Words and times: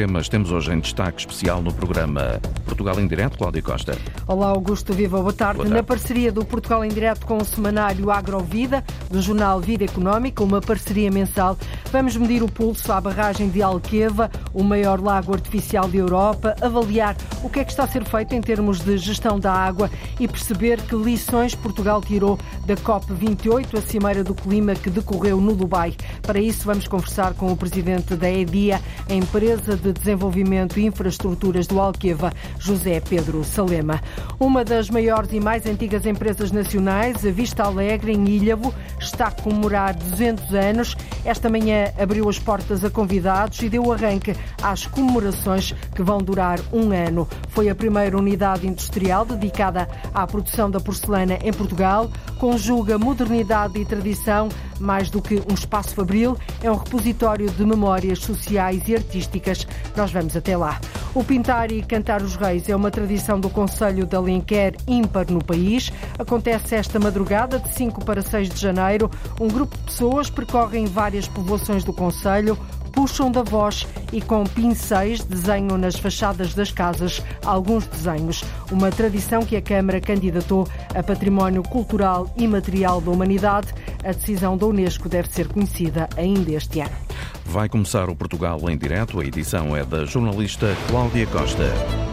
temas 0.00 0.30
temos 0.30 0.50
hoje 0.50 0.72
em 0.72 0.80
destaque 0.80 1.20
especial 1.20 1.60
no 1.60 1.74
programa 1.74 2.40
Portugal 2.64 2.98
em 2.98 3.06
Direto, 3.06 3.36
Cláudia 3.36 3.60
Costa. 3.60 3.98
Olá, 4.26 4.46
Augusto 4.46 4.94
Viva, 4.94 5.18
boa 5.18 5.30
tarde. 5.30 5.56
boa 5.56 5.68
tarde. 5.68 5.76
Na 5.76 5.82
parceria 5.82 6.32
do 6.32 6.42
Portugal 6.42 6.82
em 6.82 6.88
Direto 6.88 7.26
com 7.26 7.36
o 7.36 7.44
semanário 7.44 8.10
Agrovida, 8.10 8.82
do 9.10 9.20
jornal 9.20 9.60
Vida 9.60 9.84
Económica, 9.84 10.42
uma 10.42 10.58
parceria 10.58 11.10
mensal, 11.10 11.54
vamos 11.92 12.16
medir 12.16 12.42
o 12.42 12.50
pulso 12.50 12.90
à 12.90 12.98
barragem 12.98 13.50
de 13.50 13.60
Alqueva, 13.60 14.30
o 14.54 14.62
maior 14.62 15.02
lago 15.02 15.34
artificial 15.34 15.86
de 15.86 15.98
Europa, 15.98 16.56
avaliar 16.62 17.14
o 17.44 17.50
que 17.50 17.60
é 17.60 17.64
que 17.64 17.70
está 17.70 17.84
a 17.84 17.88
ser 17.88 18.02
feito 18.04 18.34
em 18.34 18.40
termos 18.40 18.80
de 18.80 18.96
gestão 18.96 19.38
da 19.38 19.52
água 19.52 19.90
e 20.18 20.26
perceber 20.26 20.80
que 20.80 20.96
lições 20.96 21.54
Portugal 21.54 22.00
tirou 22.00 22.38
da 22.64 22.74
COP28, 22.74 23.76
a 23.76 23.82
Cimeira 23.82 24.24
do 24.24 24.34
Clima 24.34 24.74
que 24.74 24.88
decorreu 24.88 25.42
no 25.42 25.54
Dubai. 25.54 25.94
Para 26.22 26.40
isso, 26.40 26.64
vamos 26.64 26.88
conversar 26.88 27.34
com 27.34 27.52
o 27.52 27.56
presidente 27.56 28.16
da 28.16 28.30
EDIA, 28.30 28.80
a 29.06 29.12
empresa 29.12 29.76
de 29.76 29.89
desenvolvimento 29.92 30.78
e 30.78 30.86
infraestruturas 30.86 31.66
do 31.66 31.80
Alqueva, 31.80 32.32
José 32.58 33.00
Pedro 33.00 33.44
Salema. 33.44 34.00
Uma 34.38 34.64
das 34.64 34.90
maiores 34.90 35.32
e 35.32 35.40
mais 35.40 35.66
antigas 35.66 36.06
empresas 36.06 36.50
nacionais, 36.50 37.24
a 37.26 37.30
Vista 37.30 37.64
Alegre, 37.64 38.12
em 38.12 38.28
Ilhavo, 38.28 38.74
está 38.98 39.26
a 39.28 39.30
comemorar 39.30 39.94
200 39.94 40.54
anos. 40.54 40.96
Esta 41.24 41.48
manhã 41.48 41.92
abriu 41.98 42.28
as 42.28 42.38
portas 42.38 42.84
a 42.84 42.90
convidados 42.90 43.60
e 43.62 43.68
deu 43.68 43.92
arranque 43.92 44.34
às 44.62 44.86
comemorações 44.86 45.72
que 45.94 46.02
vão 46.02 46.18
durar 46.18 46.58
um 46.72 46.92
ano. 46.92 47.28
Foi 47.48 47.68
a 47.68 47.74
primeira 47.74 48.16
unidade 48.16 48.66
industrial 48.66 49.24
dedicada 49.24 49.88
à 50.14 50.26
produção 50.26 50.70
da 50.70 50.80
porcelana 50.80 51.38
em 51.42 51.52
Portugal, 51.52 52.10
conjuga 52.38 52.98
modernidade 52.98 53.78
e 53.78 53.84
tradição 53.84 54.48
mais 54.80 55.10
do 55.10 55.20
que 55.20 55.42
um 55.48 55.54
espaço 55.54 55.94
fabril, 55.94 56.36
é 56.62 56.70
um 56.70 56.76
repositório 56.76 57.50
de 57.50 57.64
memórias 57.64 58.20
sociais 58.20 58.82
e 58.88 58.96
artísticas. 58.96 59.66
Nós 59.96 60.10
vamos 60.10 60.36
até 60.36 60.56
lá. 60.56 60.80
O 61.14 61.24
pintar 61.24 61.72
e 61.72 61.82
cantar 61.82 62.22
os 62.22 62.36
reis 62.36 62.68
é 62.68 62.76
uma 62.76 62.90
tradição 62.90 63.40
do 63.40 63.50
Conselho 63.50 64.06
de 64.06 64.14
Alenquer 64.14 64.76
ímpar 64.86 65.30
no 65.30 65.44
país. 65.44 65.92
Acontece 66.18 66.76
esta 66.76 67.00
madrugada, 67.00 67.58
de 67.58 67.68
5 67.70 68.04
para 68.04 68.22
6 68.22 68.48
de 68.48 68.60
janeiro. 68.60 69.10
Um 69.40 69.48
grupo 69.48 69.76
de 69.76 69.82
pessoas 69.84 70.30
percorrem 70.30 70.86
várias 70.86 71.26
povoações 71.26 71.82
do 71.82 71.92
Conselho 71.92 72.56
puxam 72.90 73.30
da 73.30 73.42
voz 73.42 73.86
e 74.12 74.20
com 74.20 74.44
pincéis 74.44 75.22
desenham 75.24 75.78
nas 75.78 75.96
fachadas 75.96 76.54
das 76.54 76.70
casas 76.70 77.22
alguns 77.44 77.86
desenhos. 77.86 78.42
Uma 78.70 78.90
tradição 78.90 79.42
que 79.42 79.56
a 79.56 79.62
Câmara 79.62 80.00
candidatou 80.00 80.68
a 80.94 81.02
Património 81.02 81.62
Cultural 81.62 82.32
e 82.36 82.46
Material 82.46 83.00
da 83.00 83.10
Humanidade. 83.10 83.68
A 84.02 84.12
decisão 84.12 84.56
da 84.56 84.66
Unesco 84.66 85.08
deve 85.08 85.28
ser 85.28 85.48
conhecida 85.48 86.08
ainda 86.16 86.52
este 86.52 86.80
ano. 86.80 86.90
Vai 87.44 87.68
começar 87.68 88.08
o 88.08 88.16
Portugal 88.16 88.58
em 88.70 88.76
direto. 88.76 89.20
A 89.20 89.24
edição 89.24 89.76
é 89.76 89.84
da 89.84 90.04
jornalista 90.04 90.74
Cláudia 90.88 91.26
Costa. 91.26 92.09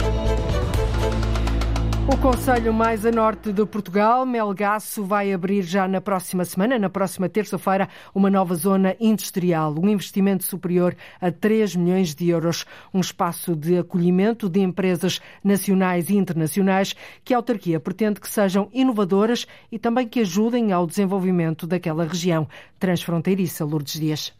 O 2.09 2.17
Conselho 2.19 2.73
mais 2.73 3.05
a 3.05 3.11
norte 3.11 3.51
de 3.51 3.65
Portugal, 3.65 4.25
Melgaço, 4.25 5.03
vai 5.03 5.33
abrir 5.33 5.61
já 5.63 5.89
na 5.89 5.99
próxima 5.99 6.45
semana, 6.45 6.79
na 6.79 6.89
próxima 6.89 7.27
terça-feira, 7.27 7.89
uma 8.15 8.29
nova 8.29 8.55
zona 8.55 8.95
industrial. 8.97 9.75
Um 9.77 9.89
investimento 9.89 10.45
superior 10.45 10.95
a 11.19 11.29
3 11.31 11.75
milhões 11.75 12.15
de 12.15 12.29
euros. 12.29 12.65
Um 12.93 13.01
espaço 13.01 13.57
de 13.57 13.77
acolhimento 13.77 14.47
de 14.47 14.61
empresas 14.61 15.19
nacionais 15.43 16.09
e 16.09 16.15
internacionais 16.15 16.95
que 17.25 17.33
a 17.33 17.37
autarquia 17.37 17.77
pretende 17.77 18.21
que 18.21 18.29
sejam 18.29 18.69
inovadoras 18.71 19.45
e 19.69 19.77
também 19.77 20.07
que 20.07 20.21
ajudem 20.21 20.71
ao 20.71 20.87
desenvolvimento 20.87 21.67
daquela 21.67 22.05
região 22.05 22.47
transfronteiriça. 22.79 23.65
Lourdes 23.65 23.99
Dias. 23.99 24.36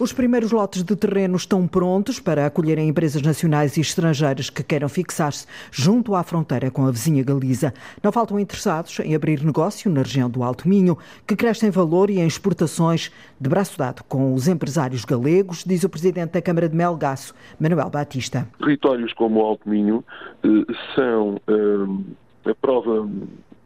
Os 0.00 0.14
primeiros 0.14 0.50
lotes 0.50 0.82
de 0.82 0.96
terreno 0.96 1.36
estão 1.36 1.68
prontos 1.68 2.18
para 2.18 2.46
acolherem 2.46 2.88
empresas 2.88 3.20
nacionais 3.20 3.76
e 3.76 3.82
estrangeiras 3.82 4.48
que 4.48 4.62
queiram 4.62 4.88
fixar-se 4.88 5.46
junto 5.70 6.14
à 6.14 6.22
fronteira 6.22 6.70
com 6.70 6.86
a 6.86 6.90
vizinha 6.90 7.22
Galiza. 7.22 7.74
Não 8.02 8.10
faltam 8.10 8.40
interessados 8.40 8.98
em 9.00 9.14
abrir 9.14 9.44
negócio 9.44 9.90
na 9.90 10.00
região 10.00 10.30
do 10.30 10.42
Alto 10.42 10.66
Minho, 10.66 10.96
que 11.26 11.36
cresce 11.36 11.66
em 11.66 11.70
valor 11.70 12.08
e 12.08 12.18
em 12.18 12.26
exportações 12.26 13.12
de 13.38 13.50
braço 13.50 13.76
dado 13.76 14.02
com 14.04 14.32
os 14.32 14.48
empresários 14.48 15.04
galegos, 15.04 15.64
diz 15.66 15.84
o 15.84 15.88
presidente 15.90 16.30
da 16.30 16.40
Câmara 16.40 16.66
de 16.66 16.74
Melgaço, 16.74 17.34
Manuel 17.60 17.90
Batista. 17.90 18.48
Territórios 18.58 19.12
como 19.12 19.40
o 19.40 19.44
Alto 19.44 19.68
Minho 19.68 20.02
eh, 20.42 20.72
são 20.94 21.38
eh, 21.46 22.50
a 22.50 22.54
prova 22.54 23.06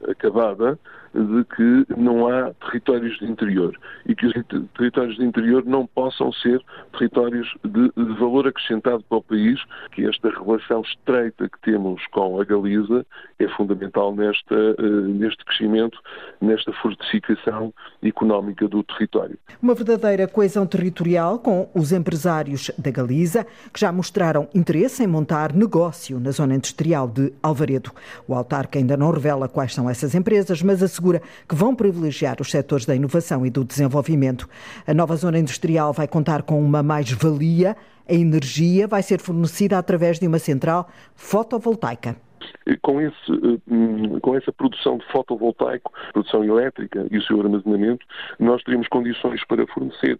acabada 0.09 0.81
de 1.15 1.45
que 1.45 1.87
não 1.97 2.27
há 2.27 2.53
territórios 2.55 3.19
de 3.19 3.27
interior 3.27 3.79
e 4.07 4.15
que 4.15 4.27
os 4.27 4.35
territórios 4.77 5.17
de 5.17 5.25
interior 5.25 5.65
não 5.65 5.87
possam 5.87 6.33
ser 6.33 6.61
territórios 6.93 7.49
de, 7.65 7.91
de, 7.97 8.15
valor 8.19 8.49
acrescentado 8.49 9.03
para 9.09 9.19
o 9.19 9.23
país, 9.23 9.61
que 9.93 10.07
esta 10.07 10.29
relação 10.31 10.83
estreita 10.83 11.49
que 11.49 11.61
temos 11.63 12.05
com 12.09 12.41
a 12.41 12.45
Galiza 12.45 13.07
é 13.39 13.49
fundamental 13.57 14.15
nesta, 14.15 14.55
uh, 14.55 15.01
neste 15.09 15.45
crescimento, 15.45 15.99
nesta 16.41 16.73
fortificação 16.75 17.73
económica 18.03 18.67
do 18.67 18.83
território. 18.83 19.39
Uma 19.63 19.75
verdadeira 19.75 20.27
coesão 20.27 20.67
territorial 20.67 21.39
com 21.39 21.69
os 21.75 21.93
empresários 21.93 22.71
da 22.77 22.91
Galiza, 22.91 23.47
que 23.73 23.81
já 23.81 23.93
mostraram 23.93 24.49
interesse 24.55 25.03
em 25.03 25.07
montar 25.07 25.53
negócio 25.53 26.19
na 26.19 26.31
zona 26.31 26.55
industrial 26.55 27.09
de 27.09 27.33
Alvaredo. 27.43 27.91
O 28.27 28.35
autarca 28.35 28.79
ainda 28.79 28.97
não 28.97 29.11
revela 29.11 29.49
quais 29.49 29.75
são 29.75 29.89
essas 29.89 30.15
empresas, 30.15 30.63
mas 30.63 30.83
assegura 30.83 31.04
assegura 31.05 31.21
que 31.49 31.55
vão 31.55 31.75
privilegiar 31.75 32.37
os 32.41 32.51
setores 32.51 32.87
da 32.87 32.95
inovação 32.95 33.45
e 33.45 33.51
do 33.51 33.65
desenvolvimento. 33.65 34.49
A 34.87 34.95
nova 34.95 35.15
zona 35.17 35.39
industrial 35.39 35.93
vai 35.93 36.09
contar 36.09 36.43
com 36.43 36.63
uma 36.63 36.83
mais-valia. 36.83 37.77
A 38.09 38.15
energia 38.15 38.87
vai 38.87 39.03
ser 39.03 39.21
fornecida 39.21 39.79
através 39.79 40.19
de 40.19 40.27
uma 40.27 40.39
central 40.39 40.89
fotovoltaica. 41.15 42.17
Com, 42.83 43.01
esse, 43.01 43.33
hum, 43.71 44.19
com, 44.21 44.37
essa 44.37 44.53
produção 44.53 44.99
de 44.99 45.07
fotovoltaico, 45.11 45.93
produção 46.13 46.45
elétrica 46.45 47.07
e 47.11 47.19
o 47.19 47.23
seu 47.23 47.41
armazenamento, 47.41 48.05
nós 48.39 48.63
teremos 48.63 48.87
condições 48.89 49.43
para 49.47 49.67
fornecer 49.67 50.19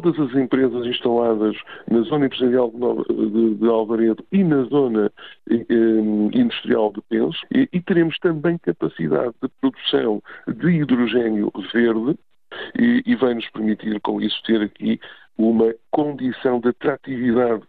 todas 0.00 0.18
as 0.18 0.34
empresas 0.34 0.86
instaladas 0.86 1.54
na 1.90 2.00
zona 2.00 2.24
empresarial 2.24 2.72
de, 3.60 3.68
Alvaredo 3.68 4.24
e 4.32 4.42
na 4.42 4.62
zona 4.64 5.12
eh, 5.50 5.56
industrial 6.32 6.90
de 6.94 7.02
Penso 7.10 7.38
e, 7.50 7.78
teremos 7.82 8.18
também 8.20 8.56
capacidade 8.56 9.34
de 9.42 9.50
produção 9.60 10.22
de 10.48 10.70
hidrogênio 10.70 11.52
verde 11.74 12.18
e 12.78 13.14
vai 13.16 13.34
nos 13.34 13.48
permitir 13.50 14.00
com 14.00 14.18
isso 14.20 14.42
ter 14.44 14.62
aqui 14.62 14.98
uma 15.36 15.74
condição 15.90 16.60
de 16.60 16.68
atratividade 16.68 17.62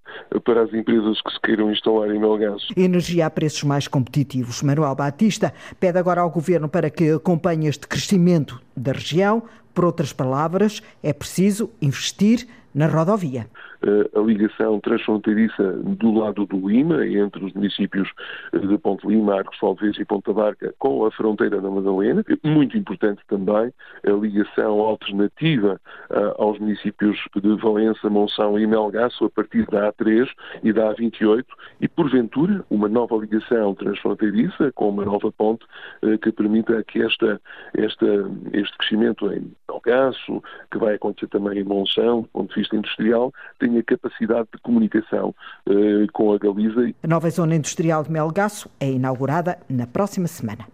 para 0.44 0.64
as 0.64 0.74
empresas 0.74 1.22
que 1.22 1.32
se 1.32 1.40
queiram 1.42 1.72
instalar 1.72 2.10
em 2.10 2.20
Melgaço. 2.20 2.68
Energia 2.76 3.26
a 3.26 3.30
preços 3.30 3.64
mais 3.64 3.88
competitivos. 3.88 4.62
Manuel 4.62 4.96
Batista 4.96 5.54
pede 5.80 5.98
agora 5.98 6.22
ao 6.22 6.30
Governo 6.30 6.68
para 6.68 6.90
que 6.90 7.12
acompanhe 7.12 7.68
este 7.68 7.88
crescimento 7.88 8.62
da 8.76 8.92
região, 8.92 9.44
por 9.74 9.86
outras 9.86 10.14
palavras, 10.14 10.82
é 11.02 11.12
preciso 11.12 11.70
investir 11.82 12.48
na 12.74 12.88
rodovia. 12.88 13.48
Eh, 13.86 14.10
a 14.16 14.20
ligação 14.22 14.80
transfronteiriça 14.80 15.74
do 15.74 16.14
lado 16.14 16.46
do 16.46 16.70
Lima, 16.70 17.06
entre 17.06 17.46
os 17.46 17.54
municípios 17.54 18.10
de 18.54 18.78
Ponte 18.78 19.06
Lima, 19.08 19.36
Arcos 19.36 19.58
Salves 19.60 19.98
e 19.98 20.06
Ponta 20.06 20.34
Barca, 20.34 20.74
com 20.80 21.06
a 21.06 21.12
fronteira 21.12 21.60
da 21.60 21.70
Madalena. 21.70 22.24
Muito 22.44 22.78
importante 22.78 23.22
também 23.28 23.74
a 24.06 24.12
ligação 24.12 24.80
alternativa 24.80 25.80
aos 26.38 26.60
municípios 26.60 27.18
de 27.36 27.56
Valença, 27.58 28.10
Monção 28.10 28.58
e 28.58 28.66
Melgaço, 28.66 29.26
a 29.26 29.30
partir 29.30 29.66
da 29.68 29.92
A3 29.92 30.28
e 30.64 30.72
da 30.72 30.94
A28, 30.94 31.46
e 31.82 31.88
porventura 31.88 32.64
uma 32.70 32.88
nova 32.88 33.16
ligação 33.18 33.76
transfronteiriça 33.76 34.72
com 34.74 34.90
uma 34.90 35.06
nova 35.06 35.32
ponte 35.32 35.66
uh, 36.04 36.18
que 36.18 36.32
permita 36.32 36.84
que 36.84 37.02
esta, 37.02 37.42
esta, 37.76 38.06
este 38.54 38.78
crescimento 38.78 39.32
em 39.32 39.52
Melgaço, 39.70 40.42
que 40.72 40.78
vai 40.78 40.96
acontecer 40.96 41.28
também 41.28 41.60
em 41.60 41.64
Monção, 41.64 42.22
do 42.22 42.28
ponto 42.30 42.50
de 42.50 42.62
vista 42.62 42.63
industrial, 42.72 43.34
tenha 43.60 43.84
capacidade 43.84 44.48
de 44.54 44.62
comunicação 44.62 45.34
uh, 45.68 46.12
com 46.14 46.34
a 46.34 46.38
Galiza. 46.38 46.94
A 47.04 47.08
nova 47.08 47.30
zona 47.30 47.56
industrial 47.56 48.04
de 48.04 48.12
Melgaço 48.12 48.70
é 48.80 48.90
inaugurada 48.90 49.58
na 49.70 49.88
próxima 49.88 50.28
semana. 50.28 50.68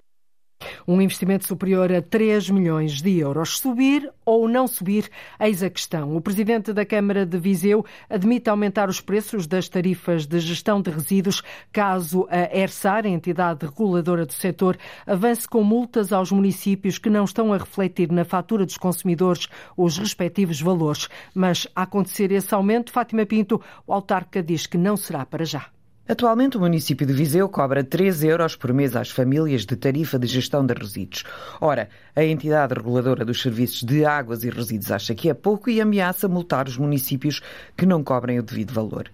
Um 0.88 1.02
investimento 1.02 1.46
superior 1.46 1.92
a 1.92 2.02
3 2.02 2.50
milhões 2.50 3.02
de 3.02 3.20
euros. 3.20 3.60
Subir 3.60 4.12
ou 4.26 4.48
não 4.48 4.68
subir? 4.68 5.10
Eis 5.40 5.64
a 5.64 5.70
questão. 5.70 6.16
O 6.16 6.22
presidente 6.22 6.74
da 6.74 6.86
Câmara 6.86 7.26
de 7.26 7.38
Viseu 7.38 7.86
admite 8.10 8.50
aumentar 8.50 8.90
os 8.90 9.00
preços 9.00 9.48
das 9.48 9.70
tarifas 9.70 10.26
de 10.26 10.40
gestão 10.40 10.82
de 10.82 10.92
resíduos 10.92 11.42
caso 11.72 12.28
a 12.30 12.56
ERSAR, 12.58 13.06
a 13.06 13.10
entidade 13.10 13.66
reguladora 13.66 14.26
do 14.26 14.34
setor, 14.34 14.78
avance 15.06 15.48
com 15.48 15.64
multas 15.64 16.12
aos 16.12 16.32
municípios 16.32 16.98
que 16.98 17.10
não 17.10 17.26
estão 17.26 17.54
a 17.54 17.58
refletir 17.58 18.12
na 18.12 18.26
fatura 18.26 18.66
dos 18.66 18.78
consumidores 18.78 19.48
os 19.78 19.98
respectivos 19.98 20.62
valores. 20.62 21.08
Mas, 21.34 21.68
a 21.76 21.84
acontecer 21.84 22.32
esse 22.32 22.54
aumento, 22.54 22.92
Fátima 22.92 23.26
Pinto, 23.26 23.62
o 23.86 23.94
autarca 23.94 24.44
diz 24.44 24.66
que 24.66 24.78
não 24.78 24.98
será 24.98 25.26
para 25.26 25.46
já. 25.46 25.68
Atualmente, 26.10 26.58
o 26.58 26.60
município 26.60 27.06
de 27.06 27.14
Viseu 27.14 27.48
cobra 27.48 27.84
3 27.84 28.24
euros 28.24 28.56
por 28.56 28.74
mês 28.74 28.96
às 28.96 29.12
famílias 29.12 29.64
de 29.64 29.76
tarifa 29.76 30.18
de 30.18 30.26
gestão 30.26 30.66
de 30.66 30.74
resíduos. 30.74 31.24
Ora, 31.62 31.88
a 32.16 32.24
entidade 32.24 32.74
reguladora 32.74 33.24
dos 33.24 33.40
serviços 33.40 33.84
de 33.84 34.04
águas 34.04 34.44
e 34.44 34.50
resíduos 34.50 34.92
acha 34.92 35.14
que 35.14 35.30
é 35.30 35.36
pouco 35.36 35.70
e 35.70 35.80
ameaça 35.80 36.28
multar 36.28 36.68
os 36.68 36.80
municípios 36.80 37.44
que 37.78 37.86
não 37.86 38.04
cobrem 38.04 38.40
o 38.40 38.44
devido 38.44 38.74
valor. 38.74 39.08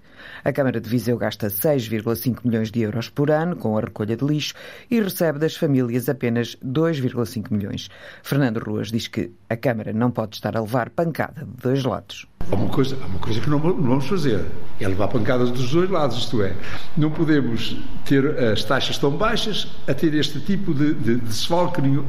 A 0.44 0.52
Câmara 0.52 0.80
de 0.80 0.90
Viseu 0.90 1.18
gasta 1.18 1.48
6,5 1.48 2.40
milhões 2.44 2.72
de 2.72 2.82
euros 2.82 3.10
por 3.10 3.32
ano 3.32 3.56
com 3.56 3.78
a 3.78 3.82
recolha 3.82 4.16
de 4.16 4.26
lixo 4.26 4.54
e 4.90 5.00
recebe 5.00 5.40
das 5.40 5.56
famílias 5.56 6.10
apenas 6.10 6.56
2,5 6.64 7.52
milhões. 7.52 7.90
Fernando 8.24 8.58
Ruas 8.60 8.92
diz 8.92 9.08
que 9.08 9.32
a 9.50 9.56
Câmara 9.56 9.94
não 9.94 10.12
pode 10.12 10.36
estar 10.36 10.56
a 10.56 10.62
levar 10.62 10.90
pancada 10.90 11.46
de 11.46 11.62
dois 11.62 11.84
lados. 11.84 12.28
Há 12.52 12.56
uma 12.56 12.70
coisa, 12.70 12.96
uma 12.96 13.20
coisa 13.20 13.42
que 13.42 13.50
não, 13.50 13.58
vamos 13.58 14.08
fazer, 14.08 14.46
é 14.80 14.88
levar 14.88 15.08
pancadas 15.08 15.50
dos 15.50 15.72
dois 15.72 15.90
lados, 15.90 16.18
isto 16.18 16.44
é, 16.44 16.54
não 16.96 17.10
podemos 17.10 17.76
ter 18.06 18.38
as 18.38 18.64
taxas 18.64 19.00
tão 19.00 19.10
baixas 19.12 19.68
a 19.88 19.94
ter 19.96 20.14
este 20.14 20.40
tipo 20.40 20.74
de, 20.74 20.94
de, 20.94 21.16
de 21.16 21.46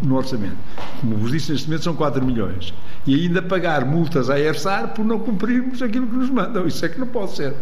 no 0.03 0.17
orçamento. 0.17 0.57
Como 1.01 1.17
vos 1.17 1.31
disse, 1.31 1.53
neste 1.53 1.69
momento 1.69 1.85
são 1.85 1.97
4 1.97 2.25
milhões. 2.25 2.75
E 3.07 3.15
ainda 3.15 3.41
pagar 3.41 3.85
multas 3.85 4.29
à 4.29 4.39
ERSAR 4.39 4.93
por 4.95 5.05
não 5.05 5.19
cumprirmos 5.19 5.81
aquilo 5.81 6.07
que 6.07 6.17
nos 6.17 6.29
mandam. 6.29 6.67
Isso 6.67 6.85
é 6.85 6.89
que 6.89 6.99
não 6.99 7.07
pode 7.07 7.37
ser. 7.37 7.55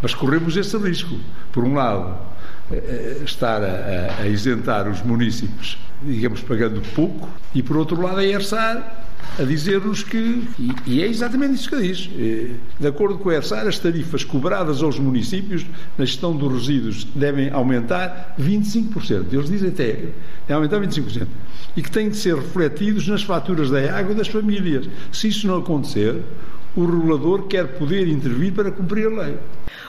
Mas 0.00 0.14
corremos 0.14 0.56
esse 0.56 0.76
risco. 0.76 1.16
Por 1.52 1.64
um 1.64 1.74
lado, 1.74 2.16
eh, 2.70 2.76
eh, 2.76 3.22
estar 3.24 3.62
a, 3.62 4.22
a 4.22 4.28
isentar 4.28 4.88
os 4.88 5.02
municípios, 5.02 5.78
digamos, 6.02 6.42
pagando 6.42 6.80
pouco, 6.94 7.28
e 7.54 7.62
por 7.62 7.76
outro 7.76 8.00
lado, 8.00 8.18
a 8.18 8.24
ERSAR 8.24 9.06
a 9.38 9.42
dizer-nos 9.42 10.02
que, 10.02 10.48
e, 10.58 10.72
e, 10.86 11.02
é 11.02 11.06
exatamente 11.06 11.54
isso 11.54 11.68
que 11.68 11.76
diz, 11.76 12.10
eh, 12.18 12.56
de 12.78 12.86
acordo 12.86 13.18
com 13.18 13.30
a 13.30 13.34
ERSAR, 13.34 13.66
as 13.66 13.78
tarifas 13.78 14.24
cobradas 14.24 14.82
aos 14.82 14.98
municípios 14.98 15.64
na 15.96 16.04
gestão 16.04 16.36
dos 16.36 16.52
resíduos 16.52 17.04
devem 17.14 17.50
aumentar 17.50 18.34
25%. 18.38 19.26
Eles 19.32 19.48
dizem 19.48 19.68
até, 19.68 19.92
devem 19.92 20.12
aumentar 20.48 20.80
25%. 20.80 21.26
E 21.76 21.82
que 21.82 21.90
têm 21.90 22.08
de 22.08 22.16
ser 22.16 22.34
refletidos 22.34 23.06
nas 23.06 23.22
faturas 23.22 23.70
da 23.70 23.96
água 23.96 24.14
das 24.14 24.28
famílias. 24.28 24.88
Se 25.12 25.28
isso 25.28 25.46
não 25.46 25.58
acontecer, 25.58 26.20
o 26.74 26.84
regulador 26.84 27.46
quer 27.46 27.66
poder 27.78 28.08
intervir 28.08 28.52
para 28.52 28.70
cumprir 28.70 29.06
a 29.06 29.22
lei. 29.22 29.36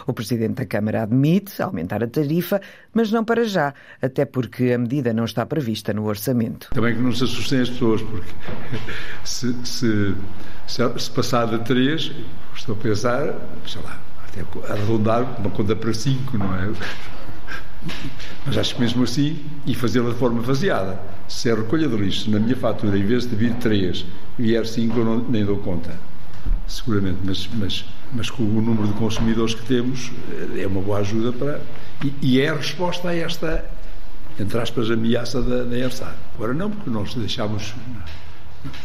O 0.09 0.13
Presidente 0.13 0.55
da 0.55 0.65
Câmara 0.65 1.03
admite 1.03 1.61
aumentar 1.61 2.03
a 2.03 2.07
tarifa, 2.07 2.59
mas 2.91 3.11
não 3.11 3.23
para 3.23 3.43
já, 3.43 3.75
até 4.01 4.25
porque 4.25 4.71
a 4.73 4.77
medida 4.79 5.13
não 5.13 5.23
está 5.23 5.45
prevista 5.45 5.93
no 5.93 6.03
orçamento. 6.05 6.69
Também 6.71 6.95
que 6.95 7.01
não 7.01 7.11
se 7.11 7.25
assustem 7.25 7.61
as 7.61 7.69
pessoas, 7.69 8.01
porque 8.01 8.31
se, 9.23 9.53
se, 9.63 10.15
se 10.65 11.11
passar 11.11 11.45
de 11.45 11.59
3, 11.59 12.11
estou 12.55 12.73
a 12.73 12.77
pensar, 12.79 13.35
sei 13.67 13.81
lá, 13.83 14.01
até 14.27 14.73
arredondar 14.73 15.39
uma 15.39 15.51
conta 15.51 15.75
para 15.75 15.93
5, 15.93 16.39
não 16.39 16.55
é? 16.55 16.71
Mas 18.47 18.57
acho 18.57 18.73
que 18.73 18.81
mesmo 18.81 19.03
assim, 19.03 19.45
e 19.67 19.75
fazê-la 19.75 20.09
de 20.09 20.17
forma 20.17 20.41
faseada. 20.41 20.99
Se 21.27 21.51
é 21.51 21.53
recolha 21.53 21.87
de 21.87 21.95
lixo 21.95 22.31
na 22.31 22.39
minha 22.39 22.55
fatura, 22.55 22.97
em 22.97 23.05
vez 23.05 23.29
de 23.29 23.35
vir 23.35 23.53
3, 23.57 24.07
vier 24.39 24.65
5, 24.65 24.97
eu 24.97 25.05
não, 25.05 25.19
nem 25.19 25.45
dou 25.45 25.57
conta. 25.57 26.08
Seguramente, 26.69 27.19
mas, 27.25 27.49
mas 27.53 27.85
mas 28.11 28.29
com 28.29 28.43
o 28.43 28.61
número 28.61 28.87
de 28.87 28.93
consumidores 28.93 29.53
que 29.53 29.65
temos 29.65 30.11
é 30.57 30.65
uma 30.65 30.81
boa 30.81 30.99
ajuda 30.99 31.31
para. 31.31 31.61
E, 32.03 32.13
e 32.21 32.41
é 32.41 32.49
a 32.49 32.55
resposta 32.55 33.09
a 33.09 33.15
esta, 33.15 33.65
entre 34.39 34.57
aspas, 34.59 34.89
ameaça 34.89 35.41
da, 35.41 35.63
da 35.63 35.77
ERSAR. 35.77 36.15
Agora 36.35 36.53
não, 36.53 36.71
porque 36.71 36.89
nós 36.89 37.13
deixámos. 37.13 37.73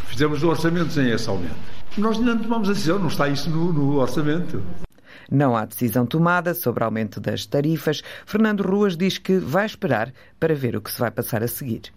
Fizemos 0.06 0.42
o 0.42 0.48
orçamento 0.48 0.92
sem 0.92 1.10
esse 1.10 1.28
aumento. 1.28 1.56
Nós 1.96 2.18
ainda 2.18 2.34
não 2.34 2.42
tomamos 2.42 2.68
a 2.68 2.72
decisão, 2.72 2.98
não 2.98 3.08
está 3.08 3.28
isso 3.28 3.50
no, 3.50 3.72
no 3.72 3.96
orçamento. 3.96 4.62
Não 5.30 5.56
há 5.56 5.64
decisão 5.64 6.06
tomada 6.06 6.54
sobre 6.54 6.84
aumento 6.84 7.18
das 7.18 7.46
tarifas. 7.46 8.02
Fernando 8.26 8.60
Ruas 8.60 8.96
diz 8.96 9.16
que 9.16 9.38
vai 9.38 9.64
esperar 9.64 10.12
para 10.38 10.54
ver 10.54 10.76
o 10.76 10.82
que 10.82 10.92
se 10.92 11.00
vai 11.00 11.10
passar 11.10 11.42
a 11.42 11.48
seguir. 11.48 11.92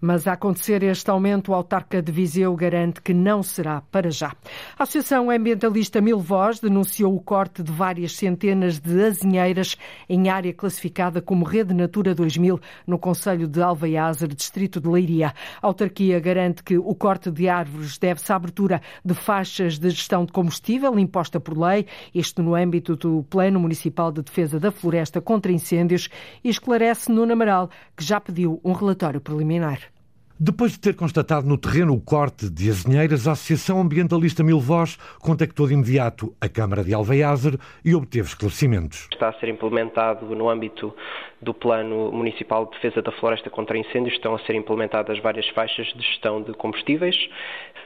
Mas 0.00 0.26
a 0.26 0.32
acontecer 0.32 0.82
este 0.82 1.10
aumento, 1.10 1.50
o 1.50 1.54
autarca 1.54 2.02
de 2.02 2.12
Viseu 2.12 2.54
garante 2.54 3.00
que 3.00 3.14
não 3.14 3.42
será 3.42 3.80
para 3.80 4.10
já. 4.10 4.34
A 4.78 4.82
Associação 4.82 5.30
Ambientalista 5.30 6.00
Mil 6.00 6.18
Voz 6.18 6.60
denunciou 6.60 7.14
o 7.14 7.20
corte 7.20 7.62
de 7.62 7.72
várias 7.72 8.16
centenas 8.16 8.78
de 8.78 9.04
azinheiras 9.04 9.76
em 10.08 10.28
área 10.28 10.52
classificada 10.52 11.20
como 11.22 11.44
Rede 11.44 11.74
Natura 11.74 12.14
2000 12.14 12.60
no 12.86 12.98
Conselho 12.98 13.48
de 13.48 13.62
Alveiazer, 13.62 14.28
distrito 14.28 14.80
de 14.80 14.88
Leiria. 14.88 15.34
A 15.62 15.66
autarquia 15.66 16.20
garante 16.20 16.62
que 16.62 16.76
o 16.76 16.94
corte 16.94 17.30
de 17.30 17.48
árvores 17.48 17.98
deve-se 17.98 18.32
à 18.32 18.36
abertura 18.36 18.80
de 19.04 19.14
faixas 19.14 19.78
de 19.78 19.90
gestão 19.90 20.24
de 20.24 20.32
combustível 20.32 20.98
imposta 20.98 21.40
por 21.40 21.56
lei, 21.56 21.86
isto 22.14 22.42
no 22.42 22.54
âmbito 22.54 22.96
do 22.96 23.22
Plano 23.24 23.60
Municipal 23.60 24.10
de 24.10 24.22
Defesa 24.22 24.58
da 24.58 24.70
Floresta 24.70 25.20
contra 25.20 25.52
Incêndios, 25.52 26.08
e 26.42 26.48
esclarece 26.48 27.10
Nuno 27.10 27.32
Amaral, 27.32 27.70
que 27.96 28.04
já 28.04 28.20
pediu 28.20 28.60
um 28.64 28.72
relatório 28.72 29.20
preliminar. 29.20 29.93
Depois 30.38 30.72
de 30.72 30.80
ter 30.80 30.96
constatado 30.96 31.46
no 31.46 31.56
terreno 31.56 31.94
o 31.94 32.00
corte 32.00 32.50
de 32.50 32.68
azinheiras, 32.68 33.28
a 33.28 33.32
Associação 33.32 33.80
Ambientalista 33.80 34.42
Mil 34.42 34.58
Voz 34.58 34.96
contactou 35.20 35.68
de 35.68 35.74
imediato 35.74 36.34
a 36.40 36.48
Câmara 36.48 36.82
de 36.82 36.92
Alveiazer 36.92 37.56
e 37.84 37.94
obteve 37.94 38.26
esclarecimentos. 38.26 39.06
Está 39.12 39.28
a 39.28 39.32
ser 39.34 39.48
implementado 39.48 40.26
no 40.34 40.50
âmbito 40.50 40.92
do 41.40 41.54
Plano 41.54 42.10
Municipal 42.10 42.64
de 42.66 42.72
Defesa 42.72 43.00
da 43.00 43.12
Floresta 43.12 43.48
contra 43.48 43.78
Incêndios, 43.78 44.14
estão 44.14 44.34
a 44.34 44.38
ser 44.40 44.54
implementadas 44.54 45.20
várias 45.20 45.48
faixas 45.50 45.86
de 45.94 46.02
gestão 46.02 46.42
de 46.42 46.52
combustíveis. 46.54 47.16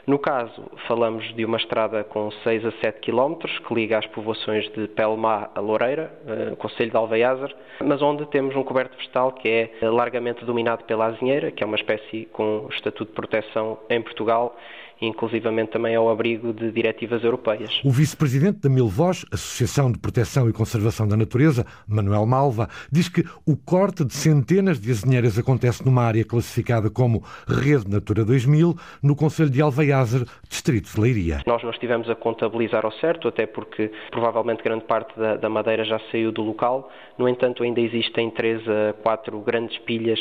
No 0.06 0.18
caso, 0.18 0.70
falamos 0.86 1.22
de 1.34 1.44
uma 1.44 1.58
estrada 1.58 2.02
com 2.02 2.30
6 2.30 2.64
a 2.64 2.72
7 2.80 3.00
km 3.00 3.34
que 3.66 3.74
liga 3.74 3.98
as 3.98 4.06
povoações 4.06 4.66
de 4.72 4.88
Pelmá 4.88 5.50
a 5.54 5.60
Loureira, 5.60 6.10
uh, 6.24 6.56
Conselho 6.56 6.90
de 6.90 6.96
Alveiazer, 6.96 7.54
mas 7.84 8.00
onde 8.00 8.24
temos 8.26 8.56
um 8.56 8.62
coberto 8.62 8.96
vegetal 8.96 9.32
que 9.32 9.48
é 9.48 9.86
largamente 9.86 10.46
dominado 10.46 10.84
pela 10.84 11.06
azinheira, 11.06 11.50
que 11.50 11.62
é 11.62 11.66
uma 11.66 11.76
espécie 11.76 12.24
com 12.38 12.68
estatuto 12.70 13.10
de 13.10 13.16
proteção 13.16 13.76
em 13.90 14.00
Portugal 14.00 14.56
inclusivamente 15.00 15.70
também 15.70 15.94
ao 15.94 16.10
abrigo 16.10 16.52
de 16.52 16.70
diretivas 16.72 17.22
europeias. 17.22 17.80
O 17.84 17.90
vice-presidente 17.90 18.60
da 18.60 18.68
Milvoz, 18.68 19.24
Associação 19.32 19.90
de 19.92 19.98
Proteção 19.98 20.48
e 20.48 20.52
Conservação 20.52 21.06
da 21.06 21.16
Natureza, 21.16 21.64
Manuel 21.86 22.26
Malva, 22.26 22.68
diz 22.90 23.08
que 23.08 23.24
o 23.46 23.56
corte 23.56 24.04
de 24.04 24.14
centenas 24.14 24.80
de 24.80 24.90
azinheiras 24.90 25.38
acontece 25.38 25.84
numa 25.84 26.02
área 26.02 26.24
classificada 26.24 26.90
como 26.90 27.22
Rede 27.46 27.88
Natura 27.88 28.24
2000, 28.24 28.74
no 29.02 29.14
Conselho 29.14 29.50
de 29.50 29.62
Alveiazer, 29.62 30.26
Distrito 30.48 30.92
de 30.92 31.00
Leiria. 31.00 31.42
Nós 31.46 31.62
não 31.62 31.70
estivemos 31.70 32.08
a 32.10 32.14
contabilizar 32.14 32.84
ao 32.84 32.92
certo, 32.92 33.28
até 33.28 33.46
porque 33.46 33.90
provavelmente 34.10 34.62
grande 34.62 34.84
parte 34.84 35.18
da, 35.18 35.36
da 35.36 35.48
madeira 35.48 35.84
já 35.84 36.00
saiu 36.10 36.32
do 36.32 36.42
local, 36.42 36.90
no 37.16 37.28
entanto 37.28 37.62
ainda 37.62 37.80
existem 37.80 38.30
três 38.30 38.60
a 38.68 38.92
quatro 39.02 39.40
grandes 39.40 39.78
pilhas 39.78 40.18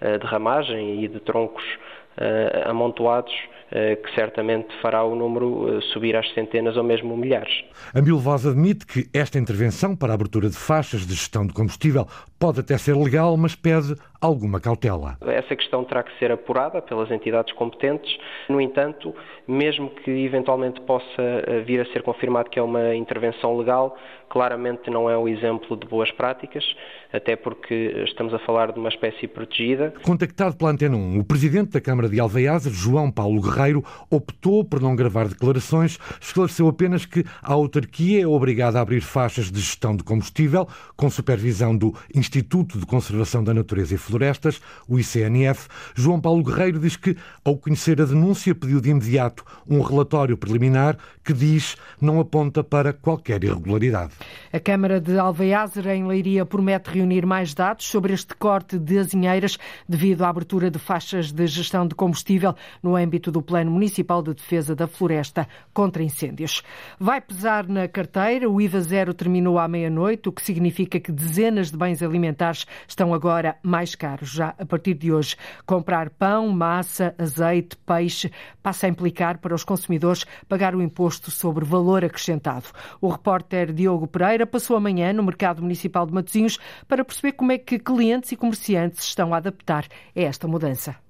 uh, 0.00 0.18
de 0.18 0.26
ramagem 0.26 1.04
e 1.04 1.08
de 1.08 1.20
troncos 1.20 1.64
uh, 1.64 2.70
amontoados 2.70 3.32
eh, 3.32 3.55
que 3.70 4.14
certamente 4.14 4.68
fará 4.80 5.02
o 5.02 5.14
número 5.14 5.76
eh, 5.76 5.80
subir 5.92 6.16
às 6.16 6.32
centenas 6.34 6.76
ou 6.76 6.84
mesmo 6.84 7.16
milhares. 7.16 7.52
A 7.92 8.00
Milvoz 8.00 8.46
admite 8.46 8.86
que 8.86 9.08
esta 9.12 9.38
intervenção 9.38 9.96
para 9.96 10.12
a 10.12 10.14
abertura 10.14 10.48
de 10.48 10.56
faixas 10.56 11.06
de 11.06 11.14
gestão 11.14 11.46
de 11.46 11.52
combustível 11.52 12.06
pode 12.38 12.60
até 12.60 12.78
ser 12.78 12.96
legal, 12.96 13.36
mas 13.36 13.54
pede 13.54 13.96
alguma 14.26 14.60
cautela. 14.60 15.16
Essa 15.26 15.54
questão 15.56 15.84
terá 15.84 16.02
que 16.02 16.16
ser 16.18 16.30
apurada 16.30 16.82
pelas 16.82 17.10
entidades 17.10 17.52
competentes. 17.54 18.16
No 18.48 18.60
entanto, 18.60 19.14
mesmo 19.46 19.90
que 19.90 20.10
eventualmente 20.10 20.80
possa 20.82 21.22
eh, 21.22 21.62
vir 21.66 21.80
a 21.80 21.86
ser 21.92 22.02
confirmado 22.02 22.50
que 22.50 22.58
é 22.58 22.62
uma 22.62 22.94
intervenção 22.94 23.56
legal, 23.56 23.96
claramente 24.28 24.90
não 24.90 25.08
é 25.08 25.16
um 25.16 25.28
exemplo 25.28 25.76
de 25.76 25.86
boas 25.86 26.10
práticas, 26.10 26.64
até 27.12 27.36
porque 27.36 28.04
estamos 28.06 28.34
a 28.34 28.38
falar 28.40 28.72
de 28.72 28.78
uma 28.78 28.88
espécie 28.88 29.26
protegida. 29.26 29.94
Contactado 30.02 30.56
pela 30.56 30.70
Antena 30.70 30.96
1, 30.96 31.20
o 31.20 31.24
presidente 31.24 31.70
da 31.70 31.80
Câmara 31.80 32.08
de 32.08 32.18
Alveiazer, 32.18 32.72
João 32.72 33.10
Paulo 33.10 33.40
Guerreiro, 33.40 33.84
optou 34.10 34.64
por 34.64 34.80
não 34.80 34.96
gravar 34.96 35.28
declarações, 35.28 35.98
esclareceu 36.20 36.68
apenas 36.68 37.06
que 37.06 37.24
a 37.42 37.52
autarquia 37.52 38.22
é 38.22 38.26
obrigada 38.26 38.78
a 38.78 38.82
abrir 38.82 39.00
faixas 39.00 39.50
de 39.50 39.60
gestão 39.60 39.96
de 39.96 40.02
combustível, 40.02 40.66
com 40.96 41.08
supervisão 41.08 41.76
do 41.76 41.94
Instituto 42.14 42.78
de 42.78 42.86
Conservação 42.86 43.42
da 43.42 43.54
Natureza 43.54 43.94
e 43.94 43.98
Florestas, 44.16 44.60
o 44.88 44.98
ICNF. 44.98 45.68
João 45.94 46.18
Paulo 46.18 46.42
Guerreiro 46.42 46.78
diz 46.78 46.96
que, 46.96 47.16
ao 47.44 47.56
conhecer 47.56 48.00
a 48.00 48.04
denúncia, 48.06 48.54
pediu 48.54 48.80
de 48.80 48.88
imediato 48.88 49.44
um 49.68 49.82
relatório 49.82 50.38
preliminar 50.38 50.96
que 51.22 51.32
diz 51.32 51.76
não 52.00 52.20
aponta 52.20 52.62
para 52.62 52.92
qualquer 52.92 53.42
irregularidade. 53.44 54.12
A 54.52 54.60
Câmara 54.60 55.00
de 55.00 55.18
Alveiazer, 55.18 55.88
em 55.88 56.06
Leiria, 56.06 56.46
promete 56.46 56.90
reunir 56.90 57.26
mais 57.26 57.52
dados 57.52 57.86
sobre 57.86 58.14
este 58.14 58.34
corte 58.36 58.78
de 58.78 58.98
azinheiras 58.98 59.58
devido 59.88 60.22
à 60.22 60.28
abertura 60.28 60.70
de 60.70 60.78
faixas 60.78 61.32
de 61.32 61.46
gestão 61.46 61.86
de 61.86 61.94
combustível 61.94 62.54
no 62.82 62.96
âmbito 62.96 63.30
do 63.30 63.42
Plano 63.42 63.70
Municipal 63.70 64.22
de 64.22 64.32
Defesa 64.32 64.74
da 64.74 64.86
Floresta 64.86 65.48
contra 65.74 66.02
Incêndios. 66.02 66.62
Vai 66.98 67.20
pesar 67.20 67.66
na 67.66 67.88
carteira, 67.88 68.48
o 68.48 68.60
IVA 68.60 68.80
zero 68.80 69.12
terminou 69.12 69.58
à 69.58 69.66
meia-noite, 69.66 70.28
o 70.28 70.32
que 70.32 70.42
significa 70.42 71.00
que 71.00 71.10
dezenas 71.10 71.70
de 71.70 71.76
bens 71.76 72.02
alimentares 72.02 72.66
estão 72.86 73.12
agora 73.12 73.56
mais 73.62 73.95
caros 73.96 74.30
já 74.30 74.54
a 74.58 74.64
partir 74.64 74.94
de 74.94 75.12
hoje. 75.12 75.34
Comprar 75.66 76.10
pão, 76.10 76.48
massa, 76.48 77.14
azeite, 77.18 77.76
peixe 77.78 78.30
passa 78.62 78.86
a 78.86 78.88
implicar 78.88 79.38
para 79.38 79.54
os 79.54 79.64
consumidores 79.64 80.24
pagar 80.48 80.74
o 80.74 80.82
imposto 80.82 81.30
sobre 81.30 81.64
valor 81.64 82.04
acrescentado. 82.04 82.66
O 83.00 83.08
repórter 83.08 83.72
Diogo 83.72 84.06
Pereira 84.06 84.46
passou 84.46 84.76
amanhã 84.76 85.12
no 85.12 85.24
Mercado 85.24 85.62
Municipal 85.62 86.06
de 86.06 86.12
Matosinhos 86.12 86.58
para 86.86 87.04
perceber 87.04 87.32
como 87.32 87.52
é 87.52 87.58
que 87.58 87.78
clientes 87.78 88.30
e 88.32 88.36
comerciantes 88.36 89.04
estão 89.04 89.34
a 89.34 89.38
adaptar 89.38 89.86
a 90.14 90.20
esta 90.20 90.46
mudança. 90.46 91.05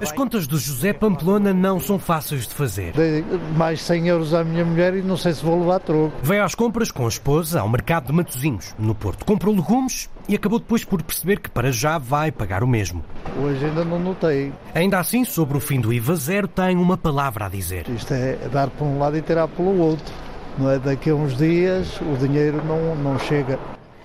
As 0.00 0.12
contas 0.12 0.46
do 0.46 0.58
José 0.58 0.92
Pamplona 0.92 1.52
não 1.52 1.78
são 1.78 1.98
fáceis 1.98 2.46
de 2.46 2.54
fazer. 2.54 2.92
Dei 2.92 3.24
mais 3.56 3.80
100 3.82 4.08
euros 4.08 4.34
à 4.34 4.42
minha 4.42 4.64
mulher 4.64 4.94
e 4.94 5.02
não 5.02 5.16
sei 5.16 5.32
se 5.32 5.44
vou 5.44 5.58
levar 5.60 5.80
troco. 5.80 6.12
Veio 6.22 6.44
às 6.44 6.54
compras 6.54 6.90
com 6.90 7.04
a 7.04 7.08
esposa 7.08 7.60
ao 7.60 7.68
mercado 7.68 8.06
de 8.06 8.12
Matozinhos, 8.12 8.74
no 8.78 8.94
Porto. 8.94 9.24
Comprou 9.24 9.54
legumes 9.54 10.08
e 10.28 10.34
acabou 10.34 10.58
depois 10.58 10.84
por 10.84 11.02
perceber 11.02 11.40
que 11.40 11.50
para 11.50 11.70
já 11.70 11.98
vai 11.98 12.30
pagar 12.30 12.62
o 12.62 12.68
mesmo. 12.68 13.04
Hoje 13.40 13.64
ainda 13.64 13.84
não 13.84 13.98
notei. 13.98 14.52
Ainda 14.74 14.98
assim, 14.98 15.24
sobre 15.24 15.56
o 15.56 15.60
fim 15.60 15.80
do 15.80 15.92
IVA 15.92 16.14
zero, 16.16 16.48
tem 16.48 16.76
uma 16.76 16.96
palavra 16.96 17.46
a 17.46 17.48
dizer. 17.48 17.88
Isto 17.88 18.14
é 18.14 18.36
dar 18.52 18.68
para 18.70 18.86
um 18.86 18.98
lado 18.98 19.16
e 19.16 19.22
tirar 19.22 19.48
pelo 19.48 19.78
outro. 19.78 20.12
Não 20.58 20.70
é 20.70 20.78
daqui 20.78 21.10
a 21.10 21.14
uns 21.14 21.36
dias 21.36 22.00
o 22.00 22.16
dinheiro 22.16 22.62
não, 22.64 22.94
não 22.96 23.18
chega. 23.18 23.58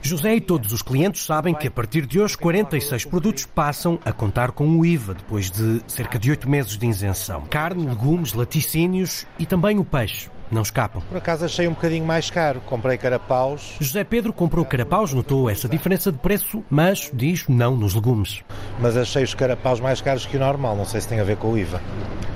José 0.08 0.36
e 0.36 0.40
todos 0.40 0.72
os 0.72 0.82
clientes 0.82 1.26
sabem 1.26 1.54
que 1.54 1.68
a 1.68 1.72
partir 1.72 2.06
de 2.06 2.18
hoje 2.18 2.38
46 2.38 3.04
produtos 3.04 3.46
passam 3.46 4.00
a 4.06 4.14
contar 4.14 4.52
com 4.52 4.66
o 4.66 4.86
IVA, 4.86 5.14
depois 5.14 5.52
de 5.52 5.82
cerca 5.86 6.18
de 6.18 6.30
8 6.30 6.50
meses 6.50 6.78
de 6.78 6.88
isenção. 6.88 7.42
Carne, 7.50 7.86
legumes, 7.86 8.32
laticínios 8.32 9.28
e 9.38 9.46
também 9.46 9.78
o 9.78 9.84
peixe. 9.84 10.30
Não 10.50 10.62
escapam. 10.62 11.02
Por 11.10 11.18
acaso 11.18 11.44
achei 11.44 11.68
um 11.68 11.72
bocadinho 11.72 12.06
mais 12.06 12.30
caro. 12.30 12.62
Comprei 12.62 12.98
carapaus. 12.98 13.76
José 13.82 14.06
Pedro 14.06 14.32
comprou 14.32 14.64
carapaus, 14.64 15.12
notou 15.12 15.50
essa 15.50 15.68
diferença 15.68 16.10
de 16.10 16.18
preço, 16.20 16.64
mas 16.70 17.12
diz 17.14 17.46
não 17.50 17.76
nos 17.76 17.94
legumes. 17.94 18.46
Mas 18.80 18.96
achei 18.96 19.26
os 19.26 19.34
carapaus 19.34 19.82
mais 19.82 20.00
caros 20.00 20.26
que 20.26 20.38
o 20.38 20.40
normal. 20.40 20.74
Não 20.78 20.86
sei 20.86 21.02
se 21.02 21.08
tem 21.10 21.20
a 21.20 21.26
ver 21.26 21.36
com 21.36 21.52
o 21.52 21.58
IVA. 21.58 21.82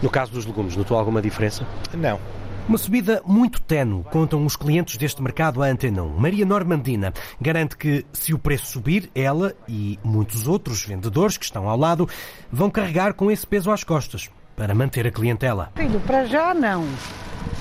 No 0.01 0.09
caso 0.09 0.33
dos 0.33 0.45
legumes, 0.45 0.75
notou 0.75 0.99
alguma 0.99 1.21
diferença? 1.21 1.65
Não. 1.93 2.19
Uma 2.71 2.77
subida 2.77 3.21
muito 3.25 3.61
tenue, 3.61 4.01
contam 4.05 4.45
os 4.45 4.55
clientes 4.55 4.95
deste 4.95 5.21
mercado 5.21 5.61
à 5.61 5.65
Antena 5.65 6.03
1. 6.03 6.17
Maria 6.17 6.45
Normandina 6.45 7.11
garante 7.37 7.75
que, 7.75 8.05
se 8.13 8.33
o 8.33 8.39
preço 8.39 8.67
subir, 8.67 9.11
ela 9.13 9.53
e 9.67 9.99
muitos 10.01 10.47
outros 10.47 10.85
vendedores 10.85 11.35
que 11.35 11.43
estão 11.43 11.67
ao 11.67 11.77
lado 11.77 12.07
vão 12.49 12.69
carregar 12.69 13.13
com 13.13 13.29
esse 13.29 13.45
peso 13.45 13.69
às 13.71 13.83
costas 13.83 14.29
para 14.55 14.73
manter 14.73 15.05
a 15.05 15.11
clientela. 15.11 15.69
Filho, 15.75 15.99
para 16.07 16.23
já 16.23 16.53
não. 16.53 16.87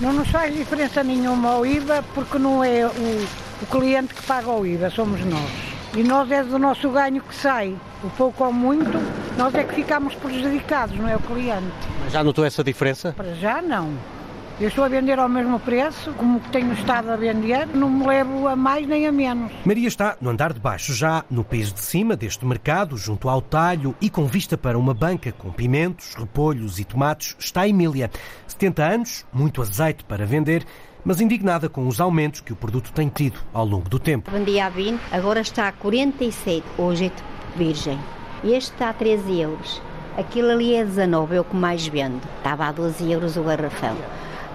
Não 0.00 0.12
nos 0.12 0.28
faz 0.28 0.54
diferença 0.54 1.02
nenhuma 1.02 1.54
ao 1.54 1.66
IVA, 1.66 2.04
porque 2.14 2.38
não 2.38 2.62
é 2.62 2.86
o, 2.86 3.26
o 3.62 3.66
cliente 3.68 4.14
que 4.14 4.22
paga 4.22 4.52
o 4.52 4.64
IVA, 4.64 4.90
somos 4.90 5.18
nós. 5.24 5.50
E 5.96 6.04
nós 6.04 6.30
é 6.30 6.44
do 6.44 6.56
nosso 6.56 6.88
ganho 6.88 7.20
que 7.20 7.34
sai. 7.34 7.76
O 8.04 8.10
pouco 8.10 8.44
ou 8.44 8.52
muito, 8.52 8.96
nós 9.36 9.52
é 9.56 9.64
que 9.64 9.74
ficamos 9.74 10.14
prejudicados, 10.14 10.96
não 10.96 11.08
é 11.08 11.16
o 11.16 11.20
cliente. 11.20 11.66
Mas 11.98 12.12
já 12.12 12.22
notou 12.22 12.44
essa 12.44 12.62
diferença? 12.62 13.12
Para 13.12 13.34
já 13.34 13.60
não. 13.60 14.19
Eu 14.60 14.68
estou 14.68 14.84
a 14.84 14.88
vender 14.88 15.18
ao 15.18 15.26
mesmo 15.26 15.58
preço, 15.58 16.12
como 16.18 16.38
tenho 16.52 16.74
estado 16.74 17.08
a 17.08 17.16
vender, 17.16 17.66
não 17.68 17.88
me 17.88 18.06
levo 18.06 18.46
a 18.46 18.54
mais 18.54 18.86
nem 18.86 19.06
a 19.06 19.12
menos. 19.12 19.50
Maria 19.64 19.88
está 19.88 20.18
no 20.20 20.28
andar 20.28 20.52
de 20.52 20.60
baixo, 20.60 20.92
já 20.92 21.24
no 21.30 21.42
piso 21.42 21.72
de 21.72 21.80
cima 21.80 22.14
deste 22.14 22.44
mercado, 22.44 22.94
junto 22.94 23.30
ao 23.30 23.40
talho 23.40 23.94
e 24.02 24.10
com 24.10 24.26
vista 24.26 24.58
para 24.58 24.76
uma 24.78 24.92
banca 24.92 25.32
com 25.32 25.50
pimentos, 25.50 26.14
repolhos 26.14 26.78
e 26.78 26.84
tomates, 26.84 27.34
está 27.38 27.62
a 27.62 27.68
Emília. 27.68 28.10
70 28.46 28.84
anos, 28.84 29.24
muito 29.32 29.62
azeite 29.62 30.04
para 30.04 30.26
vender, 30.26 30.66
mas 31.02 31.22
indignada 31.22 31.70
com 31.70 31.88
os 31.88 31.98
aumentos 31.98 32.42
que 32.42 32.52
o 32.52 32.56
produto 32.56 32.92
tem 32.92 33.08
tido 33.08 33.40
ao 33.54 33.64
longo 33.64 33.88
do 33.88 33.98
tempo. 33.98 34.30
Vendia 34.30 34.66
a 34.66 34.68
20, 34.68 35.00
agora 35.10 35.40
está 35.40 35.68
a 35.68 35.72
47, 35.72 36.62
hoje 36.76 37.06
é 37.06 37.56
virgem. 37.56 37.98
Este 38.44 38.72
está 38.72 38.90
a 38.90 38.92
13 38.92 39.40
euros. 39.40 39.80
Aquilo 40.18 40.50
ali 40.50 40.74
é 40.74 40.84
19, 40.84 41.36
é 41.36 41.40
o 41.40 41.44
que 41.44 41.56
mais 41.56 41.88
vendo. 41.88 42.20
Estava 42.36 42.66
a 42.66 42.72
12 42.72 43.10
euros 43.10 43.38
o 43.38 43.42
garrafão 43.42 43.96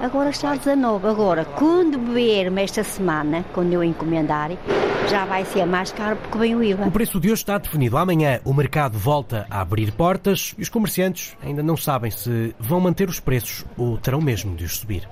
agora 0.01 0.29
está 0.29 0.51
a 0.51 0.55
19. 0.55 1.07
Agora, 1.07 1.45
quando 1.45 1.97
beber-me 1.97 2.63
esta 2.63 2.83
semana, 2.83 3.45
quando 3.53 3.73
eu 3.73 3.83
encomendar, 3.83 4.51
já 5.09 5.25
vai 5.25 5.45
ser 5.45 5.65
mais 5.65 5.91
caro 5.91 6.17
porque 6.17 6.37
vem 6.37 6.55
o 6.55 6.63
IVA. 6.63 6.87
O 6.87 6.91
preço 6.91 7.19
de 7.19 7.27
hoje 7.27 7.41
está 7.41 7.57
definido. 7.57 7.97
Amanhã 7.97 8.39
o 8.43 8.53
mercado 8.53 8.97
volta 8.97 9.45
a 9.49 9.61
abrir 9.61 9.91
portas 9.91 10.55
e 10.57 10.61
os 10.61 10.69
comerciantes 10.69 11.37
ainda 11.43 11.61
não 11.61 11.77
sabem 11.77 12.11
se 12.11 12.55
vão 12.59 12.79
manter 12.79 13.09
os 13.09 13.19
preços 13.19 13.65
ou 13.77 13.97
terão 13.97 14.21
mesmo 14.21 14.55
de 14.55 14.65
os 14.65 14.77
subir. 14.77 15.07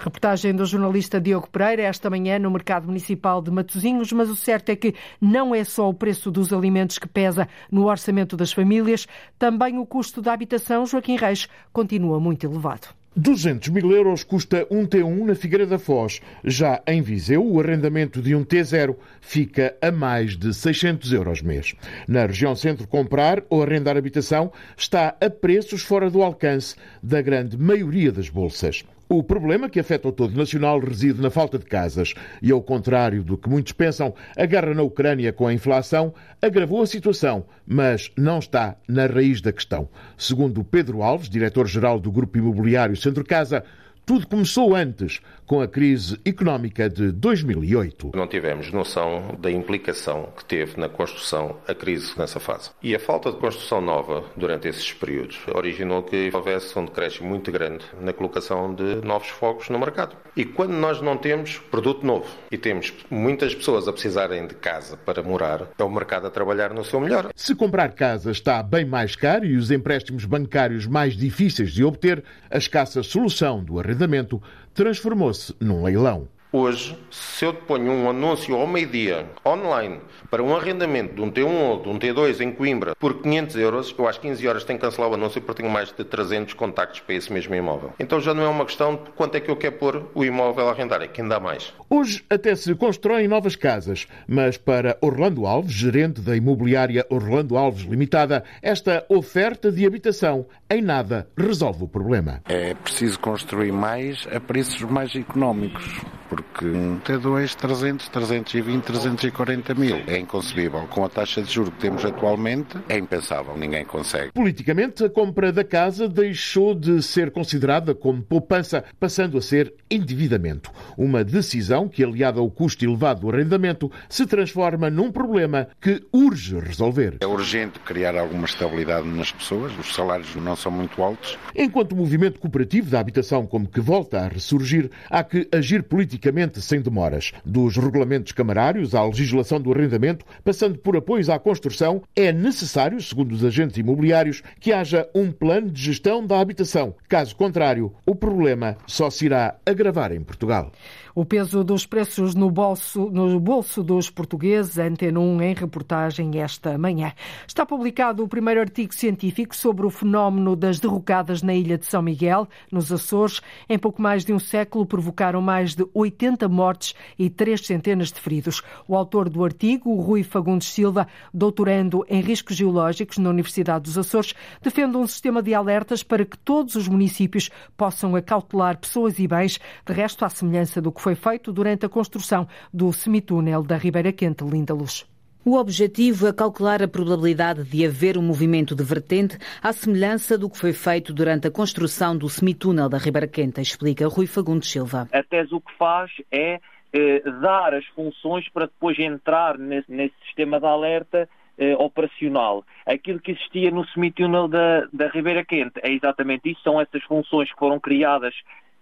Reportagem 0.00 0.54
do 0.54 0.64
jornalista 0.64 1.20
Diogo 1.20 1.50
Pereira 1.50 1.82
esta 1.82 2.08
manhã 2.08 2.38
no 2.38 2.52
Mercado 2.52 2.86
Municipal 2.86 3.42
de 3.42 3.50
Matosinhos, 3.50 4.12
mas 4.12 4.30
o 4.30 4.36
certo 4.36 4.68
é 4.68 4.76
que 4.76 4.94
não 5.20 5.52
é 5.52 5.64
só 5.64 5.88
o 5.88 5.94
preço 5.94 6.30
dos 6.30 6.52
alimentos 6.52 7.00
que 7.00 7.08
pesa 7.08 7.48
no 7.68 7.88
orçamento 7.88 8.36
das 8.36 8.52
famílias, 8.52 9.08
também 9.36 9.76
o 9.76 9.84
custo 9.84 10.22
da 10.22 10.32
habitação, 10.32 10.86
Joaquim 10.86 11.16
Reis, 11.16 11.48
continua 11.72 12.20
muito 12.20 12.46
elevado. 12.46 12.97
200 13.18 13.70
mil 13.70 13.90
euros 13.90 14.22
custa 14.22 14.64
um 14.70 14.86
T1 14.86 15.26
na 15.26 15.34
Figueira 15.34 15.66
da 15.66 15.76
Foz. 15.76 16.20
Já 16.44 16.80
em 16.86 17.02
Viseu, 17.02 17.44
o 17.44 17.60
arrendamento 17.60 18.22
de 18.22 18.32
um 18.32 18.44
T0 18.44 18.94
fica 19.20 19.76
a 19.82 19.90
mais 19.90 20.36
de 20.36 20.54
600 20.54 21.12
euros 21.12 21.42
mês. 21.42 21.74
Na 22.06 22.26
região 22.26 22.54
centro, 22.54 22.86
comprar 22.86 23.42
ou 23.50 23.60
arrendar 23.60 23.96
habitação 23.96 24.52
está 24.76 25.16
a 25.20 25.28
preços 25.28 25.82
fora 25.82 26.08
do 26.08 26.22
alcance 26.22 26.76
da 27.02 27.20
grande 27.20 27.58
maioria 27.58 28.12
das 28.12 28.28
bolsas. 28.28 28.84
O 29.10 29.22
problema 29.22 29.70
que 29.70 29.80
afeta 29.80 30.06
o 30.08 30.12
todo 30.12 30.36
nacional 30.36 30.78
reside 30.78 31.18
na 31.22 31.30
falta 31.30 31.58
de 31.58 31.64
casas 31.64 32.12
e, 32.42 32.52
ao 32.52 32.60
contrário 32.60 33.24
do 33.24 33.38
que 33.38 33.48
muitos 33.48 33.72
pensam, 33.72 34.14
a 34.36 34.44
guerra 34.44 34.74
na 34.74 34.82
Ucrânia 34.82 35.32
com 35.32 35.46
a 35.46 35.54
inflação 35.54 36.12
agravou 36.42 36.82
a 36.82 36.86
situação, 36.86 37.46
mas 37.66 38.12
não 38.18 38.38
está 38.38 38.76
na 38.86 39.06
raiz 39.06 39.40
da 39.40 39.50
questão. 39.50 39.88
Segundo 40.14 40.62
Pedro 40.62 41.02
Alves, 41.02 41.30
diretor-geral 41.30 41.98
do 41.98 42.12
Grupo 42.12 42.36
Imobiliário 42.36 42.94
Centro 42.98 43.24
Casa, 43.24 43.64
tudo 44.08 44.26
começou 44.26 44.74
antes, 44.74 45.20
com 45.44 45.60
a 45.60 45.68
crise 45.68 46.18
económica 46.24 46.88
de 46.88 47.12
2008. 47.12 48.12
Não 48.14 48.26
tivemos 48.26 48.72
noção 48.72 49.36
da 49.38 49.50
implicação 49.50 50.30
que 50.34 50.46
teve 50.46 50.80
na 50.80 50.88
construção 50.88 51.58
a 51.68 51.74
crise 51.74 52.18
nessa 52.18 52.40
fase. 52.40 52.70
E 52.82 52.94
a 52.94 52.98
falta 52.98 53.30
de 53.30 53.36
construção 53.36 53.82
nova 53.82 54.24
durante 54.34 54.66
esses 54.66 54.90
períodos 54.94 55.38
originou 55.54 56.02
que 56.02 56.30
houvesse 56.32 56.78
um 56.78 56.86
decréscimo 56.86 57.28
muito 57.28 57.52
grande 57.52 57.84
na 58.00 58.14
colocação 58.14 58.74
de 58.74 58.94
novos 59.04 59.28
fogos 59.28 59.68
no 59.68 59.78
mercado. 59.78 60.16
E 60.34 60.42
quando 60.42 60.72
nós 60.72 61.02
não 61.02 61.18
temos 61.18 61.58
produto 61.58 62.06
novo 62.06 62.28
e 62.50 62.56
temos 62.56 62.94
muitas 63.10 63.54
pessoas 63.54 63.86
a 63.88 63.92
precisarem 63.92 64.46
de 64.46 64.54
casa 64.54 64.96
para 64.96 65.22
morar, 65.22 65.68
é 65.78 65.84
o 65.84 65.90
mercado 65.90 66.26
a 66.26 66.30
trabalhar 66.30 66.72
no 66.72 66.82
seu 66.82 66.98
melhor. 66.98 67.28
Se 67.36 67.54
comprar 67.54 67.92
casa 67.92 68.30
está 68.30 68.62
bem 68.62 68.86
mais 68.86 69.14
caro 69.14 69.44
e 69.44 69.54
os 69.54 69.70
empréstimos 69.70 70.24
bancários 70.24 70.86
mais 70.86 71.14
difíceis 71.14 71.72
de 71.72 71.84
obter, 71.84 72.24
a 72.50 72.56
escassa 72.56 73.02
solução 73.02 73.62
do 73.62 73.78
arrendamento 73.78 73.97
arrendamento 73.98 74.40
transformou-se 74.72 75.54
num 75.60 75.82
leilão. 75.82 76.28
Hoje, 76.50 76.96
se 77.10 77.44
eu 77.44 77.52
te 77.52 77.60
ponho 77.66 77.92
um 77.92 78.08
anúncio 78.08 78.56
ao 78.56 78.66
meio-dia, 78.66 79.26
online, 79.44 80.00
para 80.30 80.42
um 80.42 80.56
arrendamento 80.56 81.14
de 81.14 81.20
um 81.20 81.30
T1 81.30 81.44
ou 81.44 81.82
de 81.82 81.88
um 81.90 81.98
T2 81.98 82.40
em 82.40 82.50
Coimbra 82.50 82.94
por 82.96 83.20
500 83.20 83.56
euros, 83.56 83.94
eu 83.98 84.08
às 84.08 84.16
15 84.16 84.48
horas 84.48 84.64
tenho 84.64 84.78
que 84.78 84.84
cancelar 84.86 85.10
o 85.10 85.14
anúncio 85.14 85.42
porque 85.42 85.60
tenho 85.60 85.70
mais 85.72 85.92
de 85.92 86.02
300 86.02 86.54
contactos 86.54 87.00
para 87.00 87.14
esse 87.16 87.30
mesmo 87.30 87.54
imóvel. 87.54 87.92
Então 88.00 88.18
já 88.18 88.32
não 88.32 88.44
é 88.44 88.48
uma 88.48 88.64
questão 88.64 88.94
de 88.96 89.10
quanto 89.10 89.34
é 89.34 89.40
que 89.40 89.50
eu 89.50 89.56
quero 89.56 89.76
pôr 89.76 90.06
o 90.14 90.24
imóvel 90.24 90.68
a 90.68 90.70
arrendar, 90.70 91.02
é 91.02 91.06
quem 91.06 91.28
dá 91.28 91.38
mais. 91.38 91.74
Hoje 91.90 92.24
até 92.30 92.56
se 92.56 92.74
constroem 92.74 93.28
novas 93.28 93.54
casas, 93.54 94.06
mas 94.26 94.56
para 94.56 94.96
Orlando 95.02 95.44
Alves, 95.44 95.74
gerente 95.74 96.22
da 96.22 96.34
imobiliária 96.34 97.04
Orlando 97.10 97.58
Alves 97.58 97.84
Limitada, 97.84 98.42
esta 98.62 99.04
oferta 99.10 99.70
de 99.70 99.84
habitação 99.84 100.46
em 100.70 100.82
nada 100.82 101.28
resolve 101.36 101.84
o 101.84 101.88
problema. 101.88 102.42
É 102.46 102.74
preciso 102.74 103.18
construir 103.18 103.72
mais 103.72 104.26
a 104.30 104.38
preços 104.38 104.82
mais 104.82 105.14
económicos 105.14 106.02
porque 106.28 106.66
um 106.66 107.00
T2 107.00 107.54
300, 107.54 108.08
320, 108.08 108.84
340 108.84 109.74
mil 109.74 109.96
é 110.06 110.18
inconcebível. 110.18 110.86
Com 110.88 111.04
a 111.04 111.08
taxa 111.08 111.42
de 111.42 111.52
juros 111.52 111.72
que 111.74 111.80
temos 111.80 112.04
atualmente, 112.04 112.76
é 112.88 112.98
impensável, 112.98 113.56
ninguém 113.56 113.84
consegue. 113.84 114.32
Politicamente, 114.32 115.04
a 115.04 115.10
compra 115.10 115.50
da 115.50 115.64
casa 115.64 116.08
deixou 116.08 116.74
de 116.74 117.02
ser 117.02 117.30
considerada 117.30 117.94
como 117.94 118.22
poupança, 118.22 118.84
passando 119.00 119.38
a 119.38 119.42
ser 119.42 119.72
endividamento. 119.90 120.70
Uma 120.96 121.24
decisão 121.24 121.88
que, 121.88 122.04
aliada 122.04 122.40
ao 122.40 122.50
custo 122.50 122.84
elevado 122.84 123.22
do 123.22 123.30
arrendamento, 123.30 123.90
se 124.08 124.26
transforma 124.26 124.90
num 124.90 125.10
problema 125.10 125.68
que 125.80 126.02
urge 126.12 126.58
resolver. 126.58 127.16
É 127.20 127.26
urgente 127.26 127.80
criar 127.80 128.16
alguma 128.16 128.44
estabilidade 128.44 129.08
nas 129.08 129.32
pessoas, 129.32 129.72
os 129.78 129.94
salários 129.94 130.34
não 130.36 130.56
são 130.58 130.72
muito 130.72 131.02
altos. 131.02 131.38
Enquanto 131.54 131.92
o 131.92 131.96
movimento 131.96 132.40
cooperativo 132.40 132.90
da 132.90 133.00
habitação 133.00 133.46
como 133.46 133.68
que 133.68 133.80
volta 133.80 134.20
a 134.20 134.28
ressurgir, 134.28 134.90
há 135.08 135.22
que 135.22 135.48
agir 135.52 135.82
politicamente 135.82 136.60
sem 136.60 136.80
demoras. 136.80 137.32
Dos 137.44 137.76
regulamentos 137.76 138.32
camarários 138.32 138.94
à 138.94 139.04
legislação 139.04 139.60
do 139.60 139.72
arrendamento, 139.72 140.24
passando 140.44 140.78
por 140.78 140.96
apoios 140.96 141.28
à 141.28 141.38
construção, 141.38 142.02
é 142.14 142.32
necessário, 142.32 143.00
segundo 143.00 143.32
os 143.32 143.44
agentes 143.44 143.76
imobiliários, 143.76 144.42
que 144.60 144.72
haja 144.72 145.08
um 145.14 145.30
plano 145.30 145.70
de 145.70 145.82
gestão 145.82 146.26
da 146.26 146.40
habitação. 146.40 146.94
Caso 147.08 147.34
contrário, 147.36 147.92
o 148.04 148.14
problema 148.14 148.76
só 148.86 149.10
se 149.10 149.26
irá 149.26 149.56
agravar 149.64 150.12
em 150.12 150.22
Portugal. 150.22 150.72
O 151.14 151.24
peso 151.24 151.64
dos 151.64 151.86
preços 151.86 152.34
no 152.34 152.50
bolso, 152.50 153.10
no 153.10 153.40
bolso 153.40 153.82
dos 153.82 154.10
portugueses, 154.10 154.78
Antena 154.78 155.18
1 155.18 155.42
em 155.42 155.54
reportagem 155.54 156.40
esta 156.40 156.76
manhã. 156.76 157.12
Está 157.46 157.64
publicado 157.64 158.22
o 158.22 158.28
primeiro 158.28 158.60
artigo 158.60 158.94
científico 158.94 159.56
sobre 159.56 159.86
o 159.86 159.90
fenómeno 159.90 160.54
das 160.54 160.78
derrocadas 160.78 161.42
na 161.42 161.54
ilha 161.54 161.78
de 161.78 161.86
São 161.86 162.02
Miguel, 162.02 162.46
nos 162.70 162.92
Açores. 162.92 163.40
Em 163.68 163.78
pouco 163.78 164.00
mais 164.02 164.24
de 164.24 164.32
um 164.32 164.38
século 164.38 164.86
provocaram 164.86 165.40
mais 165.40 165.74
de 165.74 165.86
80 165.94 166.48
mortes 166.48 166.94
e 167.18 167.30
três 167.30 167.66
centenas 167.66 168.12
de 168.12 168.20
feridos. 168.20 168.62
O 168.86 168.96
autor 168.96 169.28
do 169.28 169.44
artigo, 169.44 169.94
Rui 169.94 170.22
Fagundes 170.22 170.68
Silva, 170.68 171.08
doutorando 171.32 172.04
em 172.08 172.20
riscos 172.20 172.56
geológicos 172.56 173.18
na 173.18 173.30
Universidade 173.30 173.84
dos 173.84 173.98
Açores, 173.98 174.34
defende 174.62 174.96
um 174.96 175.06
sistema 175.06 175.42
de 175.42 175.54
alertas 175.54 176.02
para 176.02 176.24
que 176.24 176.38
todos 176.38 176.74
os 176.74 176.88
municípios 176.88 177.50
possam 177.76 178.14
acautelar 178.14 178.78
pessoas 178.78 179.18
e 179.18 179.26
bens, 179.26 179.58
de 179.86 179.92
resto 179.92 180.24
à 180.24 180.28
semelhança 180.28 180.80
do 180.80 180.92
que 180.92 181.00
foi 181.00 181.07
foi 181.08 181.14
feito 181.14 181.54
durante 181.54 181.86
a 181.86 181.88
construção 181.88 182.46
do 182.72 182.92
semitúnel 182.92 183.62
da 183.62 183.78
Ribeira 183.78 184.12
Quente 184.12 184.44
Linda 184.44 184.74
Luz. 184.74 185.06
O 185.42 185.56
objetivo 185.56 186.26
é 186.26 186.34
calcular 186.34 186.82
a 186.82 186.88
probabilidade 186.88 187.64
de 187.64 187.86
haver 187.86 188.18
um 188.18 188.22
movimento 188.22 188.74
de 188.74 188.84
vertente 188.84 189.38
à 189.62 189.72
semelhança 189.72 190.36
do 190.36 190.50
que 190.50 190.58
foi 190.58 190.74
feito 190.74 191.14
durante 191.14 191.48
a 191.48 191.50
construção 191.50 192.14
do 192.14 192.28
semitúnel 192.28 192.90
da 192.90 192.98
Ribeira 192.98 193.26
Quente, 193.26 193.58
explica 193.58 194.06
Rui 194.06 194.26
Fagundes 194.26 194.70
Silva. 194.70 195.08
A 195.10 195.22
tese 195.22 195.54
o 195.54 195.62
que 195.62 195.72
faz 195.78 196.10
é 196.30 196.60
eh, 196.92 197.22
dar 197.40 197.72
as 197.72 197.86
funções 197.86 198.46
para 198.50 198.66
depois 198.66 198.98
entrar 198.98 199.56
nesse, 199.56 199.90
nesse 199.90 200.14
sistema 200.26 200.60
de 200.60 200.66
alerta 200.66 201.26
eh, 201.56 201.74
operacional. 201.78 202.62
Aquilo 202.84 203.18
que 203.18 203.30
existia 203.30 203.70
no 203.70 203.86
semitúnel 203.88 204.46
da, 204.46 204.86
da 204.92 205.08
Ribeira 205.08 205.42
Quente 205.42 205.80
é 205.82 205.90
exatamente 205.90 206.50
isso, 206.50 206.60
são 206.62 206.78
essas 206.78 207.02
funções 207.04 207.50
que 207.50 207.58
foram 207.58 207.80
criadas 207.80 208.34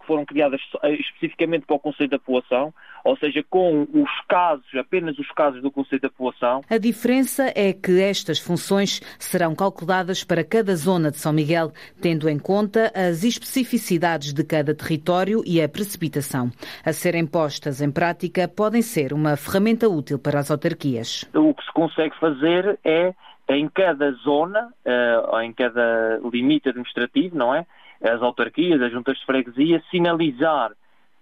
foram 0.07 0.25
criadas 0.25 0.61
eh, 0.83 0.95
especificamente 0.95 1.67
para 1.67 1.77
o 1.77 1.81
Conselho 1.81 2.09
de 2.09 2.17
Apoação, 2.17 2.73
ou 3.05 3.17
seja, 3.17 3.45
com 3.49 3.83
os 3.93 4.11
casos, 4.29 4.67
apenas 4.79 5.19
os 5.19 5.31
casos 5.33 5.63
do 5.63 5.71
Conselho 5.71 6.01
de 6.01 6.07
Apoação. 6.07 6.63
A 6.69 6.79
diferença 6.79 7.53
é 7.55 7.73
que 7.73 8.01
estas 8.01 8.39
funções 8.39 9.01
serão 9.19 9.55
calculadas 9.55 10.25
para 10.25 10.45
cada 10.45 10.75
zona 10.75 11.11
de 11.11 11.19
São 11.19 11.33
Miguel, 11.33 11.73
tendo 12.01 12.29
em 12.29 12.39
conta 12.39 12.93
as 12.95 13.25
especificidades 13.25 14.33
de 14.33 14.45
cada 14.45 14.75
território 14.75 15.43
e 15.47 15.61
a 15.63 15.69
precipitação. 15.69 16.51
A 16.85 16.93
serem 16.93 17.27
postas 17.27 17.81
em 17.81 17.91
prática, 17.91 18.49
podem 18.49 18.83
ser 18.83 19.13
uma 19.13 19.37
ferramenta 19.37 19.89
útil 19.89 20.19
para 20.19 20.39
as 20.39 20.51
autarquias. 20.51 21.25
O 21.35 21.55
que 21.55 21.65
se 21.65 21.73
consegue 21.73 22.19
fazer 22.19 22.79
é, 22.85 23.15
em 23.49 23.69
cada 23.69 24.11
zona, 24.13 24.73
eh, 24.85 25.45
em 25.45 25.53
cada 25.53 26.21
limite 26.33 26.69
administrativo, 26.69 27.37
não 27.37 27.55
é? 27.55 27.67
As 28.03 28.23
autarquias, 28.23 28.81
as 28.81 28.93
juntas 28.93 29.19
de 29.19 29.27
freguesia, 29.27 29.83
sinalizar 29.91 30.73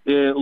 eh, 0.06 0.32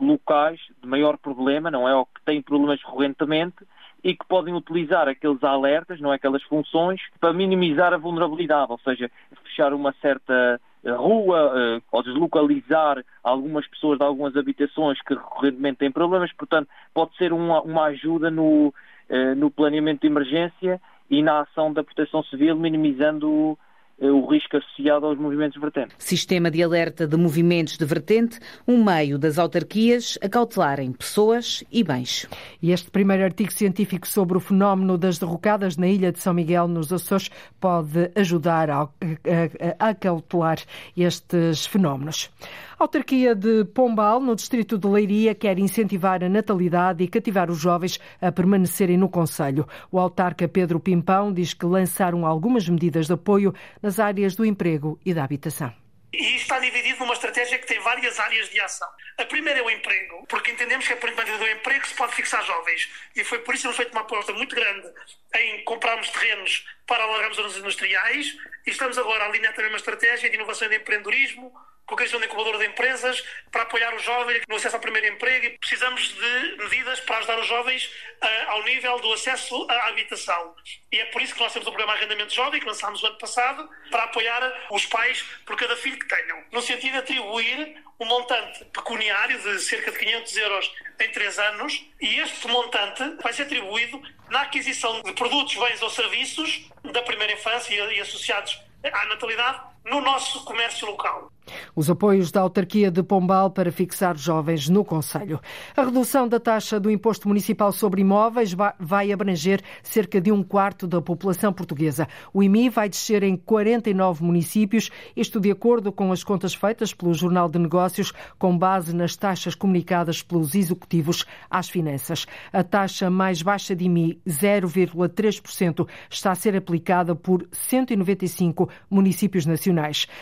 locais 0.00 0.60
de 0.82 0.88
maior 0.88 1.16
problema, 1.16 1.70
não 1.70 1.88
é? 1.88 1.94
Ou 1.94 2.06
que 2.06 2.22
têm 2.24 2.42
problemas 2.42 2.80
recorrentemente 2.82 3.64
e 4.02 4.14
que 4.14 4.26
podem 4.26 4.52
utilizar 4.54 5.08
aqueles 5.08 5.42
alertas, 5.42 6.00
não 6.00 6.12
é? 6.12 6.16
Aquelas 6.16 6.42
funções, 6.42 7.00
para 7.20 7.32
minimizar 7.32 7.94
a 7.94 7.96
vulnerabilidade, 7.96 8.70
ou 8.70 8.78
seja, 8.78 9.10
fechar 9.44 9.72
uma 9.72 9.94
certa 10.02 10.60
eh, 10.84 10.90
rua 10.90 11.52
eh, 11.56 11.82
ou 11.90 12.02
deslocalizar 12.02 13.02
algumas 13.22 13.66
pessoas 13.66 13.98
de 13.98 14.04
algumas 14.04 14.36
habitações 14.36 15.00
que 15.00 15.14
recorrentemente 15.14 15.78
têm 15.78 15.90
problemas, 15.90 16.30
portanto, 16.34 16.68
pode 16.92 17.16
ser 17.16 17.32
uma, 17.32 17.62
uma 17.62 17.84
ajuda 17.84 18.30
no, 18.30 18.74
eh, 19.08 19.34
no 19.34 19.50
planeamento 19.50 20.02
de 20.02 20.08
emergência 20.08 20.80
e 21.08 21.22
na 21.22 21.40
ação 21.40 21.72
da 21.72 21.82
proteção 21.82 22.22
civil, 22.24 22.56
minimizando 22.56 23.58
o 24.00 24.26
risco 24.30 24.56
associado 24.56 25.06
aos 25.06 25.18
movimentos 25.18 25.54
de 25.54 25.60
vertente. 25.60 25.94
Sistema 25.98 26.50
de 26.50 26.62
alerta 26.62 27.06
de 27.06 27.16
movimentos 27.16 27.78
de 27.78 27.84
vertente, 27.84 28.38
um 28.66 28.82
meio 28.82 29.18
das 29.18 29.38
autarquias 29.38 30.18
a 30.22 30.28
cautelarem 30.28 30.92
pessoas 30.92 31.64
e 31.70 31.82
bens. 31.84 32.28
E 32.60 32.72
este 32.72 32.90
primeiro 32.90 33.24
artigo 33.24 33.52
científico 33.52 34.06
sobre 34.06 34.36
o 34.36 34.40
fenómeno 34.40 34.98
das 34.98 35.18
derrocadas 35.18 35.76
na 35.76 35.86
ilha 35.86 36.12
de 36.12 36.18
São 36.18 36.34
Miguel, 36.34 36.68
nos 36.68 36.92
Açores, 36.92 37.30
pode 37.60 38.10
ajudar 38.14 38.70
a, 38.70 38.82
a, 38.82 39.88
a 39.88 39.94
cautelar 39.94 40.58
estes 40.96 41.66
fenómenos. 41.66 42.30
A 42.76 42.84
autarquia 42.84 43.36
de 43.36 43.64
Pombal, 43.66 44.18
no 44.18 44.34
distrito 44.34 44.76
de 44.76 44.88
Leiria, 44.88 45.32
quer 45.32 45.60
incentivar 45.60 46.24
a 46.24 46.28
natalidade 46.28 47.04
e 47.04 47.08
cativar 47.08 47.48
os 47.48 47.58
jovens 47.58 48.00
a 48.20 48.32
permanecerem 48.32 48.98
no 48.98 49.08
Conselho. 49.08 49.64
O 49.92 49.98
autarca 49.98 50.48
Pedro 50.48 50.80
Pimpão 50.80 51.32
diz 51.32 51.54
que 51.54 51.66
lançaram 51.66 52.26
algumas 52.26 52.68
medidas 52.68 53.06
de 53.06 53.12
apoio 53.12 53.54
nas 53.80 54.00
áreas 54.00 54.34
do 54.34 54.44
emprego 54.44 54.98
e 55.06 55.14
da 55.14 55.22
habitação. 55.22 55.72
E 56.12 56.34
está 56.34 56.58
dividido 56.58 56.98
numa 56.98 57.14
estratégia 57.14 57.58
que 57.60 57.66
tem 57.66 57.80
várias 57.80 58.18
áreas 58.18 58.48
de 58.50 58.60
ação. 58.60 58.88
A 59.18 59.24
primeira 59.24 59.60
é 59.60 59.62
o 59.62 59.70
emprego, 59.70 60.26
porque 60.28 60.50
entendemos 60.50 60.86
que 60.86 60.96
por 60.96 61.10
intermédio 61.10 61.38
do 61.38 61.48
emprego 61.48 61.86
se 61.86 61.94
pode 61.94 62.14
fixar 62.14 62.44
jovens. 62.44 62.88
E 63.14 63.22
foi 63.22 63.38
por 63.38 63.54
isso 63.54 63.62
que 63.62 63.68
temos 63.68 63.76
feito 63.76 63.92
uma 63.92 64.00
aposta 64.00 64.32
muito 64.32 64.54
grande 64.54 64.88
em 65.36 65.64
comprarmos 65.64 66.08
terrenos 66.10 66.66
para 66.86 67.04
alargarmos 67.04 67.36
zonas 67.36 67.56
industriais 67.56 68.36
e 68.66 68.70
estamos 68.70 68.98
agora 68.98 69.24
a 69.24 69.28
alinhar 69.28 69.54
também 69.54 69.70
uma 69.70 69.78
estratégia 69.78 70.28
de 70.28 70.36
inovação 70.36 70.66
e 70.66 70.70
de 70.70 70.76
empreendedorismo 70.76 71.52
criação 71.86 72.18
de 72.18 72.26
incubador 72.26 72.58
de 72.58 72.66
empresas 72.66 73.22
para 73.52 73.62
apoiar 73.62 73.94
os 73.94 74.02
jovens 74.02 74.42
no 74.48 74.56
acesso 74.56 74.76
ao 74.76 74.80
primeiro 74.80 75.06
emprego 75.08 75.46
e 75.46 75.58
precisamos 75.58 76.08
de 76.08 76.56
medidas 76.56 77.00
para 77.00 77.18
ajudar 77.18 77.38
os 77.38 77.46
jovens 77.46 77.84
uh, 77.84 78.50
ao 78.50 78.64
nível 78.64 78.98
do 79.00 79.12
acesso 79.12 79.66
à 79.70 79.88
habitação. 79.88 80.54
E 80.90 80.98
é 80.98 81.04
por 81.06 81.20
isso 81.20 81.34
que 81.34 81.40
nós 81.40 81.52
temos 81.52 81.68
o 81.68 81.70
programa 81.70 81.92
Arrendamento 81.92 82.34
Jovem, 82.34 82.60
que 82.60 82.66
lançámos 82.66 83.02
o 83.02 83.06
ano 83.06 83.18
passado, 83.18 83.68
para 83.90 84.04
apoiar 84.04 84.66
os 84.70 84.86
pais 84.86 85.22
por 85.44 85.56
cada 85.56 85.76
filho 85.76 85.98
que 85.98 86.08
tenham, 86.08 86.42
no 86.50 86.62
sentido 86.62 86.92
de 86.92 86.98
atribuir 86.98 87.84
um 88.00 88.06
montante 88.06 88.64
pecuniário 88.66 89.38
de 89.40 89.60
cerca 89.60 89.92
de 89.92 89.98
500 89.98 90.36
euros 90.36 90.74
em 91.00 91.10
3 91.10 91.38
anos 91.38 91.86
e 92.00 92.18
este 92.20 92.48
montante 92.48 93.16
vai 93.22 93.32
ser 93.32 93.42
atribuído 93.42 94.02
na 94.30 94.42
aquisição 94.42 95.00
de 95.02 95.12
produtos, 95.12 95.54
bens 95.54 95.80
ou 95.80 95.90
serviços 95.90 96.68
da 96.84 97.02
primeira 97.02 97.32
infância 97.32 97.72
e 97.92 98.00
associados 98.00 98.60
à 98.82 99.06
natalidade 99.06 99.73
no 99.84 100.00
nosso 100.00 100.44
comércio 100.44 100.86
local. 100.86 101.30
Os 101.76 101.90
apoios 101.90 102.32
da 102.32 102.40
autarquia 102.40 102.90
de 102.90 103.02
Pombal 103.02 103.50
para 103.50 103.70
fixar 103.70 104.16
jovens 104.16 104.68
no 104.68 104.82
Conselho. 104.82 105.40
A 105.76 105.82
redução 105.82 106.26
da 106.26 106.40
taxa 106.40 106.80
do 106.80 106.90
imposto 106.90 107.28
municipal 107.28 107.70
sobre 107.70 108.00
imóveis 108.00 108.54
vai 108.78 109.12
abranger 109.12 109.60
cerca 109.82 110.20
de 110.20 110.32
um 110.32 110.42
quarto 110.42 110.86
da 110.86 111.02
população 111.02 111.52
portuguesa. 111.52 112.08
O 112.32 112.42
IMI 112.42 112.70
vai 112.70 112.88
descer 112.88 113.22
em 113.22 113.36
49 113.36 114.24
municípios, 114.24 114.90
isto 115.14 115.38
de 115.38 115.50
acordo 115.50 115.92
com 115.92 116.12
as 116.12 116.24
contas 116.24 116.54
feitas 116.54 116.94
pelo 116.94 117.12
Jornal 117.12 117.48
de 117.48 117.58
Negócios, 117.58 118.12
com 118.38 118.56
base 118.56 118.94
nas 118.94 119.14
taxas 119.14 119.54
comunicadas 119.54 120.22
pelos 120.22 120.54
executivos 120.54 121.26
às 121.50 121.68
finanças. 121.68 122.26
A 122.52 122.62
taxa 122.62 123.10
mais 123.10 123.42
baixa 123.42 123.76
de 123.76 123.84
IMI, 123.84 124.18
0,3%, 124.26 125.86
está 126.08 126.30
a 126.30 126.34
ser 126.34 126.56
aplicada 126.56 127.14
por 127.14 127.46
195 127.52 128.70
municípios 128.88 129.44
nacionais. 129.44 129.73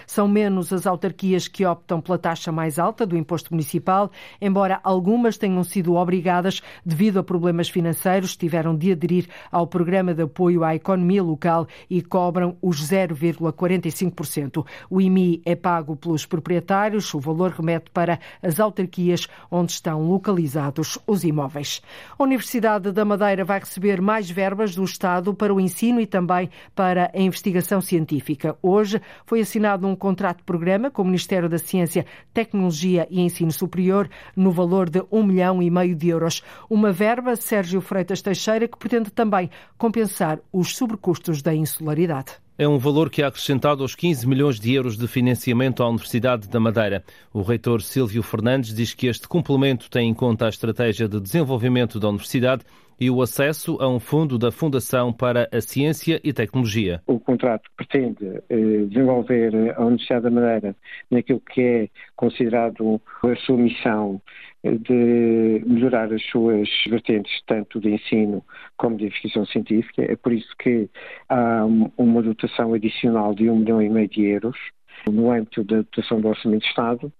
São 0.06 0.28
menos 0.28 0.72
as 0.72 0.86
autarquias 0.86 1.48
que 1.48 1.64
optam 1.64 2.00
pela 2.00 2.18
taxa 2.18 2.50
mais 2.52 2.78
alta 2.78 3.06
do 3.06 3.16
imposto 3.16 3.52
municipal, 3.52 4.10
embora 4.40 4.80
algumas 4.82 5.36
tenham 5.36 5.62
sido 5.64 5.94
obrigadas, 5.94 6.62
devido 6.84 7.18
a 7.18 7.22
problemas 7.22 7.68
financeiros, 7.68 8.36
tiveram 8.36 8.76
de 8.76 8.92
aderir 8.92 9.26
ao 9.50 9.66
programa 9.66 10.14
de 10.14 10.22
apoio 10.22 10.64
à 10.64 10.74
economia 10.74 11.22
local 11.22 11.66
e 11.88 12.00
cobram 12.02 12.56
os 12.60 12.80
0,45%. 12.82 14.64
O 14.88 15.00
IMI 15.00 15.42
é 15.44 15.54
pago 15.54 15.96
pelos 15.96 16.26
proprietários, 16.26 17.12
o 17.14 17.20
valor 17.20 17.50
remete 17.50 17.90
para 17.90 18.18
as 18.42 18.58
autarquias 18.58 19.28
onde 19.50 19.72
estão 19.72 20.02
localizados 20.08 20.98
os 21.06 21.24
imóveis. 21.24 21.82
A 22.18 22.22
Universidade 22.22 22.92
da 22.92 23.04
Madeira 23.04 23.44
vai 23.44 23.58
receber 23.60 24.00
mais 24.00 24.30
verbas 24.30 24.74
do 24.74 24.84
Estado 24.84 25.34
para 25.34 25.52
o 25.52 25.60
ensino 25.60 26.00
e 26.00 26.06
também 26.06 26.50
para 26.74 27.10
a 27.14 27.20
investigação 27.20 27.80
científica. 27.80 28.56
Hoje 28.62 29.00
foi 29.26 29.40
assinado 29.42 29.86
um 29.86 29.94
contrato 29.94 30.38
de 30.38 30.44
programa 30.44 30.90
com 30.90 31.02
o 31.02 31.04
Ministério 31.04 31.48
da 31.48 31.58
Ciência, 31.58 32.06
Tecnologia 32.32 33.06
e 33.10 33.20
Ensino 33.20 33.52
Superior 33.52 34.08
no 34.36 34.50
valor 34.50 34.88
de 34.88 35.02
um 35.10 35.22
milhão 35.22 35.62
e 35.62 35.70
meio 35.70 35.94
de 35.94 36.08
euros. 36.08 36.42
Uma 36.70 36.92
verba, 36.92 37.36
Sérgio 37.36 37.80
Freitas 37.80 38.22
Teixeira, 38.22 38.66
que 38.66 38.78
pretende 38.78 39.10
também 39.10 39.50
compensar 39.76 40.38
os 40.52 40.76
sobrecustos 40.76 41.42
da 41.42 41.54
insularidade. 41.54 42.32
É 42.62 42.68
um 42.68 42.78
valor 42.78 43.10
que 43.10 43.20
é 43.20 43.24
acrescentado 43.26 43.82
aos 43.82 43.96
15 43.96 44.24
milhões 44.24 44.60
de 44.60 44.72
euros 44.72 44.96
de 44.96 45.08
financiamento 45.08 45.82
à 45.82 45.88
Universidade 45.88 46.48
da 46.48 46.60
Madeira. 46.60 47.02
O 47.34 47.42
reitor 47.42 47.82
Silvio 47.82 48.22
Fernandes 48.22 48.72
diz 48.72 48.94
que 48.94 49.08
este 49.08 49.26
complemento 49.26 49.90
tem 49.90 50.08
em 50.08 50.14
conta 50.14 50.46
a 50.46 50.48
estratégia 50.48 51.08
de 51.08 51.20
desenvolvimento 51.20 51.98
da 51.98 52.08
Universidade 52.08 52.62
e 53.00 53.10
o 53.10 53.20
acesso 53.20 53.78
a 53.80 53.88
um 53.88 53.98
fundo 53.98 54.38
da 54.38 54.52
Fundação 54.52 55.12
para 55.12 55.48
a 55.50 55.60
Ciência 55.60 56.20
e 56.22 56.32
Tecnologia. 56.32 57.02
O 57.08 57.18
contrato 57.18 57.68
pretende 57.76 58.40
eh, 58.48 58.84
desenvolver 58.86 59.74
a 59.76 59.84
Universidade 59.84 60.22
da 60.22 60.30
Madeira 60.30 60.76
naquilo 61.10 61.40
que 61.40 61.60
é 61.60 61.88
considerado 62.14 63.00
a 63.24 63.34
sua 63.44 63.56
missão 63.56 64.22
de 64.64 65.62
melhorar 65.66 66.12
as 66.12 66.22
suas 66.26 66.68
vertentes, 66.88 67.32
tanto 67.46 67.80
de 67.80 67.90
ensino 67.90 68.44
como 68.76 68.96
de 68.96 69.06
investigação 69.06 69.44
científica. 69.46 70.02
É 70.02 70.16
por 70.16 70.32
isso 70.32 70.54
que 70.58 70.88
há 71.28 71.64
uma 71.96 72.22
dotação 72.22 72.72
adicional 72.72 73.34
de 73.34 73.50
um 73.50 73.58
milhão 73.58 73.82
e 73.82 73.88
meio 73.88 74.08
de 74.08 74.24
euros 74.24 74.56
no 75.06 75.32
âmbito 75.32 75.64
da 75.64 75.78
dotação 75.78 76.20
do 76.20 76.28
Orçamento 76.28 76.62
de 76.62 76.68
Estado, 76.68 77.12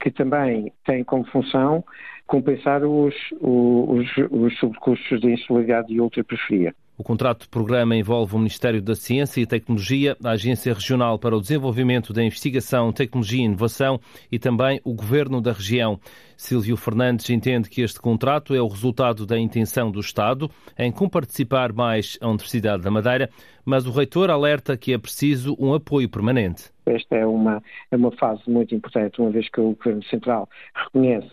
que 0.00 0.10
também 0.10 0.72
tem 0.84 1.02
como 1.02 1.24
função 1.24 1.84
compensar 2.26 2.84
os, 2.84 3.14
os, 3.40 4.06
os 4.30 4.58
sobrecustos 4.58 5.20
de 5.20 5.32
insularidade 5.32 5.92
e 5.92 6.00
ultraperifia. 6.00 6.74
O 6.96 7.02
contrato 7.02 7.42
de 7.42 7.48
programa 7.48 7.96
envolve 7.96 8.36
o 8.36 8.38
Ministério 8.38 8.80
da 8.80 8.94
Ciência 8.94 9.40
e 9.40 9.46
Tecnologia, 9.46 10.16
a 10.22 10.30
Agência 10.30 10.72
Regional 10.72 11.18
para 11.18 11.36
o 11.36 11.40
Desenvolvimento 11.40 12.12
da 12.12 12.22
Investigação, 12.22 12.92
Tecnologia 12.92 13.40
e 13.40 13.46
Inovação 13.46 13.98
e 14.30 14.38
também 14.38 14.80
o 14.84 14.94
Governo 14.94 15.40
da 15.40 15.52
região. 15.52 15.98
Silvio 16.36 16.76
Fernandes 16.76 17.28
entende 17.30 17.68
que 17.68 17.82
este 17.82 18.00
contrato 18.00 18.54
é 18.54 18.60
o 18.60 18.68
resultado 18.68 19.26
da 19.26 19.36
intenção 19.36 19.90
do 19.90 19.98
Estado 19.98 20.48
em 20.78 20.92
comparticipar 20.92 21.72
mais 21.72 22.16
a 22.20 22.28
Universidade 22.28 22.84
da 22.84 22.92
Madeira, 22.92 23.28
mas 23.64 23.86
o 23.86 23.90
reitor 23.90 24.30
alerta 24.30 24.76
que 24.76 24.92
é 24.92 24.98
preciso 24.98 25.56
um 25.58 25.74
apoio 25.74 26.08
permanente. 26.08 26.72
Esta 26.86 27.16
é 27.16 27.26
uma, 27.26 27.60
é 27.90 27.96
uma 27.96 28.12
fase 28.12 28.42
muito 28.46 28.72
importante, 28.72 29.20
uma 29.20 29.30
vez 29.30 29.48
que 29.48 29.60
o 29.60 29.74
Governo 29.74 30.04
Central 30.04 30.48
reconhece 30.74 31.30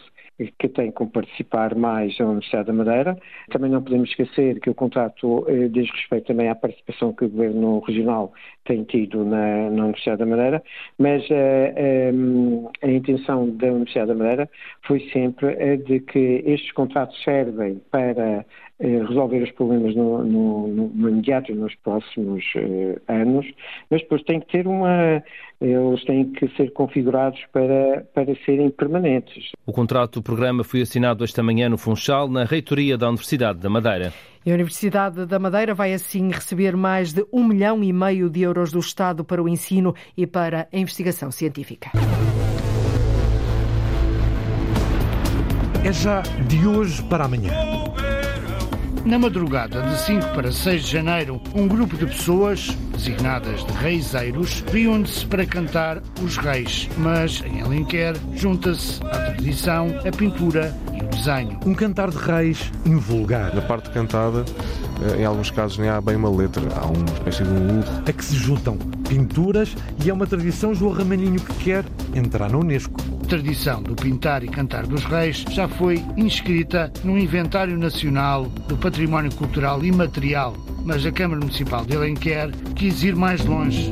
que 0.59 0.69
tem 0.69 0.91
como 0.91 1.09
participar 1.09 1.75
mais 1.75 2.19
a 2.19 2.25
Universidade 2.25 2.67
da 2.67 2.73
Madeira. 2.73 3.17
Também 3.49 3.69
não 3.69 3.81
podemos 3.81 4.09
esquecer 4.09 4.59
que 4.59 4.69
o 4.69 4.75
contrato 4.75 5.45
eh, 5.47 5.67
diz 5.67 5.89
respeito 5.91 6.27
também 6.27 6.49
à 6.49 6.55
participação 6.55 7.13
que 7.13 7.25
o 7.25 7.29
Governo 7.29 7.79
Regional 7.79 8.33
tem 8.65 8.83
tido 8.83 9.25
na, 9.25 9.69
na 9.69 9.83
Universidade 9.83 10.19
da 10.19 10.25
Madeira, 10.25 10.63
mas 10.97 11.23
eh, 11.29 11.73
eh, 11.75 12.11
a 12.81 12.91
intenção 12.91 13.49
da 13.49 13.67
Universidade 13.67 14.07
da 14.07 14.15
Madeira 14.15 14.49
foi 14.83 14.99
sempre 15.11 15.47
a 15.61 15.75
de 15.75 15.99
que 15.99 16.43
estes 16.45 16.71
contratos 16.71 17.21
servem 17.23 17.81
para 17.91 18.45
resolver 18.81 19.43
os 19.43 19.51
problemas 19.51 19.95
no, 19.95 20.23
no, 20.23 20.67
no 20.67 21.09
imediato 21.09 21.51
e 21.51 21.55
nos 21.55 21.75
próximos 21.75 22.43
anos, 23.07 23.45
mas 23.89 24.01
depois 24.01 24.23
tem 24.23 24.39
que 24.39 24.47
ter 24.47 24.67
uma, 24.67 25.21
eles 25.61 26.03
têm 26.05 26.31
que 26.31 26.47
ser 26.55 26.71
configurados 26.73 27.39
para, 27.53 28.03
para 28.13 28.35
serem 28.43 28.71
permanentes. 28.71 29.51
O 29.65 29.71
contrato 29.71 30.15
do 30.15 30.23
programa 30.23 30.63
foi 30.63 30.81
assinado 30.81 31.23
esta 31.23 31.43
manhã 31.43 31.69
no 31.69 31.77
Funchal, 31.77 32.27
na 32.27 32.43
reitoria 32.43 32.97
da 32.97 33.07
Universidade 33.07 33.59
da 33.59 33.69
Madeira. 33.69 34.11
E 34.43 34.49
a 34.49 34.55
Universidade 34.55 35.25
da 35.27 35.37
Madeira 35.37 35.75
vai 35.75 35.93
assim 35.93 36.29
receber 36.31 36.75
mais 36.75 37.13
de 37.13 37.23
um 37.31 37.47
milhão 37.47 37.83
e 37.83 37.93
meio 37.93 38.27
de 38.27 38.41
euros 38.41 38.71
do 38.71 38.79
Estado 38.79 39.23
para 39.23 39.41
o 39.41 39.47
ensino 39.47 39.93
e 40.17 40.25
para 40.25 40.67
a 40.73 40.77
investigação 40.77 41.29
científica. 41.29 41.91
É 45.85 45.93
já 45.93 46.21
de 46.47 46.67
hoje 46.67 47.03
para 47.03 47.25
amanhã. 47.25 47.51
Na 49.03 49.17
madrugada 49.17 49.81
de 49.81 49.99
5 49.99 50.27
para 50.35 50.51
6 50.51 50.83
de 50.83 50.91
janeiro, 50.91 51.41
um 51.55 51.67
grupo 51.67 51.97
de 51.97 52.05
pessoas, 52.05 52.67
designadas 52.95 53.65
de 53.65 53.73
reiseiros, 53.73 54.63
reúne-se 54.71 55.25
para 55.25 55.43
cantar 55.43 56.03
os 56.23 56.37
reis. 56.37 56.87
Mas, 56.97 57.41
em 57.43 57.61
Alenquer, 57.61 58.15
junta-se 58.35 59.03
à 59.05 59.31
tradição, 59.31 59.87
a 60.07 60.15
pintura 60.15 60.77
e 60.93 61.03
o 61.03 61.07
desenho. 61.07 61.59
Um 61.65 61.73
cantar 61.73 62.11
de 62.11 62.17
reis 62.17 62.71
invulgar. 62.85 63.55
Na 63.55 63.61
parte 63.61 63.89
cantada, 63.89 64.45
eh, 65.01 65.21
em 65.21 65.25
alguns 65.25 65.49
casos 65.49 65.79
nem 65.79 65.89
há 65.89 65.99
bem 65.99 66.15
uma 66.15 66.29
letra, 66.29 66.61
há 66.75 66.85
uma 66.85 67.11
espécie 67.11 67.43
de 67.43 67.49
um 67.49 67.79
urro. 67.79 68.03
A 68.07 68.13
que 68.13 68.23
se 68.23 68.35
juntam 68.35 68.77
pinturas 69.09 69.75
e 70.05 70.11
é 70.11 70.13
uma 70.13 70.27
tradição 70.27 70.75
João 70.75 70.93
Ramalhinho 70.93 71.39
que 71.39 71.53
quer 71.55 71.83
entrar 72.13 72.51
na 72.51 72.59
Unesco 72.59 73.01
tradição 73.31 73.81
do 73.81 73.95
pintar 73.95 74.43
e 74.43 74.47
cantar 74.49 74.85
dos 74.85 75.05
reis 75.05 75.45
já 75.51 75.65
foi 75.65 76.03
inscrita 76.17 76.91
no 77.01 77.17
Inventário 77.17 77.77
Nacional 77.77 78.43
do 78.67 78.75
Património 78.75 79.33
Cultural 79.33 79.81
Imaterial, 79.85 80.53
mas 80.83 81.05
a 81.05 81.13
Câmara 81.13 81.39
Municipal 81.39 81.85
de 81.85 81.95
Alenquer 81.95 82.51
quis 82.75 83.01
ir 83.03 83.15
mais 83.15 83.45
longe. 83.45 83.89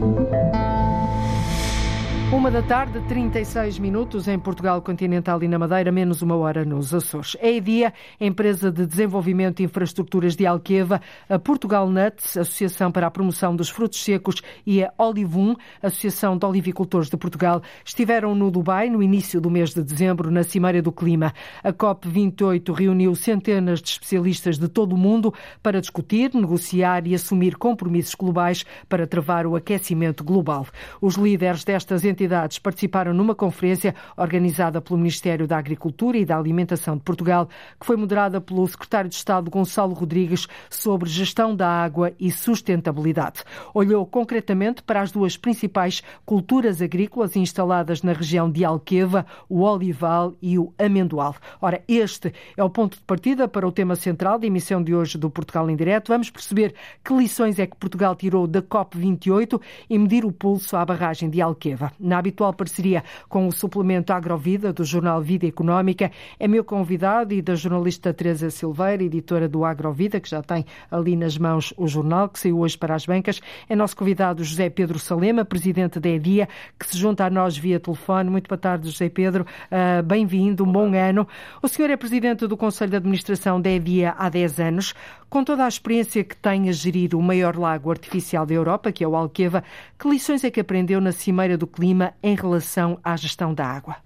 Uma 2.31 2.51
da 2.51 2.61
tarde, 2.61 3.01
36 3.07 3.79
minutos 3.79 4.27
em 4.27 4.37
Portugal 4.37 4.79
continental 4.83 5.41
e 5.41 5.47
na 5.47 5.57
Madeira, 5.57 5.91
menos 5.91 6.21
uma 6.21 6.35
hora 6.35 6.63
nos 6.63 6.93
Açores. 6.93 7.35
É 7.39 7.47
a 7.47 7.51
EDIA, 7.53 7.93
empresa 8.21 8.71
de 8.71 8.85
desenvolvimento 8.85 9.57
de 9.57 9.63
infraestruturas 9.63 10.35
de 10.35 10.45
Alqueva, 10.45 11.01
a 11.27 11.39
Portugal 11.39 11.89
Nuts, 11.89 12.37
Associação 12.37 12.91
para 12.91 13.07
a 13.07 13.11
Promoção 13.11 13.55
dos 13.55 13.69
Frutos 13.69 14.03
Secos, 14.03 14.43
e 14.63 14.83
a 14.83 14.93
Olivum, 14.99 15.55
Associação 15.81 16.37
de 16.37 16.45
Olivicultores 16.45 17.09
de 17.09 17.17
Portugal, 17.17 17.63
estiveram 17.83 18.35
no 18.35 18.51
Dubai 18.51 18.91
no 18.91 19.01
início 19.01 19.41
do 19.41 19.49
mês 19.49 19.73
de 19.73 19.81
dezembro, 19.81 20.29
na 20.29 20.43
Cimeira 20.43 20.83
do 20.83 20.91
Clima. 20.91 21.33
A 21.63 21.73
COP28 21.73 22.71
reuniu 22.75 23.15
centenas 23.15 23.81
de 23.81 23.89
especialistas 23.89 24.59
de 24.59 24.67
todo 24.67 24.93
o 24.93 24.97
mundo 24.97 25.33
para 25.63 25.81
discutir, 25.81 26.29
negociar 26.35 27.07
e 27.07 27.15
assumir 27.15 27.57
compromissos 27.57 28.13
globais 28.13 28.63
para 28.87 29.07
travar 29.07 29.47
o 29.47 29.55
aquecimento 29.55 30.23
global. 30.23 30.67
Os 31.01 31.15
líderes 31.15 31.63
destas 31.63 32.05
entidades 32.05 32.18
entidades 32.19 32.59
participaram 32.59 33.13
numa 33.13 33.33
conferência 33.33 33.95
organizada 34.17 34.81
pelo 34.81 34.99
Ministério 34.99 35.47
da 35.47 35.57
Agricultura 35.57 36.17
e 36.17 36.25
da 36.25 36.37
Alimentação 36.37 36.97
de 36.97 37.03
Portugal, 37.03 37.47
que 37.79 37.85
foi 37.85 37.95
moderada 37.95 38.41
pelo 38.41 38.67
secretário 38.67 39.09
de 39.09 39.15
Estado 39.15 39.49
Gonçalo 39.49 39.93
Rodrigues 39.93 40.45
sobre 40.69 41.09
gestão 41.09 41.55
da 41.55 41.67
água 41.69 42.11
e 42.19 42.29
sustentabilidade. 42.29 43.43
Olhou 43.73 44.05
concretamente 44.05 44.83
para 44.83 44.99
as 44.99 45.11
duas 45.11 45.37
principais 45.37 46.03
culturas 46.25 46.81
agrícolas 46.81 47.37
instaladas 47.37 48.03
na 48.03 48.11
região 48.11 48.51
de 48.51 48.65
Alqueva, 48.65 49.25
o 49.47 49.61
olival 49.61 50.33
e 50.41 50.59
o 50.59 50.73
amendoal. 50.77 51.35
Ora, 51.61 51.81
este 51.87 52.33
é 52.57 52.63
o 52.63 52.69
ponto 52.69 52.97
de 52.97 53.03
partida 53.03 53.47
para 53.47 53.65
o 53.65 53.71
tema 53.71 53.95
central 53.95 54.37
da 54.37 54.47
emissão 54.47 54.83
de 54.83 54.93
hoje 54.93 55.17
do 55.17 55.29
Portugal 55.29 55.69
em 55.69 55.75
Direto. 55.75 56.09
Vamos 56.09 56.29
perceber 56.29 56.73
que 57.01 57.13
lições 57.13 57.59
é 57.59 57.65
que 57.65 57.77
Portugal 57.77 58.13
tirou 58.13 58.45
da 58.45 58.61
COP28 58.61 59.61
e 59.89 59.97
medir 59.97 60.25
o 60.25 60.31
pulso 60.33 60.75
à 60.75 60.83
barragem 60.83 61.29
de 61.29 61.41
Alqueva 61.41 61.93
na 62.09 62.17
habitual 62.17 62.51
parceria 62.53 63.03
com 63.29 63.47
o 63.47 63.51
suplemento 63.51 64.11
Agrovida 64.11 64.73
do 64.73 64.83
jornal 64.83 65.21
Vida 65.21 65.47
Económica. 65.47 66.11
É 66.39 66.47
meu 66.47 66.63
convidado 66.63 67.33
e 67.33 67.41
da 67.41 67.55
jornalista 67.55 68.13
Teresa 68.13 68.49
Silveira, 68.49 69.03
editora 69.03 69.47
do 69.47 69.63
Agrovida, 69.63 70.19
que 70.19 70.29
já 70.29 70.41
tem 70.41 70.65
ali 70.91 71.15
nas 71.15 71.37
mãos 71.37 71.73
o 71.77 71.87
jornal, 71.87 72.27
que 72.27 72.39
saiu 72.39 72.59
hoje 72.59 72.77
para 72.77 72.95
as 72.95 73.05
bancas. 73.05 73.39
É 73.69 73.75
nosso 73.75 73.95
convidado 73.95 74.43
José 74.43 74.69
Pedro 74.69 74.99
Salema, 74.99 75.45
presidente 75.45 75.99
da 75.99 76.09
EDIA, 76.09 76.49
que 76.77 76.85
se 76.85 76.97
junta 76.97 77.25
a 77.25 77.29
nós 77.29 77.57
via 77.57 77.79
telefone. 77.79 78.29
Muito 78.29 78.47
boa 78.47 78.57
tarde, 78.57 78.89
José 78.89 79.07
Pedro. 79.09 79.45
Uh, 79.71 80.03
Bem-vindo, 80.03 80.63
um 80.63 80.71
bom 80.71 80.93
ano. 80.95 81.27
O 81.61 81.67
senhor 81.67 81.89
é 81.91 81.95
presidente 81.95 82.47
do 82.47 82.57
Conselho 82.57 82.89
de 82.89 82.97
Administração 82.97 83.61
da 83.61 83.69
EDIA 83.69 84.15
há 84.17 84.29
10 84.29 84.59
anos. 84.59 84.93
Com 85.29 85.43
toda 85.43 85.63
a 85.63 85.67
experiência 85.67 86.23
que 86.23 86.35
tem 86.35 86.69
a 86.69 86.71
gerir 86.71 87.13
o 87.13 87.21
maior 87.21 87.55
lago 87.55 87.91
artificial 87.91 88.47
da 88.47 88.53
Europa, 88.55 88.91
que 88.91 89.03
é 89.03 89.07
o 89.07 89.15
Alqueva, 89.15 89.63
que 89.99 90.09
lições 90.09 90.43
é 90.43 90.49
que 90.49 90.59
aprendeu 90.59 90.99
na 90.99 91.11
Cimeira 91.11 91.55
do 91.55 91.67
Clima 91.67 92.15
em 92.23 92.35
relação 92.35 92.99
à 93.03 93.15
gestão 93.15 93.53
da 93.53 93.63
água? 93.63 93.97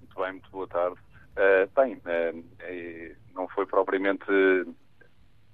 Muito 0.00 0.18
bem, 0.18 0.32
muito 0.32 0.50
boa 0.50 0.66
tarde. 0.66 0.96
Uh, 1.36 1.70
bem, 1.78 1.94
uh, 1.96 3.16
não 3.34 3.46
foi 3.48 3.66
propriamente 3.66 4.24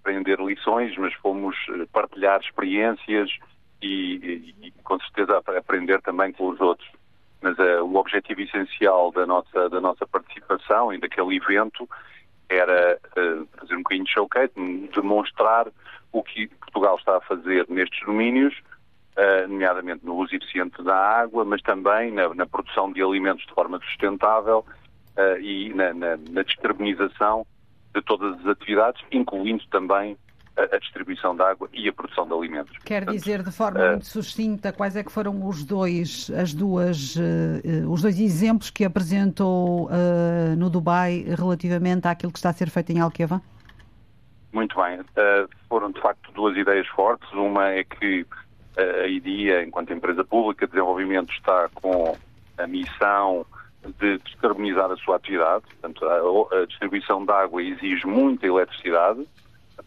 aprender 0.01 0.39
lições, 0.39 0.97
mas 0.97 1.13
fomos 1.15 1.57
partilhar 1.93 2.41
experiências 2.41 3.29
e, 3.83 4.55
e, 4.63 4.69
e 4.69 4.71
com 4.85 5.01
certeza 5.01 5.43
aprender 5.59 6.01
também 6.01 6.31
com 6.33 6.51
os 6.51 6.61
outros. 6.61 6.89
Mas 7.41 7.59
uh, 7.59 7.83
o 7.83 7.97
objetivo 7.97 8.41
essencial 8.41 9.11
da 9.11 9.27
nossa, 9.27 9.69
da 9.69 9.81
nossa 9.81 10.07
participação 10.07 10.93
e 10.93 10.99
daquele 10.99 11.35
evento 11.35 11.89
era 12.57 12.99
uh, 13.17 13.49
fazer 13.59 13.75
um 13.75 13.83
bocadinho 13.83 14.05
de 14.05 14.13
showcase, 14.13 14.53
demonstrar 14.95 15.69
o 16.13 16.23
que 16.23 16.47
Portugal 16.49 16.97
está 16.97 17.17
a 17.17 17.21
fazer 17.23 17.67
nestes 17.69 18.05
domínios, 18.05 18.55
uh, 19.17 19.49
nomeadamente 19.49 20.05
no 20.05 20.17
uso 20.17 20.35
eficiente 20.35 20.83
da 20.83 20.95
água, 20.95 21.45
mas 21.45 21.63
também 21.63 22.13
na, 22.13 22.35
na 22.35 22.47
produção 22.47 22.93
de 22.93 23.03
alimentos 23.03 23.45
de 23.47 23.55
forma 23.55 23.81
sustentável 23.81 24.65
uh, 25.17 25.41
e 25.41 25.73
na, 25.75 25.95
na, 25.95 26.17
na 26.17 26.43
descarbonização 26.43 27.47
de 27.95 28.03
todas 28.03 28.39
as 28.41 28.47
atividades, 28.47 29.03
incluindo 29.11 29.65
também 29.71 30.17
a, 30.57 30.79
distribuição 30.79 31.35
de 31.35 31.43
água 31.43 31.69
e 31.73 31.89
a 31.89 31.93
produção 31.93 32.27
de 32.27 32.35
alimentos. 32.35 32.77
Quer 32.79 33.05
dizer 33.07 33.43
de 33.43 33.51
forma 33.51 33.81
uh, 33.81 33.91
muito 33.91 34.07
sucinta 34.07 34.73
quais 34.73 34.97
é 34.97 35.03
que 35.03 35.11
foram 35.11 35.47
os 35.47 35.65
dois, 35.65 36.31
as 36.31 36.53
duas, 36.53 37.17
uh, 37.17 37.91
os 37.91 38.03
dois 38.03 38.21
exemplos 38.21 38.71
que 38.71 38.85
apresentou 38.85 39.87
uh, 39.87 40.57
no 40.57 40.69
Dubai 40.69 41.25
relativamente 41.37 42.07
àquilo 42.07 42.33
que 42.33 42.39
está 42.39 42.51
a 42.51 42.53
ser 42.53 42.69
feito 42.69 42.91
em 42.91 43.01
Alqueva? 43.01 43.41
Muito 44.53 44.77
bem. 44.77 45.01
foram 45.67 45.91
de 45.91 46.01
facto 46.01 46.31
duas 46.33 46.55
ideias 46.57 46.87
fortes. 46.89 47.31
Uma 47.33 47.71
é 47.71 47.85
que 47.85 48.27
a 48.77 49.07
IDIA, 49.07 49.65
enquanto 49.65 49.95
empresa 49.95 50.23
pública 50.23 50.67
de 50.67 50.73
desenvolvimento, 50.73 51.33
está 51.33 51.71
com 51.75 52.15
a 52.59 52.67
missão 52.67 53.47
de 53.99 54.19
descarbonizar 54.19 54.91
a 54.91 54.97
sua 54.99 55.17
atividade. 55.17 55.65
Portanto, 55.81 56.05
a, 56.05 56.63
a 56.63 56.67
distribuição 56.67 57.25
de 57.25 57.33
água 57.33 57.63
exige 57.63 58.07
muita 58.07 58.47
eletricidade 58.47 59.27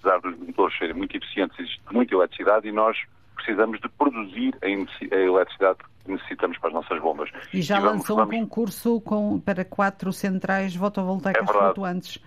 apesar 0.05 0.19
dos 0.21 0.37
motores 0.37 0.77
serem 0.77 0.95
muito 0.95 1.17
eficientes, 1.17 1.57
existe 1.59 1.81
muita 1.91 2.13
eletricidade 2.13 2.67
e 2.67 2.71
nós 2.71 2.97
precisamos 3.35 3.79
de 3.79 3.89
produzir 3.89 4.55
a 4.61 5.15
eletricidade 5.15 5.79
que 6.03 6.11
necessitamos 6.11 6.57
para 6.59 6.69
as 6.69 6.73
nossas 6.75 7.01
bombas. 7.01 7.29
E 7.53 7.61
já 7.61 7.77
e 7.77 7.81
vamos, 7.81 7.97
lançou 7.97 8.15
vamos... 8.17 8.35
um 8.35 8.39
concurso 8.39 9.01
com, 9.01 9.39
para 9.39 9.65
quatro 9.65 10.13
centrais 10.13 10.75
fotovoltaicas 10.75 11.47
é 11.47 11.51
flutuantes. 11.51 12.19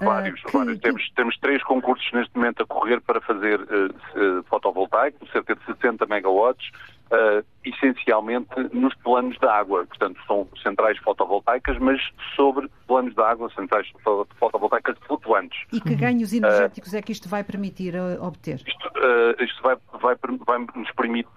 Vários, 0.00 0.40
uh, 0.42 0.52
vários. 0.52 0.76
Que... 0.76 0.82
Temos, 0.82 1.10
temos 1.14 1.38
três 1.38 1.62
concursos 1.62 2.06
neste 2.12 2.36
momento 2.36 2.62
a 2.62 2.66
correr 2.66 3.00
para 3.00 3.20
fazer 3.20 3.60
uh, 3.60 4.42
fotovoltaico, 4.44 5.26
cerca 5.30 5.54
de 5.54 5.64
60 5.64 6.06
megawatts, 6.06 6.70
uh, 7.10 7.44
essencialmente 7.64 8.48
nos 8.72 8.94
planos 8.96 9.36
de 9.38 9.46
água. 9.46 9.86
Portanto, 9.86 10.18
são 10.26 10.48
centrais 10.62 10.98
fotovoltaicas, 10.98 11.78
mas 11.78 12.00
sobre 12.34 12.70
planos 12.86 13.14
de 13.14 13.22
água, 13.22 13.50
centrais 13.54 13.86
fotovoltaicas 14.38 14.96
flutuantes. 15.06 15.58
E 15.72 15.80
que 15.80 15.94
ganhos 15.94 16.32
energéticos 16.32 16.92
uh, 16.92 16.96
é 16.96 17.02
que 17.02 17.12
isto 17.12 17.28
vai 17.28 17.44
permitir 17.44 17.94
uh, 17.94 18.22
obter? 18.24 18.56
Isto, 18.66 18.90
isto 19.40 19.62
vai, 19.62 19.76
vai, 20.00 20.16
vai, 20.46 20.58
nos 20.74 20.90
permitir 20.92 21.28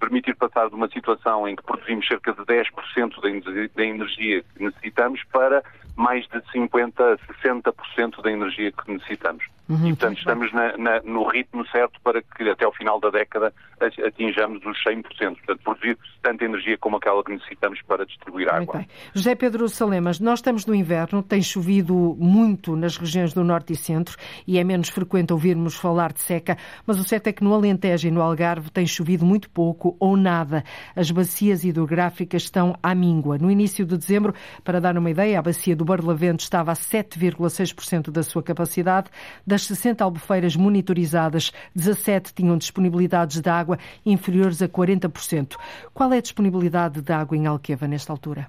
permitir 0.00 0.34
passar 0.34 0.68
de 0.68 0.74
uma 0.74 0.88
situação 0.88 1.46
em 1.46 1.54
que 1.54 1.62
produzimos 1.62 2.04
cerca 2.08 2.32
de 2.32 2.42
10% 2.42 3.70
da 3.72 3.84
energia 3.84 4.42
que 4.42 4.64
necessitamos 4.64 5.22
para 5.32 5.62
mais 5.94 6.26
de 6.26 6.40
50%, 6.52 7.18
60% 7.44 8.20
da 8.20 8.32
energia 8.32 8.72
que 8.72 8.92
necessitamos. 8.92 9.44
Uhum, 9.68 9.88
e, 9.88 9.96
portanto, 9.96 10.18
estamos 10.18 10.52
na, 10.52 10.76
na, 10.76 11.02
no 11.02 11.26
ritmo 11.28 11.66
certo 11.68 12.00
para 12.02 12.20
que 12.22 12.48
até 12.48 12.64
ao 12.64 12.72
final 12.72 13.00
da 13.00 13.10
década 13.10 13.52
atinjamos 13.80 14.64
os 14.64 14.78
100%. 14.84 15.02
Portanto, 15.02 15.60
produzir 15.62 15.98
tanta 16.22 16.44
energia 16.44 16.78
como 16.78 16.96
aquela 16.96 17.22
que 17.24 17.32
necessitamos 17.32 17.80
para 17.82 18.06
distribuir 18.06 18.48
água. 18.48 18.84
José 19.14 19.34
Pedro 19.34 19.68
Salemas, 19.68 20.20
nós 20.20 20.38
estamos 20.38 20.66
no 20.66 20.74
inverno, 20.74 21.22
tem 21.22 21.42
chovido 21.42 22.16
muito 22.18 22.76
nas 22.76 22.96
regiões 22.96 23.32
do 23.32 23.42
Norte 23.42 23.72
e 23.72 23.76
Centro 23.76 24.16
e 24.46 24.58
é 24.58 24.64
menos 24.64 24.88
frequente 24.88 25.32
ouvirmos 25.32 25.76
falar 25.76 26.12
de 26.12 26.20
seca, 26.20 26.56
mas 26.86 26.98
o 26.98 27.04
certo 27.04 27.28
é 27.28 27.32
que 27.32 27.42
no 27.42 27.54
Alentejo 27.54 28.08
e 28.08 28.10
no 28.10 28.22
Algarve 28.22 28.70
tem 28.70 28.86
chovido 28.86 29.24
muito 29.24 29.50
pouco 29.50 29.96
ou 29.98 30.16
nada. 30.16 30.64
As 30.94 31.10
bacias 31.10 31.64
hidrográficas 31.64 32.42
estão 32.42 32.76
à 32.82 32.94
míngua. 32.94 33.38
No 33.38 33.50
início 33.50 33.84
de 33.84 33.96
dezembro, 33.96 34.34
para 34.64 34.80
dar 34.80 34.96
uma 34.96 35.10
ideia, 35.10 35.38
a 35.38 35.42
bacia 35.42 35.74
do 35.74 35.84
Barlavento 35.84 36.40
estava 36.40 36.72
a 36.72 36.74
7,6% 36.74 38.10
da 38.10 38.22
sua 38.22 38.42
capacidade. 38.42 39.10
Das 39.52 39.66
60 39.66 40.02
albufeiras 40.02 40.56
monitorizadas, 40.56 41.52
17 41.76 42.32
tinham 42.32 42.56
disponibilidades 42.56 43.38
de 43.38 43.50
água 43.50 43.78
inferiores 44.06 44.62
a 44.62 44.66
40%. 44.66 45.58
Qual 45.92 46.10
é 46.10 46.16
a 46.16 46.20
disponibilidade 46.22 47.02
de 47.02 47.12
água 47.12 47.36
em 47.36 47.46
Alqueva 47.46 47.86
nesta 47.86 48.10
altura? 48.10 48.46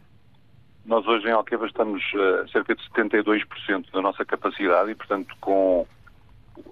Nós 0.85 1.05
hoje 1.05 1.27
em 1.27 1.31
Alqueva 1.31 1.65
estamos 1.65 2.01
a 2.15 2.47
cerca 2.47 2.73
de 2.73 2.81
72% 2.89 3.91
da 3.91 4.01
nossa 4.01 4.23
capacidade 4.23 4.91
e, 4.91 4.95
portanto, 4.95 5.35
com 5.41 5.85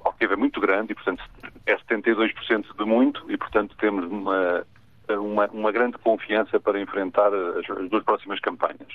Alqueva 0.05 0.35
é 0.35 0.37
muito 0.37 0.61
grande 0.61 0.93
e, 0.93 0.95
portanto, 0.95 1.21
é 1.65 1.75
72% 1.75 2.67
de 2.73 2.85
muito 2.85 3.29
e, 3.29 3.35
portanto, 3.35 3.75
temos 3.77 4.05
uma, 4.09 4.65
uma, 5.09 5.47
uma 5.47 5.71
grande 5.73 5.97
confiança 5.97 6.57
para 6.57 6.79
enfrentar 6.79 7.33
as, 7.33 7.69
as 7.69 7.89
duas 7.89 8.05
próximas 8.05 8.39
campanhas. 8.39 8.87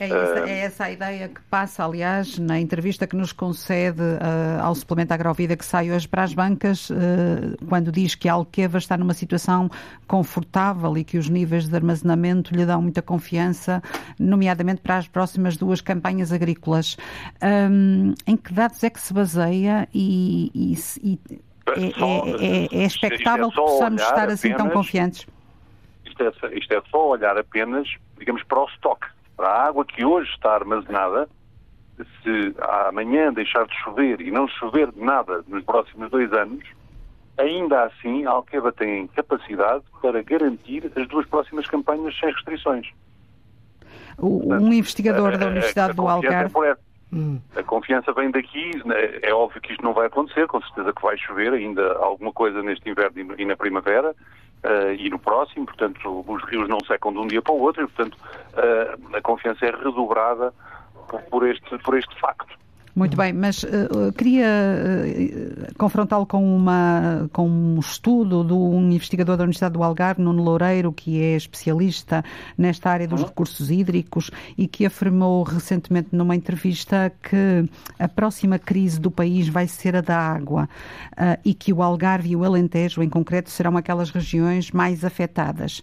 É 0.00 0.06
essa, 0.06 0.48
é 0.48 0.58
essa, 0.60 0.84
a 0.84 0.90
ideia 0.90 1.28
que 1.28 1.42
passa, 1.42 1.84
aliás, 1.84 2.38
na 2.38 2.58
entrevista 2.58 3.06
que 3.06 3.14
nos 3.14 3.32
concede 3.32 4.00
uh, 4.00 4.62
ao 4.62 4.74
suplemento 4.74 5.12
Agrovida 5.12 5.54
que 5.54 5.64
sai 5.64 5.92
hoje 5.92 6.08
para 6.08 6.22
as 6.22 6.32
bancas, 6.32 6.88
uh, 6.88 6.94
quando 7.68 7.92
diz 7.92 8.14
que 8.14 8.26
a 8.26 8.32
Alqueva 8.32 8.78
está 8.78 8.96
numa 8.96 9.12
situação 9.12 9.68
confortável 10.06 10.96
e 10.96 11.04
que 11.04 11.18
os 11.18 11.28
níveis 11.28 11.68
de 11.68 11.76
armazenamento 11.76 12.54
lhe 12.54 12.64
dão 12.64 12.80
muita 12.80 13.02
confiança, 13.02 13.82
nomeadamente 14.18 14.80
para 14.80 14.96
as 14.96 15.06
próximas 15.06 15.58
duas 15.58 15.82
campanhas 15.82 16.32
agrícolas. 16.32 16.96
Um, 17.42 18.14
em 18.26 18.38
que 18.38 18.54
dados 18.54 18.82
é 18.82 18.88
que 18.88 19.00
se 19.00 19.12
baseia 19.12 19.86
e, 19.92 20.50
e, 20.54 20.78
e 21.02 21.20
é, 21.66 21.90
só, 21.90 22.06
é, 22.06 22.30
é, 22.30 22.68
é, 22.72 22.84
expectável 22.86 23.48
é 23.48 23.50
que 23.50 23.56
possamos 23.56 24.00
estar 24.00 24.30
assim 24.30 24.48
apenas, 24.48 24.56
tão 24.56 24.70
confiantes? 24.70 25.26
Isto 26.06 26.22
é, 26.22 26.58
isto 26.58 26.72
é 26.72 26.82
só 26.90 27.10
olhar 27.10 27.36
apenas, 27.36 27.86
digamos, 28.18 28.42
para 28.44 28.60
o 28.60 28.64
estoque 28.64 29.06
a 29.40 29.66
água 29.66 29.84
que 29.84 30.04
hoje 30.04 30.30
está 30.30 30.54
armazenada, 30.54 31.28
se 32.22 32.54
amanhã 32.88 33.32
deixar 33.32 33.66
de 33.66 33.74
chover 33.82 34.20
e 34.20 34.30
não 34.30 34.48
chover 34.48 34.88
nada 34.96 35.44
nos 35.48 35.64
próximos 35.64 36.10
dois 36.10 36.32
anos, 36.32 36.64
ainda 37.38 37.84
assim 37.84 38.24
a 38.26 38.30
Alqueva 38.30 38.72
tem 38.72 39.06
capacidade 39.08 39.84
para 40.00 40.22
garantir 40.22 40.90
as 40.96 41.08
duas 41.08 41.26
próximas 41.26 41.66
campanhas 41.66 42.18
sem 42.18 42.32
restrições. 42.32 42.88
Um 44.18 44.72
investigador 44.72 45.38
da 45.38 45.46
Universidade 45.46 45.94
do 45.94 46.06
Algarve. 46.06 46.52
É 46.66 46.76
hum. 47.12 47.40
A 47.56 47.62
confiança 47.62 48.12
vem 48.12 48.30
daqui, 48.30 48.70
né, 48.84 49.18
é 49.22 49.32
óbvio 49.32 49.60
que 49.60 49.72
isto 49.72 49.82
não 49.82 49.94
vai 49.94 50.06
acontecer, 50.06 50.46
com 50.46 50.60
certeza 50.60 50.92
que 50.92 51.02
vai 51.02 51.16
chover 51.16 51.52
ainda 51.52 51.94
alguma 51.94 52.32
coisa 52.32 52.62
neste 52.62 52.88
inverno 52.88 53.34
e 53.38 53.44
na 53.44 53.56
primavera, 53.56 54.14
uh, 54.64 54.92
e 54.98 55.08
no 55.10 55.18
próximo, 55.18 55.66
portanto, 55.66 56.24
os 56.26 56.42
rios 56.44 56.68
não 56.68 56.78
secam 56.86 57.12
de 57.12 57.18
um 57.18 57.26
dia 57.26 57.42
para 57.42 57.52
o 57.52 57.60
outro 57.60 57.82
e, 57.82 57.86
portanto, 57.86 58.16
uh, 58.16 59.16
a 59.16 59.20
confiança 59.20 59.66
é 59.66 59.70
redobrada 59.70 60.52
por, 61.08 61.22
por, 61.22 61.48
este, 61.48 61.78
por 61.78 61.98
este 61.98 62.18
facto. 62.20 62.58
Muito 62.94 63.16
bem, 63.16 63.32
mas 63.32 63.62
uh, 63.62 64.12
queria 64.16 64.46
uh, 64.48 65.74
confrontá-lo 65.78 66.26
com, 66.26 66.56
uma, 66.56 67.28
com 67.32 67.48
um 67.48 67.78
estudo 67.78 68.44
de 68.44 68.52
um 68.52 68.90
investigador 68.90 69.36
da 69.36 69.44
Universidade 69.44 69.74
do 69.74 69.82
Algarve, 69.82 70.20
Nuno 70.20 70.42
Loureiro, 70.42 70.92
que 70.92 71.22
é 71.22 71.36
especialista 71.36 72.24
nesta 72.58 72.90
área 72.90 73.06
dos 73.06 73.20
uhum. 73.20 73.28
recursos 73.28 73.70
hídricos 73.70 74.30
e 74.58 74.66
que 74.66 74.84
afirmou 74.84 75.44
recentemente 75.44 76.08
numa 76.12 76.34
entrevista 76.34 77.12
que 77.22 77.64
a 77.98 78.08
próxima 78.08 78.58
crise 78.58 79.00
do 79.00 79.10
país 79.10 79.46
vai 79.46 79.68
ser 79.68 79.94
a 79.94 80.00
da 80.00 80.18
água 80.18 80.68
uh, 81.12 81.40
e 81.44 81.54
que 81.54 81.72
o 81.72 81.82
Algarve 81.82 82.30
e 82.30 82.36
o 82.36 82.44
Alentejo, 82.44 83.02
em 83.02 83.08
concreto, 83.08 83.50
serão 83.50 83.76
aquelas 83.76 84.10
regiões 84.10 84.72
mais 84.72 85.04
afetadas. 85.04 85.80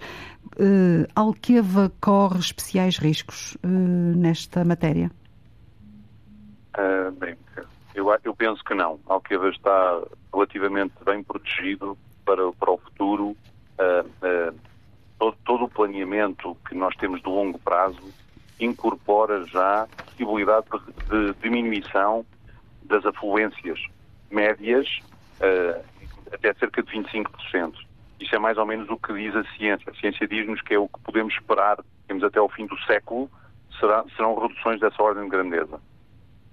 Uh, 0.57 1.07
Alqueva 1.15 1.91
corre 2.01 2.39
especiais 2.39 2.97
riscos 2.97 3.57
nesta 3.63 4.65
matéria? 4.65 5.09
Bem, 7.17 7.35
eu, 7.95 8.07
eu, 8.23 8.35
penso 8.35 8.63
que 8.63 8.75
não. 8.75 8.99
Alqueva 9.07 9.49
está 9.49 10.01
relativamente 10.31 10.93
bem 11.03 11.23
protegido 11.23 11.97
para, 12.23 12.51
para 12.53 12.71
o 12.71 12.77
futuro. 12.77 13.35
Uh, 13.79 14.51
uh, 14.51 14.55
todo, 15.17 15.37
todo, 15.43 15.63
o 15.65 15.69
planeamento 15.69 16.55
que 16.67 16.75
nós 16.75 16.95
temos 16.97 17.21
de 17.21 17.27
longo 17.27 17.57
prazo 17.57 18.13
incorpora 18.59 19.45
já 19.47 19.83
a 19.83 19.87
possibilidade 19.87 20.67
de, 21.09 21.33
de 21.33 21.41
diminuição 21.41 22.23
das 22.83 23.05
afluências 23.05 23.79
médias 24.31 24.87
até 26.31 26.53
cerca 26.55 26.81
de 26.81 26.91
25%. 26.91 27.73
Isso 28.19 28.35
é 28.35 28.39
mais 28.39 28.57
ou 28.57 28.65
menos 28.65 28.89
o 28.89 28.97
que 28.97 29.13
diz 29.13 29.35
a 29.35 29.43
ciência. 29.55 29.91
A 29.91 29.95
ciência 29.95 30.27
diz-nos 30.27 30.61
que 30.61 30.73
é 30.73 30.79
o 30.79 30.87
que 30.87 30.99
podemos 31.01 31.33
esperar, 31.33 31.77
temos 32.07 32.23
até 32.23 32.39
ao 32.39 32.49
fim 32.49 32.65
do 32.65 32.77
século, 32.81 33.29
será, 33.79 34.03
serão 34.15 34.39
reduções 34.39 34.79
dessa 34.79 35.01
ordem 35.01 35.23
de 35.23 35.29
grandeza 35.29 35.79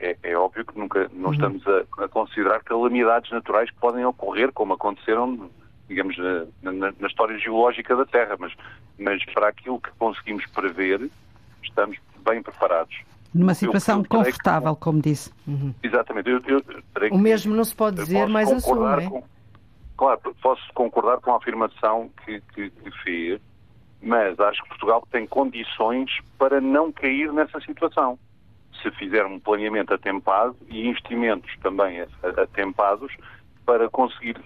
é, 0.04 0.16
é 0.22 0.36
óbvio 0.36 0.66
que 0.66 0.78
nunca 0.78 1.10
não 1.14 1.28
uhum. 1.28 1.32
estamos 1.32 1.62
a, 1.66 2.04
a, 2.04 2.08
considerar 2.08 2.62
calamidades 2.62 3.30
naturais 3.30 3.70
que 3.70 3.76
podem 3.76 4.04
ocorrer, 4.04 4.52
como 4.52 4.74
aconteceram, 4.74 5.50
digamos, 5.88 6.16
na, 6.18 6.72
na, 6.72 6.92
na, 7.00 7.06
história 7.08 7.38
geológica 7.38 7.96
da 7.96 8.04
Terra, 8.04 8.36
mas, 8.38 8.52
mas 8.98 9.24
para 9.32 9.48
aquilo 9.48 9.80
que 9.80 9.90
conseguimos 9.98 10.44
prever, 10.46 11.10
estamos 11.62 11.96
bem 12.22 12.42
preparados. 12.42 12.94
Numa 13.32 13.54
situação 13.54 13.98
eu, 13.98 14.02
eu 14.02 14.08
confortável, 14.08 14.76
que, 14.76 14.82
como 14.82 15.00
disse. 15.00 15.32
Uhum. 15.46 15.74
Exatamente. 15.82 16.28
Eu, 16.28 16.40
o 17.10 17.18
mesmo 17.18 17.54
não 17.54 17.64
se 17.64 17.74
pode 17.74 17.96
dizer 17.96 18.28
mais 18.28 18.52
a 18.52 18.60
sua, 18.60 19.02
é? 19.02 19.22
Claro, 19.96 20.20
posso 20.42 20.62
concordar 20.74 21.18
com 21.18 21.32
a 21.32 21.36
afirmação 21.36 22.10
que, 22.24 22.40
que, 22.52 22.70
que 22.70 22.90
fez, 23.02 23.40
mas 24.02 24.38
acho 24.38 24.62
que 24.62 24.68
Portugal 24.68 25.06
tem 25.10 25.26
condições 25.26 26.10
para 26.36 26.60
não 26.60 26.92
cair 26.92 27.32
nessa 27.32 27.58
situação 27.60 28.18
se 28.84 28.90
fizer 28.96 29.24
um 29.24 29.40
planeamento 29.40 29.94
atempado 29.94 30.56
e 30.68 30.86
investimentos 30.86 31.50
também 31.62 32.04
atempados 32.22 33.12
para 33.64 33.88
conseguir 33.88 34.36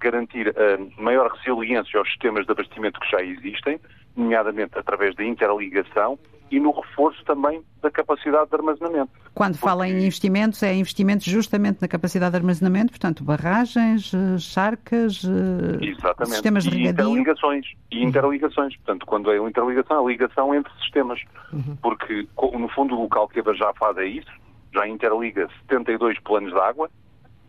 garantir 0.00 0.52
a 0.58 1.00
maior 1.00 1.30
resiliência 1.30 1.98
aos 1.98 2.08
sistemas 2.08 2.44
de 2.44 2.52
abastecimento 2.52 2.98
que 2.98 3.10
já 3.10 3.22
existem, 3.22 3.80
nomeadamente 4.16 4.76
através 4.76 5.14
da 5.14 5.24
interligação 5.24 6.18
e 6.54 6.60
no 6.60 6.70
reforço 6.70 7.22
também 7.24 7.64
da 7.82 7.90
capacidade 7.90 8.48
de 8.48 8.54
armazenamento. 8.54 9.10
Quando 9.34 9.54
Porque... 9.54 9.66
fala 9.66 9.88
em 9.88 10.04
investimentos, 10.04 10.62
é 10.62 10.72
investimentos 10.72 11.26
justamente 11.26 11.82
na 11.82 11.88
capacidade 11.88 12.30
de 12.30 12.36
armazenamento, 12.36 12.92
portanto, 12.92 13.24
barragens, 13.24 14.14
eh, 14.14 14.38
charcas, 14.38 15.24
eh, 15.24 15.84
Exatamente. 15.84 16.30
sistemas 16.30 16.62
de 16.62 16.76
e 16.76 16.84
regadio. 16.84 17.10
Interligações, 17.10 17.66
e 17.90 17.98
uhum. 17.98 18.08
interligações. 18.08 18.76
Portanto, 18.76 19.04
quando 19.04 19.32
é 19.32 19.40
uma 19.40 19.50
interligação, 19.50 20.06
a 20.06 20.08
ligação 20.08 20.54
entre 20.54 20.72
sistemas. 20.74 21.20
Uhum. 21.52 21.76
Porque, 21.82 22.28
no 22.56 22.68
fundo, 22.68 22.94
o 22.94 23.02
local 23.02 23.26
que 23.26 23.42
já 23.54 23.72
faz 23.74 23.96
é 23.98 24.06
isso, 24.06 24.30
já 24.72 24.86
interliga 24.86 25.48
72 25.62 26.20
planos 26.20 26.52
de 26.52 26.58
água, 26.60 26.88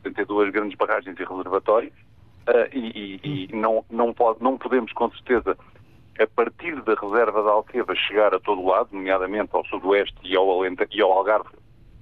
72 0.02 0.52
grandes 0.52 0.76
barragens 0.76 1.15
e 1.20 1.24
reservatórios, 1.24 1.94
uh, 2.50 2.68
e, 2.74 3.20
e, 3.24 3.50
e 3.52 3.56
não, 3.56 3.86
não, 3.91 4.12
pode, 4.12 4.41
não 4.41 4.58
podemos, 4.58 4.91
com 4.94 5.12
certeza, 5.12 5.56
a 6.19 6.28
partir 6.28 6.82
da 6.84 6.93
reserva 6.93 7.41
de 7.41 7.49
Alqueva 7.49 7.95
chegar 7.95 8.34
a 8.34 8.39
todo 8.39 8.65
lado, 8.65 8.89
nomeadamente 8.91 9.49
ao 9.54 9.65
sudoeste 9.65 10.15
e 10.23 10.36
ao, 10.36 10.65
e 10.65 11.01
ao 11.01 11.12
Algarve, 11.12 11.49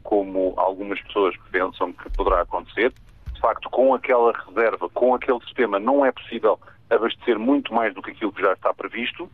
como 0.04 0.54
algumas 0.58 1.02
pessoas 1.02 1.36
pensam 1.52 1.92
que 1.94 2.10
poderá 2.12 2.42
acontecer. 2.42 2.94
De 3.34 3.40
facto, 3.40 3.70
com 3.70 3.94
aquela 3.94 4.32
reserva, 4.32 4.90
com 4.90 5.16
aquele 5.16 5.40
sistema, 5.42 5.80
não 5.80 6.06
é 6.06 6.12
possível 6.12 6.60
abastecer 6.90 7.40
muito 7.40 7.74
mais 7.74 7.94
do 7.94 8.02
que 8.02 8.12
aquilo 8.12 8.32
que 8.32 8.42
já 8.42 8.54
está 8.54 8.74
previsto, 8.74 9.30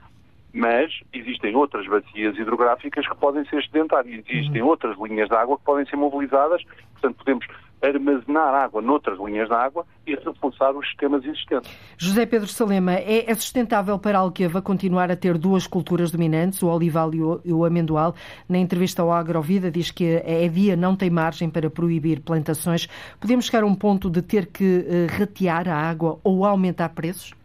mas 0.54 0.92
existem 1.14 1.56
outras 1.56 1.86
bacias 1.88 2.38
hidrográficas 2.38 3.08
que 3.08 3.16
podem 3.16 3.46
ser 3.46 3.60
excedentárias, 3.60 4.24
existem 4.28 4.62
uhum. 4.62 4.70
outras 4.70 4.98
linhas 4.98 5.30
de 5.30 5.36
água 5.36 5.58
que 5.58 5.64
podem 5.64 5.86
ser 5.86 5.96
mobilizadas, 5.96 6.64
portanto 6.94 7.18
podemos 7.18 7.46
armazenar 7.82 8.54
água 8.54 8.82
noutras 8.82 9.18
linhas 9.20 9.48
de 9.48 9.54
água 9.54 9.86
e 10.06 10.16
reforçar 10.16 10.76
os 10.76 10.86
sistemas 10.88 11.24
existentes. 11.24 11.72
José 11.98 12.26
Pedro 12.26 12.48
Salema, 12.48 12.94
é, 12.94 13.30
é 13.30 13.36
sustentável 13.36 13.98
para 13.98 14.18
a 14.18 14.22
Alqueva 14.22 14.62
continuar 14.62 15.12
a 15.12 15.16
ter 15.16 15.38
duas 15.38 15.66
culturas 15.68 16.12
dominantes, 16.12 16.62
o 16.62 16.68
olival 16.68 17.12
e 17.14 17.54
o, 17.54 17.66
amendoal? 17.66 18.16
Na 18.48 18.58
entrevista 18.58 19.02
ao 19.02 19.12
Agrovida 19.12 19.72
diz 19.72 19.92
que 19.92 20.18
a 20.18 20.42
EDIA 20.44 20.76
não 20.76 20.96
tem 20.96 21.10
margem 21.10 21.50
para 21.50 21.70
proibir 21.70 22.20
plantações. 22.22 22.88
Podemos 23.20 23.46
chegar 23.46 23.64
a 23.64 23.66
um 23.66 23.76
ponto 23.76 24.10
de 24.10 24.22
ter 24.22 24.48
que 24.48 24.80
uh, 24.80 25.18
ratear 25.18 25.68
a 25.68 25.76
água 25.76 26.20
ou 26.24 26.46
aumentar 26.46 26.90
preços? 26.90 27.39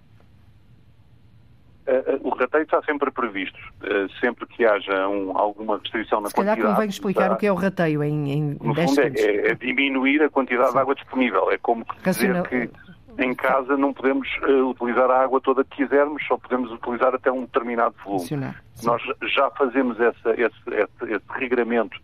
Uh, 1.87 2.17
uh, 2.17 2.29
o 2.29 2.31
rateio 2.31 2.63
está 2.65 2.83
sempre 2.83 3.11
previsto. 3.11 3.59
Uh, 3.83 4.11
sempre 4.19 4.47
que 4.47 4.65
haja 4.65 5.07
um, 5.09 5.37
alguma 5.37 5.79
restrição 5.79 6.21
na 6.21 6.29
Se 6.29 6.35
quantidade... 6.35 6.57
Se 6.57 6.63
calhar 6.63 6.77
convém 6.77 6.89
explicar 6.89 7.33
o 7.33 7.37
que 7.37 7.47
é 7.47 7.53
o 7.53 7.55
rateio 7.55 8.03
em, 8.03 8.33
em 8.33 8.43
no 8.61 8.75
fundo 8.75 9.01
é, 9.01 9.09
é, 9.09 9.51
é, 9.51 9.55
diminuir 9.55 10.23
a 10.23 10.31
quantidade 10.31 10.69
Sim. 10.69 10.75
de 10.75 10.81
água 10.81 10.95
disponível. 10.95 11.51
É 11.51 11.59
como 11.59 11.85
Racional... 12.03 12.43
dizer 12.45 12.69
que 12.69 13.23
em 13.23 13.35
casa 13.35 13.77
não 13.77 13.93
podemos 13.93 14.29
utilizar 14.71 15.09
a 15.11 15.23
água 15.23 15.41
toda 15.41 15.63
que 15.63 15.85
quisermos, 15.85 16.27
só 16.27 16.37
podemos 16.37 16.73
utilizar 16.73 17.15
até 17.15 17.31
um 17.31 17.43
determinado 17.43 17.95
volume. 18.05 18.55
Nós 18.83 19.03
já 19.23 19.51
fazemos 19.51 20.01
essa, 20.01 20.31
esse, 20.31 20.57
esse, 20.69 21.13
esse 21.13 21.25
regramento 21.39 22.01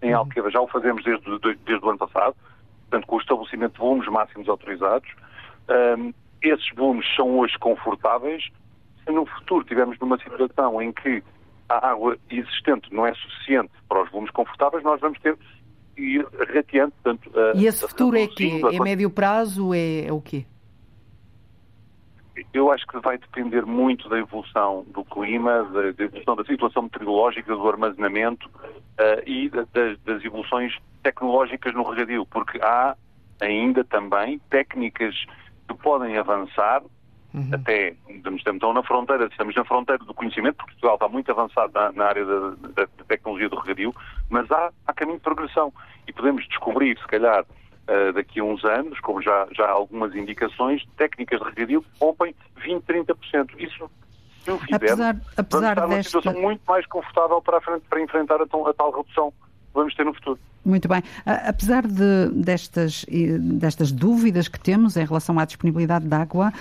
em 0.00 0.12
uhum. 0.12 0.20
Alqueva, 0.20 0.50
já 0.50 0.60
o 0.60 0.66
fazemos 0.66 1.04
desde, 1.04 1.38
desde 1.38 1.84
o 1.84 1.90
ano 1.90 1.98
passado, 1.98 2.34
portanto 2.88 3.06
com 3.06 3.16
o 3.16 3.20
estabelecimento 3.20 3.72
de 3.72 3.78
volumes 3.78 4.08
máximos 4.08 4.48
autorizados. 4.48 5.10
Um, 5.68 6.14
esses 6.42 6.68
volumes 6.74 7.06
são 7.14 7.38
hoje 7.38 7.58
confortáveis, 7.58 8.48
se 9.10 9.14
no 9.14 9.26
futuro 9.26 9.62
estivermos 9.62 9.98
numa 9.98 10.18
situação 10.18 10.80
em 10.80 10.92
que 10.92 11.22
a 11.68 11.90
água 11.90 12.16
existente 12.30 12.92
não 12.92 13.06
é 13.06 13.14
suficiente 13.14 13.70
para 13.88 14.02
os 14.02 14.10
volumes 14.10 14.30
confortáveis, 14.30 14.82
nós 14.84 15.00
vamos 15.00 15.18
ter 15.20 15.36
que 15.94 16.02
ir 16.02 16.26
rateando. 16.54 16.92
Portanto, 17.02 17.30
e 17.54 17.66
esse 17.66 17.86
futuro 17.86 18.16
é 18.16 18.26
que 18.26 18.60
É 18.72 18.80
médio 18.80 19.10
prazo? 19.10 19.74
É, 19.74 20.06
é 20.06 20.12
o 20.12 20.20
quê? 20.20 20.44
Eu 22.54 22.72
acho 22.72 22.86
que 22.86 22.98
vai 23.00 23.18
depender 23.18 23.66
muito 23.66 24.08
da 24.08 24.18
evolução 24.18 24.84
do 24.88 25.04
clima, 25.04 25.62
da, 25.64 25.92
da 25.92 26.04
evolução 26.04 26.36
da 26.36 26.44
situação 26.44 26.82
meteorológica, 26.84 27.54
do 27.54 27.68
armazenamento 27.68 28.48
uh, 28.48 29.22
e 29.26 29.50
da, 29.50 29.66
das, 29.72 29.98
das 30.00 30.24
evoluções 30.24 30.76
tecnológicas 31.02 31.74
no 31.74 31.82
regadio, 31.82 32.24
porque 32.26 32.58
há 32.62 32.96
ainda 33.40 33.84
também 33.84 34.40
técnicas 34.48 35.14
que 35.68 35.74
podem 35.74 36.16
avançar 36.16 36.82
Uhum. 37.32 37.50
Até 37.52 37.94
estamos 38.08 38.42
na 38.74 38.82
fronteira, 38.82 39.26
estamos 39.26 39.54
na 39.54 39.64
fronteira 39.64 40.04
do 40.04 40.12
conhecimento, 40.12 40.56
porque 40.56 40.72
Portugal 40.72 40.94
está 40.94 41.08
muito 41.08 41.30
avançado 41.30 41.72
na, 41.72 41.92
na 41.92 42.04
área 42.06 42.24
da, 42.24 42.40
da, 42.50 42.82
da, 42.96 43.04
tecnologia 43.06 43.48
do 43.48 43.56
regadio, 43.56 43.94
mas 44.28 44.50
há, 44.50 44.70
há 44.86 44.92
caminho 44.92 45.18
de 45.18 45.22
progressão 45.22 45.72
e 46.08 46.12
podemos 46.12 46.46
descobrir, 46.48 46.98
se 46.98 47.06
calhar, 47.06 47.42
uh, 47.42 48.12
daqui 48.12 48.40
a 48.40 48.44
uns 48.44 48.64
anos, 48.64 48.98
como 49.00 49.22
já, 49.22 49.46
já 49.52 49.66
há 49.66 49.70
algumas 49.70 50.14
indicações, 50.14 50.84
técnicas 50.96 51.38
de 51.38 51.44
regadio 51.46 51.82
que 51.82 51.98
poupem 52.00 52.34
20, 52.56 52.82
30%. 52.84 53.50
Isso, 53.58 53.88
se 54.42 54.50
o 54.50 54.58
fizer, 54.58 54.76
apesar, 54.76 55.16
apesar 55.36 55.74
vamos 55.76 55.78
estar 55.78 55.86
numa 55.86 56.02
situação 56.02 56.42
muito 56.42 56.62
mais 56.66 56.86
confortável 56.86 57.40
para, 57.40 57.60
frente, 57.60 57.84
para 57.88 58.00
enfrentar 58.00 58.40
a, 58.40 58.44
a 58.44 58.74
tal 58.74 58.90
redução 58.90 59.32
vamos 59.74 59.94
ter 59.94 60.04
no 60.04 60.14
futuro. 60.14 60.38
Muito 60.64 60.88
bem. 60.88 61.02
Apesar 61.24 61.86
de, 61.86 62.28
destas, 62.34 63.06
destas 63.40 63.90
dúvidas 63.90 64.46
que 64.46 64.60
temos 64.60 64.96
em 64.96 65.04
relação 65.04 65.38
à 65.38 65.44
disponibilidade 65.44 66.06
de 66.06 66.14
água, 66.14 66.52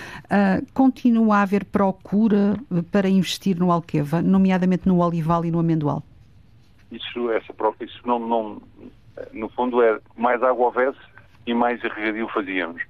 continua 0.74 1.38
a 1.38 1.42
haver 1.42 1.66
procura 1.66 2.58
para 2.92 3.10
investir 3.10 3.60
no 3.60 3.72
Alqueva, 3.72 4.22
nomeadamente 4.22 4.88
no 4.88 5.04
olival 5.04 5.44
e 5.44 5.52
no 5.52 5.60
amendoal? 5.60 6.02
Isso, 6.92 7.30
essa, 7.32 7.54
isso 7.82 8.02
não, 8.06 8.20
não, 8.20 8.62
no 9.34 9.50
fundo, 9.50 9.82
é 9.82 10.00
mais 10.16 10.42
água 10.42 10.68
houvesse 10.68 11.00
e 11.46 11.54
mais 11.54 11.84
irrigadio 11.84 12.28
fazíamos. 12.30 12.82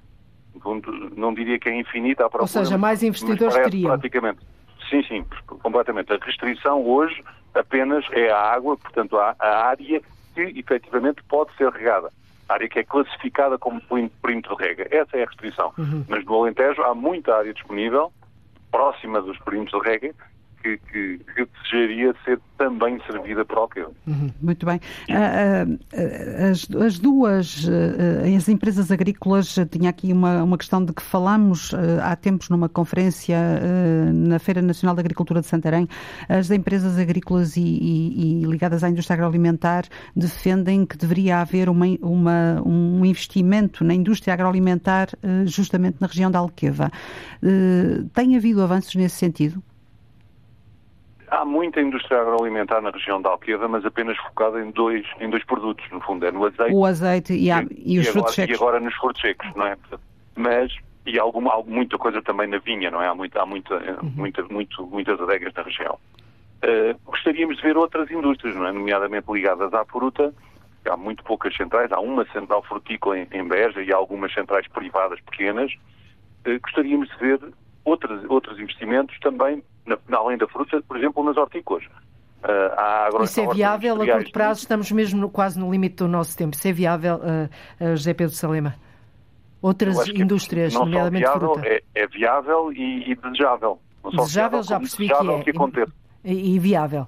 No 0.54 0.60
fundo, 0.60 1.12
não 1.16 1.34
diria 1.34 1.58
que 1.58 1.68
é 1.68 1.78
infinita 1.78 2.24
a 2.24 2.30
procura. 2.30 2.42
Ou 2.44 2.48
seja, 2.48 2.78
mais 2.78 3.02
investidores 3.02 3.54
teriam. 3.54 3.90
Praticamente. 3.90 4.38
Sim, 4.90 5.02
sim, 5.04 5.24
completamente. 5.46 6.12
A 6.12 6.18
restrição 6.18 6.84
hoje 6.84 7.22
apenas 7.54 8.04
é 8.10 8.30
a 8.30 8.38
água, 8.38 8.76
portanto, 8.76 9.16
a, 9.16 9.34
a 9.38 9.66
área 9.68 10.02
que 10.34 10.40
efetivamente 10.58 11.22
pode 11.28 11.54
ser 11.56 11.70
regada. 11.70 12.10
A 12.48 12.54
área 12.54 12.68
que 12.68 12.80
é 12.80 12.84
classificada 12.84 13.56
como 13.56 13.80
perímetro 14.20 14.56
de 14.56 14.64
rega. 14.64 14.88
Essa 14.90 15.16
é 15.16 15.22
a 15.22 15.26
restrição. 15.26 15.72
Uhum. 15.78 16.04
Mas 16.08 16.24
no 16.24 16.34
Alentejo 16.42 16.82
há 16.82 16.94
muita 16.94 17.36
área 17.36 17.54
disponível, 17.54 18.12
próxima 18.70 19.22
dos 19.22 19.38
perímetros 19.38 19.80
de 19.80 19.88
rega, 19.88 20.14
que, 20.62 20.78
que, 20.78 21.18
que 21.18 21.46
desejaria 21.46 22.14
ser 22.24 22.40
também 22.60 23.00
servida 23.10 23.42
por 23.44 23.56
Alqueva. 23.56 23.90
Uhum, 24.06 24.30
muito 24.42 24.66
bem. 24.66 24.78
Ah, 25.10 25.64
ah, 25.94 26.50
as, 26.50 26.68
as, 26.76 26.98
duas, 26.98 27.66
ah, 27.66 28.36
as 28.36 28.48
empresas 28.48 28.90
agrícolas, 28.90 29.56
tinha 29.70 29.88
aqui 29.88 30.12
uma, 30.12 30.42
uma 30.42 30.58
questão 30.58 30.84
de 30.84 30.92
que 30.92 31.02
falamos 31.02 31.72
há 32.02 32.14
tempos 32.16 32.50
numa 32.50 32.68
conferência 32.68 33.38
na 34.12 34.38
Feira 34.38 34.60
Nacional 34.60 34.94
da 34.94 35.00
Agricultura 35.00 35.40
de 35.40 35.46
Santarém, 35.46 35.88
as 36.28 36.50
empresas 36.50 36.98
agrícolas 36.98 37.56
e, 37.56 37.62
e, 37.62 38.42
e 38.42 38.44
ligadas 38.44 38.84
à 38.84 38.90
indústria 38.90 39.14
agroalimentar 39.14 39.84
defendem 40.14 40.84
que 40.84 40.98
deveria 40.98 41.38
haver 41.38 41.68
uma, 41.70 41.86
uma, 42.02 42.62
um 42.64 43.04
investimento 43.06 43.82
na 43.84 43.94
indústria 43.94 44.34
agroalimentar 44.34 45.08
justamente 45.46 45.96
na 46.00 46.06
região 46.06 46.30
da 46.30 46.38
Alqueva. 46.38 46.90
Tem 48.12 48.36
havido 48.36 48.62
avanços 48.62 48.94
nesse 48.94 49.16
sentido? 49.16 49.62
Há 51.30 51.44
muita 51.44 51.80
indústria 51.80 52.20
agroalimentar 52.20 52.82
na 52.82 52.90
região 52.90 53.22
da 53.22 53.30
Alqueva, 53.30 53.68
mas 53.68 53.84
apenas 53.84 54.16
focada 54.18 54.60
em 54.60 54.72
dois, 54.72 55.06
em 55.20 55.30
dois 55.30 55.44
produtos, 55.44 55.88
no 55.92 56.00
fundo, 56.00 56.26
é 56.26 56.32
no 56.32 56.44
azeite. 56.44 56.74
O 56.74 56.84
azeite 56.84 57.32
e, 57.32 57.52
a, 57.52 57.62
e, 57.62 57.94
e 57.94 57.98
os 58.00 58.08
frutos 58.08 58.34
secos. 58.34 58.58
E 58.58 58.60
agora 58.60 58.80
nos 58.80 58.94
frutos 58.96 59.20
secos, 59.20 59.48
não 59.54 59.64
é? 59.64 59.76
Mas, 60.34 60.74
e 61.06 61.20
há 61.20 61.22
alguma, 61.22 61.54
há 61.54 61.62
muita 61.62 61.96
coisa 61.96 62.20
também 62.20 62.48
na 62.48 62.58
vinha, 62.58 62.90
não 62.90 63.00
é? 63.00 63.06
Há, 63.06 63.14
muita, 63.14 63.40
há 63.40 63.46
muita, 63.46 63.74
uhum. 63.76 64.12
muita, 64.16 64.42
muito, 64.42 64.86
muitas 64.86 65.20
adegas 65.20 65.54
na 65.54 65.62
região. 65.62 65.96
Uh, 66.64 66.98
gostaríamos 67.06 67.58
de 67.58 67.62
ver 67.62 67.76
outras 67.76 68.10
indústrias, 68.10 68.56
não 68.56 68.66
é? 68.66 68.72
Nomeadamente 68.72 69.30
ligadas 69.32 69.72
à 69.72 69.84
fruta, 69.84 70.34
há 70.84 70.96
muito 70.96 71.22
poucas 71.22 71.56
centrais, 71.56 71.92
há 71.92 72.00
uma 72.00 72.26
central 72.32 72.64
frutícola 72.64 73.16
em, 73.16 73.28
em 73.30 73.46
Beja 73.46 73.80
e 73.80 73.92
há 73.92 73.96
algumas 73.96 74.34
centrais 74.34 74.66
privadas 74.66 75.20
pequenas. 75.20 75.72
Uh, 76.44 76.58
gostaríamos 76.60 77.08
de 77.08 77.16
ver 77.18 77.40
outros, 77.84 78.24
outros 78.28 78.58
investimentos 78.58 79.16
também 79.20 79.62
na, 79.86 79.98
além 80.16 80.38
da 80.38 80.46
fruta, 80.48 80.82
por 80.86 80.96
exemplo, 80.96 81.24
nas 81.24 81.36
hortícolas. 81.36 81.84
Uh, 81.84 82.72
agro... 82.76 83.24
Isso 83.24 83.40
é 83.40 83.46
viável 83.48 84.00
a 84.00 84.06
curto 84.06 84.32
prazo? 84.32 84.60
Estamos 84.60 84.90
mesmo 84.90 85.20
no, 85.20 85.28
quase 85.28 85.58
no 85.58 85.70
limite 85.70 85.96
do 85.96 86.08
nosso 86.08 86.36
tempo. 86.36 86.56
Isso 86.56 86.66
é 86.66 86.72
viável, 86.72 87.16
uh, 87.16 87.84
uh, 87.84 87.96
José 87.96 88.14
Pedro 88.14 88.34
Salema? 88.34 88.74
Outras 89.60 90.08
indústrias, 90.08 90.72
não 90.72 90.86
nomeadamente 90.86 91.24
viável, 91.24 91.52
fruta? 91.54 91.68
É, 91.68 91.82
é 91.94 92.06
viável 92.06 92.72
e, 92.72 93.10
e 93.10 93.14
desejável. 93.14 93.78
Não 94.02 94.10
desejável, 94.24 94.62
já 94.62 94.78
percebi 94.78 95.08
desejável 95.08 95.42
que 95.42 95.50
é. 95.50 95.52
Que 95.52 95.90
e, 96.24 96.54
e 96.54 96.58
viável? 96.58 97.06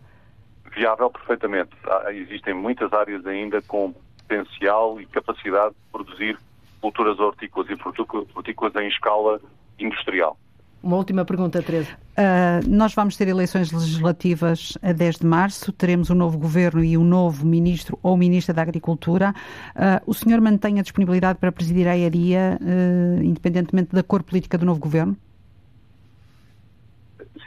Viável, 0.74 1.10
perfeitamente. 1.10 1.70
Há, 1.86 2.12
existem 2.12 2.52
muitas 2.52 2.92
áreas 2.92 3.26
ainda 3.26 3.62
com 3.62 3.94
potencial 4.18 5.00
e 5.00 5.06
capacidade 5.06 5.70
de 5.70 5.80
produzir 5.90 6.38
culturas 6.80 7.18
hortícolas 7.18 7.70
e 7.70 7.76
frutícolas 7.76 8.74
em 8.76 8.88
escala 8.88 9.40
industrial. 9.78 10.36
Uma 10.82 10.96
última 10.96 11.24
pergunta, 11.24 11.62
Teresa. 11.62 11.90
Uh, 12.12 12.68
nós 12.68 12.92
vamos 12.92 13.16
ter 13.16 13.28
eleições 13.28 13.70
legislativas 13.70 14.76
a 14.82 14.92
10 14.92 15.20
de 15.20 15.26
março, 15.26 15.72
teremos 15.72 16.10
um 16.10 16.14
novo 16.14 16.36
governo 16.36 16.82
e 16.82 16.98
um 16.98 17.04
novo 17.04 17.46
ministro 17.46 17.96
ou 18.02 18.16
ministra 18.16 18.52
da 18.52 18.62
Agricultura. 18.62 19.32
Uh, 19.76 20.10
o 20.10 20.12
senhor 20.12 20.40
mantém 20.40 20.80
a 20.80 20.82
disponibilidade 20.82 21.38
para 21.38 21.52
presidir 21.52 21.86
a 21.86 21.96
ERIA, 21.96 22.58
uh, 22.60 23.22
independentemente 23.22 23.94
da 23.94 24.02
cor 24.02 24.24
política 24.24 24.58
do 24.58 24.66
novo 24.66 24.80
governo? 24.80 25.16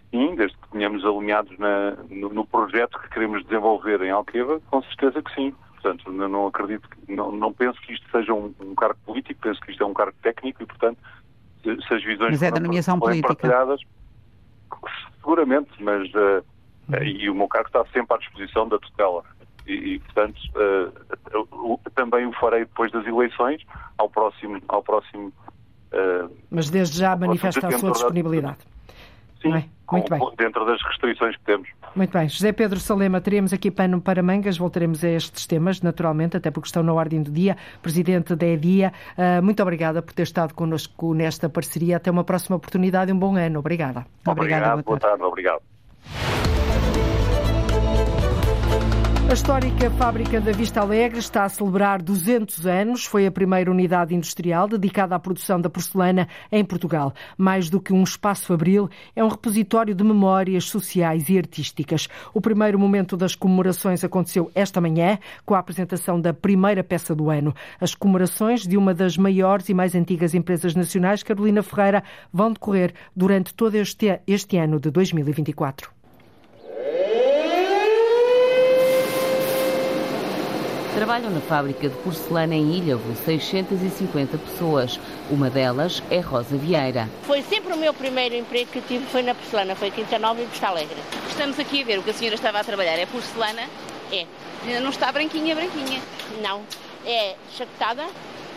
Sim, 0.09 0.33
desde 0.35 0.55
que 0.57 0.69
tenhamos 0.69 1.03
alinhados 1.03 1.57
na, 1.59 1.97
no, 2.09 2.33
no, 2.33 2.45
projeto 2.45 2.97
que 2.99 3.09
queremos 3.09 3.43
desenvolver 3.43 4.01
em 4.01 4.11
Alqueva, 4.11 4.61
com 4.71 4.81
certeza 4.83 5.21
que 5.21 5.35
sim. 5.35 5.53
Portanto, 5.73 6.09
não 6.09 6.47
acredito, 6.47 6.87
não, 7.09 7.33
não 7.33 7.51
penso 7.51 7.79
que 7.81 7.93
isto 7.93 8.09
seja 8.09 8.33
um, 8.33 8.51
um 8.61 8.73
cargo 8.73 8.97
político, 9.05 9.41
penso 9.41 9.59
que 9.59 9.71
isto 9.71 9.83
é 9.83 9.85
um 9.85 9.93
cargo 9.93 10.15
técnico 10.23 10.63
e, 10.63 10.65
portanto, 10.65 10.97
se 11.87 11.93
as 11.93 12.03
visões 12.03 12.31
mas 12.31 12.43
é 12.43 12.51
da 12.51 12.59
nomeação 12.59 12.99
política. 12.99 13.35
partilhadas, 13.35 13.81
seguramente, 15.17 15.71
mas 15.79 16.07
uh, 16.13 16.43
uhum. 16.89 17.03
e 17.03 17.29
o 17.29 17.35
meu 17.35 17.47
cargo 17.47 17.67
está 17.67 17.85
sempre 17.91 18.15
à 18.15 18.19
disposição 18.19 18.67
da 18.67 18.77
tutela. 18.77 19.23
E, 19.65 19.73
e 19.73 19.99
portanto, 19.99 20.39
uh, 20.55 21.79
também 21.95 22.25
o 22.27 22.33
farei 22.33 22.61
depois 22.61 22.91
das 22.91 23.05
eleições, 23.05 23.61
ao 23.97 24.09
próximo. 24.09 24.61
Ao 24.67 24.83
próximo 24.83 25.33
uh, 25.91 26.31
mas 26.51 26.69
desde 26.69 26.99
já 26.99 27.15
manifesta 27.15 27.67
a 27.67 27.79
sua 27.79 27.91
disponibilidade. 27.91 28.59
Sim? 29.41 29.69
Muito 29.91 30.09
com, 30.09 30.17
bem. 30.17 30.35
dentro 30.37 30.65
das 30.65 30.81
restrições 30.81 31.35
que 31.37 31.43
temos. 31.43 31.69
Muito 31.95 32.11
bem. 32.11 32.27
José 32.27 32.51
Pedro 32.51 32.79
Salema, 32.79 33.21
teremos 33.21 33.53
aqui 33.53 33.69
pano 33.69 34.01
para 34.01 34.23
mangas, 34.23 34.57
voltaremos 34.57 35.03
a 35.03 35.09
estes 35.09 35.45
temas, 35.45 35.81
naturalmente, 35.81 36.35
até 36.35 36.49
porque 36.49 36.67
estão 36.67 36.81
na 36.81 36.93
ordem 36.93 37.21
do 37.21 37.31
dia. 37.31 37.55
Presidente 37.81 38.35
da 38.35 38.47
EDIA, 38.47 38.91
uh, 39.17 39.43
muito 39.43 39.61
obrigada 39.61 40.01
por 40.01 40.13
ter 40.13 40.23
estado 40.23 40.53
connosco 40.53 41.13
nesta 41.13 41.47
parceria. 41.47 41.97
Até 41.97 42.09
uma 42.09 42.23
próxima 42.23 42.55
oportunidade 42.55 43.11
e 43.11 43.13
um 43.13 43.19
bom 43.19 43.35
ano. 43.35 43.59
Obrigada. 43.59 44.05
Obrigado, 44.25 44.37
obrigada, 44.37 44.81
boa 44.81 44.83
tarde. 44.83 44.83
Boa 44.85 44.99
tarde, 44.99 45.23
obrigado. 45.23 45.74
A 49.27 49.33
histórica 49.33 49.89
fábrica 49.89 50.39
da 50.39 50.51
Vista 50.51 50.81
Alegre 50.81 51.17
está 51.17 51.45
a 51.45 51.49
celebrar 51.49 51.99
200 51.99 52.67
anos. 52.67 53.05
Foi 53.05 53.25
a 53.25 53.31
primeira 53.31 53.71
unidade 53.71 54.13
industrial 54.13 54.67
dedicada 54.67 55.15
à 55.15 55.19
produção 55.19 55.59
da 55.59 55.67
porcelana 55.67 56.27
em 56.51 56.63
Portugal. 56.63 57.11
Mais 57.35 57.67
do 57.67 57.81
que 57.81 57.91
um 57.91 58.03
espaço 58.03 58.45
fabril, 58.45 58.87
é 59.15 59.23
um 59.23 59.27
repositório 59.27 59.95
de 59.95 60.03
memórias 60.03 60.65
sociais 60.65 61.27
e 61.27 61.39
artísticas. 61.39 62.07
O 62.35 62.39
primeiro 62.39 62.77
momento 62.77 63.17
das 63.17 63.33
comemorações 63.33 64.03
aconteceu 64.03 64.51
esta 64.53 64.79
manhã, 64.79 65.17
com 65.43 65.55
a 65.55 65.59
apresentação 65.59 66.21
da 66.21 66.31
primeira 66.31 66.83
peça 66.83 67.15
do 67.15 67.31
ano. 67.31 67.53
As 67.81 67.95
comemorações 67.95 68.61
de 68.61 68.77
uma 68.77 68.93
das 68.93 69.17
maiores 69.17 69.67
e 69.69 69.73
mais 69.73 69.95
antigas 69.95 70.35
empresas 70.35 70.75
nacionais, 70.75 71.23
Carolina 71.23 71.63
Ferreira, 71.63 72.03
vão 72.31 72.53
decorrer 72.53 72.93
durante 73.15 73.55
todo 73.55 73.73
este, 73.73 74.19
este 74.27 74.55
ano 74.57 74.79
de 74.79 74.91
2024. 74.91 75.94
Trabalham 80.95 81.29
na 81.29 81.41
fábrica 81.41 81.89
de 81.89 81.95
porcelana 81.97 82.55
em 82.55 82.77
Ilhavo 82.77 83.13
650 83.25 84.37
pessoas. 84.37 84.97
Uma 85.29 85.49
delas 85.49 86.01
é 86.09 86.21
Rosa 86.21 86.55
Vieira. 86.55 87.09
Foi 87.23 87.41
sempre 87.41 87.73
o 87.73 87.77
meu 87.77 87.93
primeiro 87.93 88.33
emprego 88.33 88.71
que 88.71 88.79
tive, 88.79 89.05
foi 89.07 89.21
na 89.21 89.35
porcelana, 89.35 89.75
foi 89.75 89.91
Quinta 89.91 90.17
Nova 90.17 90.41
e 90.41 90.45
Vista 90.45 90.67
Alegre. 90.67 90.95
Estamos 91.27 91.59
aqui 91.59 91.81
a 91.81 91.85
ver 91.85 91.99
o 91.99 92.03
que 92.03 92.11
a 92.11 92.13
senhora 92.13 92.35
estava 92.35 92.61
a 92.61 92.63
trabalhar. 92.63 92.97
É 92.97 93.05
porcelana? 93.05 93.63
É. 94.09 94.25
Não 94.79 94.89
está 94.89 95.11
branquinha, 95.11 95.53
branquinha? 95.53 95.99
Não. 96.41 96.61
É 97.05 97.35
chacotada, 97.57 98.05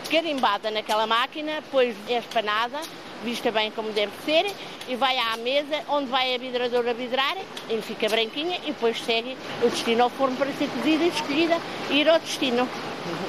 carimbada 0.09 0.71
naquela 0.71 1.05
máquina, 1.05 1.55
depois 1.55 1.93
é 2.07 2.19
espanada, 2.19 2.79
vista 3.23 3.51
bem 3.51 3.71
como 3.71 3.91
deve 3.91 4.11
ser, 4.25 4.45
e 4.87 4.95
vai 4.95 5.17
à 5.17 5.37
mesa 5.37 5.81
onde 5.87 6.07
vai 6.07 6.33
a 6.35 6.37
vidradora 6.37 6.93
vidrar, 6.93 7.37
ele 7.69 7.81
fica 7.81 8.09
branquinha 8.09 8.57
e 8.63 8.67
depois 8.67 9.01
segue 9.01 9.37
o 9.63 9.69
destino 9.69 10.03
ao 10.03 10.09
forno 10.09 10.35
para 10.35 10.51
ser 10.53 10.67
cozida 10.69 11.03
e 11.03 11.09
escolhida 11.09 11.57
e 11.89 12.01
ir 12.01 12.09
ao 12.09 12.19
destino. 12.19 12.67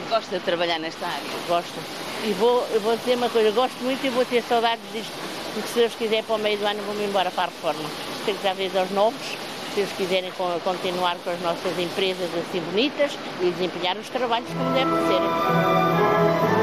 Gosta 0.09 0.39
de 0.39 0.45
trabalhar 0.45 0.79
nesta 0.79 1.07
área? 1.07 1.21
Gosto. 1.49 1.79
E 2.25 2.33
vou, 2.33 2.67
vou 2.83 2.97
dizer 2.97 3.17
uma 3.17 3.31
coisa, 3.31 3.51
gosto 3.51 3.79
muito 3.83 4.05
e 4.05 4.11
vou 4.11 4.25
ter 4.25 4.43
saudades 4.43 4.85
disto, 4.93 5.13
porque 5.55 5.69
se 5.69 5.75
Deus 5.75 5.95
quiser 5.95 6.25
para 6.25 6.37
o 6.37 6.39
meio 6.39 6.59
do 6.59 6.67
ano 6.67 6.83
vou-me 6.83 7.05
embora 7.05 7.31
para 7.31 7.45
a 7.45 7.47
reforma. 7.47 7.89
Que 8.25 8.33
dar 8.43 8.55
vez 8.55 8.77
aos 8.77 8.91
novos, 8.91 9.37
se 9.75 9.81
eles 9.81 9.93
quiserem 9.97 10.33
continuar 10.65 11.17
com 11.25 11.31
as 11.31 11.41
nossas 11.41 11.79
empresas 11.79 12.29
assim 12.35 12.61
bonitas 12.61 13.13
e 13.41 13.51
desempenhar 13.51 13.97
os 13.97 14.09
trabalhos 14.09 14.49
como 14.51 14.71
deve 14.73 14.91
ser. 15.07 16.60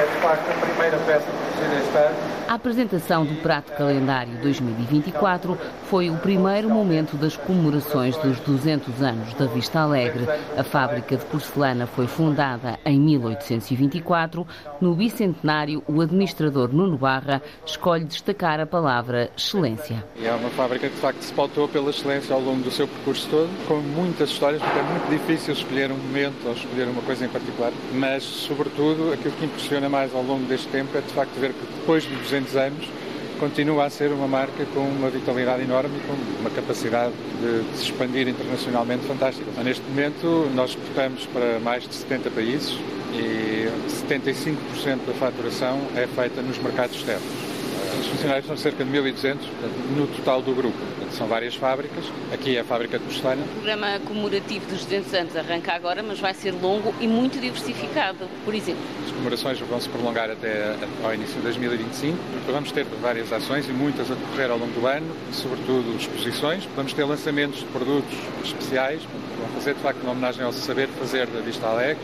É 0.00 0.06
de 0.06 0.20
facto 0.22 0.50
a 0.50 0.66
primeira 0.66 0.96
peça 1.06 1.26
produzida 1.26 1.76
este 1.76 1.96
ano. 1.98 2.39
A 2.50 2.54
apresentação 2.54 3.24
do 3.24 3.36
Prato 3.36 3.72
Calendário 3.74 4.36
2024 4.42 5.56
foi 5.84 6.10
o 6.10 6.16
primeiro 6.16 6.68
momento 6.68 7.16
das 7.16 7.36
comemorações 7.36 8.16
dos 8.16 8.40
200 8.40 9.00
anos 9.00 9.32
da 9.34 9.46
Vista 9.46 9.78
Alegre. 9.78 10.26
A 10.58 10.64
fábrica 10.64 11.16
de 11.16 11.24
porcelana 11.26 11.86
foi 11.86 12.08
fundada 12.08 12.76
em 12.84 12.98
1824. 12.98 14.44
No 14.80 14.96
bicentenário, 14.96 15.80
o 15.86 16.00
administrador 16.00 16.74
Nuno 16.74 16.98
Barra 16.98 17.40
escolhe 17.64 18.04
destacar 18.04 18.58
a 18.58 18.66
palavra 18.66 19.30
excelência. 19.36 20.04
É 20.20 20.32
uma 20.32 20.50
fábrica 20.50 20.88
que 20.88 20.94
de 20.96 21.00
facto 21.00 21.22
se 21.22 21.32
pautou 21.32 21.68
pela 21.68 21.90
excelência 21.90 22.34
ao 22.34 22.40
longo 22.40 22.64
do 22.64 22.70
seu 22.72 22.88
percurso 22.88 23.28
todo, 23.30 23.68
com 23.68 23.76
muitas 23.76 24.28
histórias, 24.28 24.60
porque 24.60 24.76
é 24.76 24.82
muito 24.82 25.08
difícil 25.08 25.54
escolher 25.54 25.92
um 25.92 25.96
momento 25.96 26.44
ou 26.46 26.52
escolher 26.52 26.88
uma 26.88 27.02
coisa 27.02 27.26
em 27.26 27.28
particular, 27.28 27.72
mas 27.94 28.24
sobretudo 28.24 29.12
aquilo 29.12 29.34
que 29.36 29.44
impressiona 29.44 29.88
mais 29.88 30.12
ao 30.12 30.22
longo 30.24 30.44
deste 30.46 30.66
tempo 30.66 30.98
é 30.98 31.00
de 31.00 31.12
facto 31.12 31.38
ver 31.38 31.52
que 31.52 31.78
depois 31.78 32.02
de 32.02 32.16
200 32.16 32.39
anos, 32.54 32.88
continua 33.38 33.86
a 33.86 33.90
ser 33.90 34.12
uma 34.12 34.28
marca 34.28 34.64
com 34.74 34.80
uma 34.80 35.08
vitalidade 35.08 35.62
enorme 35.62 35.96
e 35.96 36.00
com 36.06 36.12
uma 36.40 36.50
capacidade 36.50 37.12
de, 37.40 37.70
de 37.70 37.76
se 37.78 37.84
expandir 37.84 38.28
internacionalmente 38.28 39.06
fantástica. 39.06 39.50
Neste 39.62 39.82
momento, 39.88 40.50
nós 40.54 40.70
exportamos 40.70 41.26
para 41.26 41.58
mais 41.58 41.88
de 41.88 41.94
70 41.94 42.30
países 42.30 42.78
e 43.14 43.68
75% 44.06 45.06
da 45.06 45.14
faturação 45.14 45.80
é 45.96 46.06
feita 46.06 46.42
nos 46.42 46.58
mercados 46.58 46.96
externos. 46.96 47.49
Os 48.00 48.06
funcionários 48.06 48.46
são 48.46 48.56
cerca 48.56 48.82
de 48.82 48.90
1.200 48.90 49.36
no 49.94 50.06
total 50.06 50.40
do 50.40 50.54
grupo. 50.54 50.78
São 51.12 51.26
várias 51.26 51.54
fábricas. 51.54 52.04
Aqui 52.32 52.56
é 52.56 52.60
a 52.60 52.64
fábrica 52.64 52.98
de 52.98 53.04
porcelana. 53.04 53.42
O 53.42 53.48
programa 53.48 54.00
comemorativo 54.06 54.64
dos 54.66 54.84
200 54.84 55.14
anos 55.14 55.36
arranca 55.36 55.72
agora, 55.72 56.02
mas 56.02 56.18
vai 56.18 56.32
ser 56.32 56.52
longo 56.52 56.94
e 56.98 57.06
muito 57.06 57.38
diversificado, 57.38 58.26
por 58.44 58.54
exemplo. 58.54 58.80
As 59.04 59.10
comemorações 59.10 59.58
vão 59.60 59.80
se 59.80 59.88
prolongar 59.90 60.30
até 60.30 60.76
ao 61.04 61.12
início 61.12 61.36
de 61.36 61.42
2025. 61.42 62.16
Vamos 62.50 62.72
ter 62.72 62.86
várias 63.02 63.30
ações 63.32 63.68
e 63.68 63.72
muitas 63.72 64.10
a 64.10 64.14
decorrer 64.14 64.50
ao 64.50 64.58
longo 64.58 64.72
do 64.80 64.86
ano, 64.86 65.14
sobretudo 65.32 65.94
exposições. 65.98 66.66
Vamos 66.74 66.94
ter 66.94 67.04
lançamentos 67.04 67.60
de 67.60 67.66
produtos 67.66 68.16
especiais. 68.42 69.02
Vão 69.38 69.48
fazer, 69.56 69.74
de 69.74 69.80
facto, 69.80 70.00
uma 70.02 70.12
homenagem 70.12 70.42
ao 70.42 70.52
saber 70.52 70.88
fazer 70.88 71.26
da 71.26 71.40
Vista 71.40 71.66
Alegre 71.66 72.02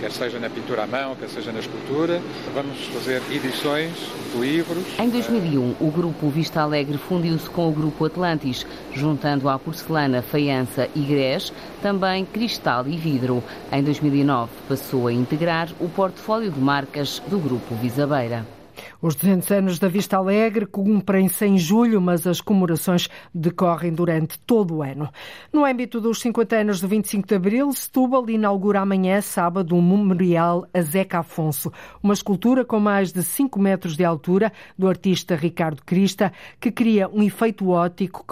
quer 0.00 0.12
seja 0.12 0.38
na 0.38 0.48
pintura 0.48 0.84
à 0.84 0.86
mão, 0.86 1.14
quer 1.16 1.28
seja 1.28 1.52
na 1.52 1.60
escultura. 1.60 2.20
Vamos 2.54 2.78
fazer 2.86 3.22
edições 3.30 3.92
de 4.32 4.38
livros. 4.38 4.84
Em 4.98 5.08
2001, 5.08 5.76
o 5.80 5.90
grupo 5.90 6.28
Vista 6.28 6.60
Alegre 6.60 6.98
fundiu-se 6.98 7.48
com 7.50 7.68
o 7.68 7.72
grupo 7.72 8.04
Atlantis, 8.04 8.66
juntando 8.94 9.48
à 9.48 9.58
porcelana, 9.58 10.22
faiança 10.22 10.88
e 10.94 11.00
grés, 11.00 11.52
também 11.82 12.24
cristal 12.24 12.86
e 12.86 12.96
vidro. 12.96 13.42
Em 13.72 13.82
2009, 13.82 14.50
passou 14.68 15.06
a 15.06 15.12
integrar 15.12 15.68
o 15.80 15.88
portfólio 15.88 16.50
de 16.50 16.60
marcas 16.60 17.20
do 17.28 17.38
grupo 17.38 17.74
Visabeira. 17.74 18.57
Os 19.00 19.14
200 19.14 19.48
anos 19.52 19.78
da 19.78 19.86
Vista 19.86 20.16
Alegre 20.16 20.66
cumprem-se 20.66 21.46
em 21.46 21.56
julho, 21.56 22.00
mas 22.00 22.26
as 22.26 22.40
comemorações 22.40 23.08
decorrem 23.32 23.92
durante 23.92 24.40
todo 24.40 24.74
o 24.74 24.82
ano. 24.82 25.08
No 25.52 25.64
âmbito 25.64 26.00
dos 26.00 26.20
50 26.20 26.56
anos 26.56 26.80
do 26.80 26.88
25 26.88 27.28
de 27.28 27.36
Abril, 27.36 27.72
Setúbal 27.72 28.28
inaugura 28.28 28.80
amanhã, 28.80 29.20
sábado, 29.20 29.76
um 29.76 29.80
memorial 29.80 30.66
a 30.74 30.80
Zeca 30.80 31.20
Afonso, 31.20 31.72
uma 32.02 32.12
escultura 32.12 32.64
com 32.64 32.80
mais 32.80 33.12
de 33.12 33.22
5 33.22 33.60
metros 33.60 33.96
de 33.96 34.04
altura 34.04 34.52
do 34.76 34.88
artista 34.88 35.36
Ricardo 35.36 35.80
Crista, 35.86 36.32
que 36.58 36.72
cria 36.72 37.08
um 37.08 37.22
efeito 37.22 37.68
óptico 37.68 38.24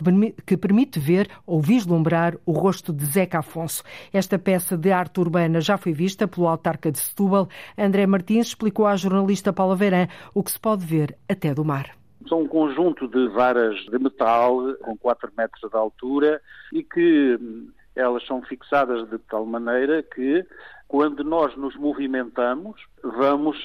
que 0.45 0.57
permite 0.57 0.99
ver 0.99 1.31
ou 1.47 1.61
vislumbrar 1.61 2.37
o 2.45 2.51
rosto 2.51 2.93
de 2.93 3.07
Zeca 3.07 3.39
Afonso. 3.39 3.85
Esta 4.12 4.37
peça 4.37 4.77
de 4.77 4.91
arte 4.91 5.21
urbana 5.21 5.61
já 5.61 5.79
foi 5.79 5.93
vista 5.93 6.27
pelo 6.27 6.49
autarca 6.49 6.91
de 6.91 6.99
Setúbal. 6.99 7.49
André 7.79 8.05
Martins 8.05 8.49
explicou 8.49 8.85
à 8.85 8.97
jornalista 8.97 9.53
Paula 9.53 9.77
Verã 9.77 10.09
o 10.35 10.43
que 10.43 10.55
se 10.57 10.61
pode 10.61 10.86
ver 10.86 11.16
até 11.28 11.54
do 11.54 11.64
mar. 11.64 11.94
São 12.26 12.40
um 12.40 12.48
conjunto 12.48 13.07
de 13.07 13.28
varas 13.28 13.78
de 13.84 13.98
metal 13.98 14.74
com 14.82 14.96
4 14.96 15.30
metros 15.36 15.70
de 15.70 15.76
altura 15.76 16.40
e 16.72 16.82
que 16.82 17.38
hum, 17.40 17.68
elas 17.94 18.26
são 18.26 18.42
fixadas 18.42 19.09
de 19.11 19.18
tal 19.18 19.44
maneira 19.44 20.02
que 20.02 20.44
quando 20.88 21.22
nós 21.22 21.54
nos 21.57 21.76
movimentamos, 21.76 22.80
vamos 23.02 23.57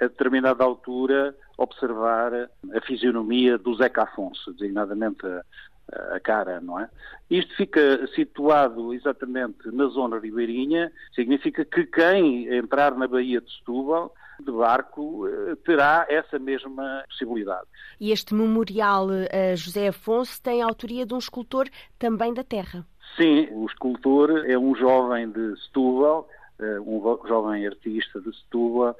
a 0.00 0.04
determinada 0.04 0.62
altura 0.62 1.34
observar 1.56 2.32
a 2.34 2.80
fisionomia 2.82 3.56
do 3.56 3.74
Zeca 3.76 4.02
Afonso, 4.02 4.52
designadamente 4.52 5.24
a, 5.26 6.16
a 6.16 6.20
cara, 6.20 6.60
não 6.60 6.78
é? 6.78 6.90
Isto 7.30 7.54
fica 7.56 8.06
situado 8.08 8.92
exatamente 8.92 9.70
na 9.72 9.86
zona 9.86 10.18
ribeirinha, 10.18 10.92
significa 11.14 11.64
que 11.64 11.86
quem 11.86 12.52
entrar 12.54 12.94
na 12.96 13.08
Baía 13.08 13.40
de 13.40 13.50
Setúbal 13.50 14.12
de 14.40 14.50
barco 14.50 15.26
eh, 15.28 15.56
terá 15.64 16.06
essa 16.08 16.38
mesma 16.38 17.04
possibilidade. 17.08 17.66
E 18.00 18.10
este 18.12 18.34
memorial 18.34 19.10
a 19.10 19.26
eh, 19.30 19.56
José 19.56 19.88
Afonso 19.88 20.40
tem 20.42 20.62
a 20.62 20.66
autoria 20.66 21.06
de 21.06 21.14
um 21.14 21.18
escultor 21.18 21.68
também 21.98 22.32
da 22.34 22.42
terra. 22.42 22.86
Sim, 23.16 23.48
o 23.52 23.66
escultor 23.66 24.44
é 24.46 24.58
um 24.58 24.74
jovem 24.74 25.30
de 25.30 25.56
Setúbal, 25.62 26.28
eh, 26.58 26.80
um 26.80 27.00
jovem 27.26 27.66
artista 27.66 28.20
de 28.20 28.34
Setúbal, 28.36 28.96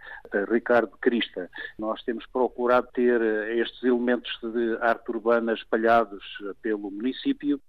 Ricardo 0.51 0.97
Crista. 1.01 1.51
Nós 1.78 2.03
temos 2.03 2.24
procurado 2.26 2.89
ter 2.93 3.20
estes 3.57 3.82
elementos 3.82 4.32
de 4.43 4.76
arte 4.80 5.11
urbana 5.11 5.53
espalhados 5.55 6.24
pelo 6.62 6.91
município 6.91 7.61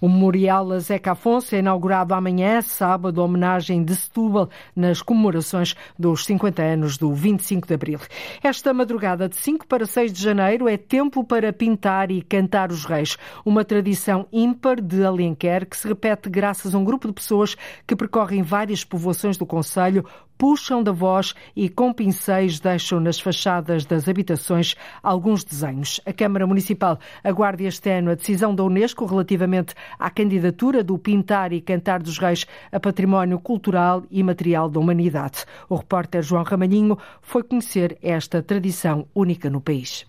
o 0.00 0.08
Memorial 0.08 0.72
a 0.72 0.78
Zeca 0.78 1.12
Afonso 1.12 1.54
é 1.54 1.58
inaugurado 1.58 2.14
amanhã, 2.14 2.60
sábado, 2.62 3.22
homenagem 3.22 3.84
de 3.84 3.94
Setúbal 3.94 4.48
nas 4.74 5.02
comemorações 5.02 5.74
dos 5.98 6.24
50 6.24 6.62
anos 6.62 6.98
do 6.98 7.12
25 7.12 7.66
de 7.66 7.74
Abril. 7.74 8.00
Esta 8.42 8.72
madrugada 8.72 9.28
de 9.28 9.36
5 9.36 9.66
para 9.66 9.86
6 9.86 10.12
de 10.12 10.22
janeiro 10.22 10.68
é 10.68 10.76
tempo 10.76 11.24
para 11.24 11.52
pintar 11.52 12.10
e 12.10 12.22
cantar 12.22 12.70
os 12.70 12.84
reis, 12.84 13.16
uma 13.44 13.64
tradição 13.64 14.26
ímpar 14.32 14.80
de 14.80 15.04
Alenquer 15.04 15.66
que 15.66 15.76
se 15.76 15.88
repete 15.88 16.28
graças 16.28 16.74
a 16.74 16.78
um 16.78 16.84
grupo 16.84 17.08
de 17.08 17.14
pessoas 17.14 17.56
que 17.86 17.96
percorrem 17.96 18.42
várias 18.42 18.84
povoações 18.84 19.36
do 19.36 19.46
Conselho, 19.46 20.04
puxam 20.38 20.82
da 20.82 20.92
voz 20.92 21.34
e 21.54 21.68
com 21.68 21.92
pincéis 21.92 22.60
deixam 22.60 23.00
nas 23.00 23.18
fachadas 23.18 23.84
das 23.84 24.08
habitações 24.08 24.74
alguns 25.02 25.44
desenhos. 25.44 26.00
A 26.04 26.12
Câmara 26.12 26.46
Municipal 26.46 26.98
aguarda 27.22 27.62
este 27.62 27.90
ano 27.90 28.10
a 28.10 28.14
decisão 28.14 28.54
da 28.54 28.64
Unesco 28.64 29.04
relativamente 29.04 29.74
à 29.98 30.10
candidatura 30.10 30.82
do 30.82 30.98
Pintar 30.98 31.52
e 31.52 31.60
Cantar 31.60 32.02
dos 32.02 32.18
Reis 32.18 32.46
a 32.72 32.80
Património 32.80 33.38
Cultural 33.38 34.04
e 34.10 34.22
Material 34.22 34.68
da 34.68 34.80
Humanidade. 34.80 35.44
O 35.68 35.76
repórter 35.76 36.22
João 36.22 36.42
Ramalhinho 36.42 36.98
foi 37.20 37.42
conhecer 37.42 37.98
esta 38.02 38.42
tradição 38.42 39.06
única 39.14 39.50
no 39.50 39.60
país. 39.60 40.06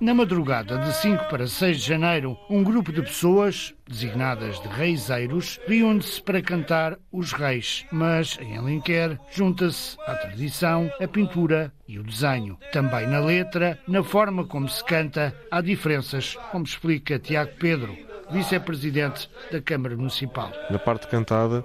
Na 0.00 0.12
madrugada 0.12 0.76
de 0.78 0.92
5 0.92 1.28
para 1.28 1.46
6 1.46 1.80
de 1.80 1.86
janeiro, 1.86 2.36
um 2.50 2.64
grupo 2.64 2.92
de 2.92 3.00
pessoas, 3.00 3.72
designadas 3.88 4.60
de 4.60 4.66
reiseiros, 4.66 5.60
reúne-se 5.68 6.20
para 6.20 6.42
cantar 6.42 6.98
os 7.12 7.32
reis. 7.32 7.86
Mas, 7.92 8.36
em 8.40 8.58
Alenquer, 8.58 9.18
junta-se 9.30 9.96
à 10.04 10.16
tradição, 10.16 10.90
a 11.00 11.06
pintura 11.06 11.72
e 11.86 11.96
o 11.98 12.02
desenho. 12.02 12.58
Também 12.72 13.06
na 13.06 13.20
letra, 13.20 13.78
na 13.86 14.02
forma 14.02 14.44
como 14.44 14.68
se 14.68 14.84
canta, 14.84 15.32
há 15.48 15.60
diferenças, 15.60 16.36
como 16.50 16.64
explica 16.64 17.18
Tiago 17.18 17.52
Pedro, 17.60 17.96
vice-presidente 18.30 19.30
da 19.52 19.62
Câmara 19.62 19.96
Municipal. 19.96 20.50
Na 20.70 20.78
parte 20.78 21.06
cantada, 21.06 21.64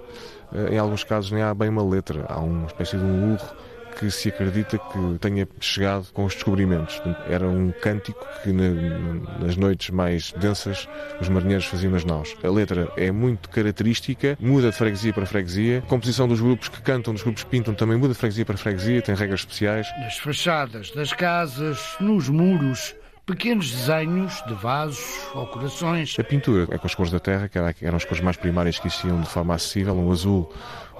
eh, 0.54 0.74
em 0.74 0.78
alguns 0.78 1.02
casos 1.02 1.32
nem 1.32 1.42
há 1.42 1.52
bem 1.52 1.68
uma 1.68 1.84
letra, 1.84 2.24
há 2.28 2.38
uma 2.38 2.66
espécie 2.66 2.96
de 2.96 3.04
um 3.04 3.32
urro 3.32 3.56
que 3.98 4.10
se 4.10 4.28
acredita 4.28 4.78
que 4.78 5.18
tenha 5.20 5.46
chegado 5.60 6.06
com 6.12 6.24
os 6.24 6.34
descobrimentos. 6.34 7.00
Era 7.28 7.46
um 7.46 7.72
cântico 7.72 8.26
que 8.42 8.52
nas 8.52 9.56
noites 9.56 9.90
mais 9.90 10.32
densas 10.32 10.88
os 11.20 11.28
marinheiros 11.28 11.66
faziam 11.66 11.92
nas 11.92 12.04
naus. 12.04 12.36
A 12.42 12.48
letra 12.48 12.90
é 12.96 13.10
muito 13.10 13.48
característica, 13.50 14.36
muda 14.40 14.70
de 14.70 14.76
freguesia 14.76 15.12
para 15.12 15.26
freguesia. 15.26 15.78
A 15.78 15.82
composição 15.82 16.26
dos 16.26 16.40
grupos 16.40 16.68
que 16.68 16.80
cantam, 16.82 17.12
dos 17.12 17.22
grupos 17.22 17.44
que 17.44 17.50
pintam, 17.50 17.74
também 17.74 17.96
muda 17.96 18.12
de 18.12 18.18
freguesia 18.18 18.44
para 18.44 18.56
freguesia, 18.56 19.02
tem 19.02 19.14
regras 19.14 19.40
especiais. 19.40 19.86
Nas 20.00 20.18
fachadas 20.18 20.90
das 20.90 21.12
casas, 21.12 21.96
nos 22.00 22.28
muros, 22.28 22.94
pequenos 23.26 23.70
desenhos 23.70 24.42
de 24.46 24.54
vasos 24.54 25.28
ou 25.34 25.46
corações. 25.46 26.16
A 26.18 26.24
pintura 26.24 26.66
é 26.70 26.78
com 26.78 26.86
as 26.86 26.94
cores 26.94 27.12
da 27.12 27.20
terra, 27.20 27.48
que 27.48 27.86
eram 27.86 27.96
as 27.96 28.04
cores 28.04 28.22
mais 28.22 28.36
primárias 28.36 28.78
que 28.78 28.88
existiam 28.88 29.20
de 29.20 29.28
forma 29.28 29.54
acessível, 29.54 29.94
um 29.94 30.10
azul, 30.10 30.52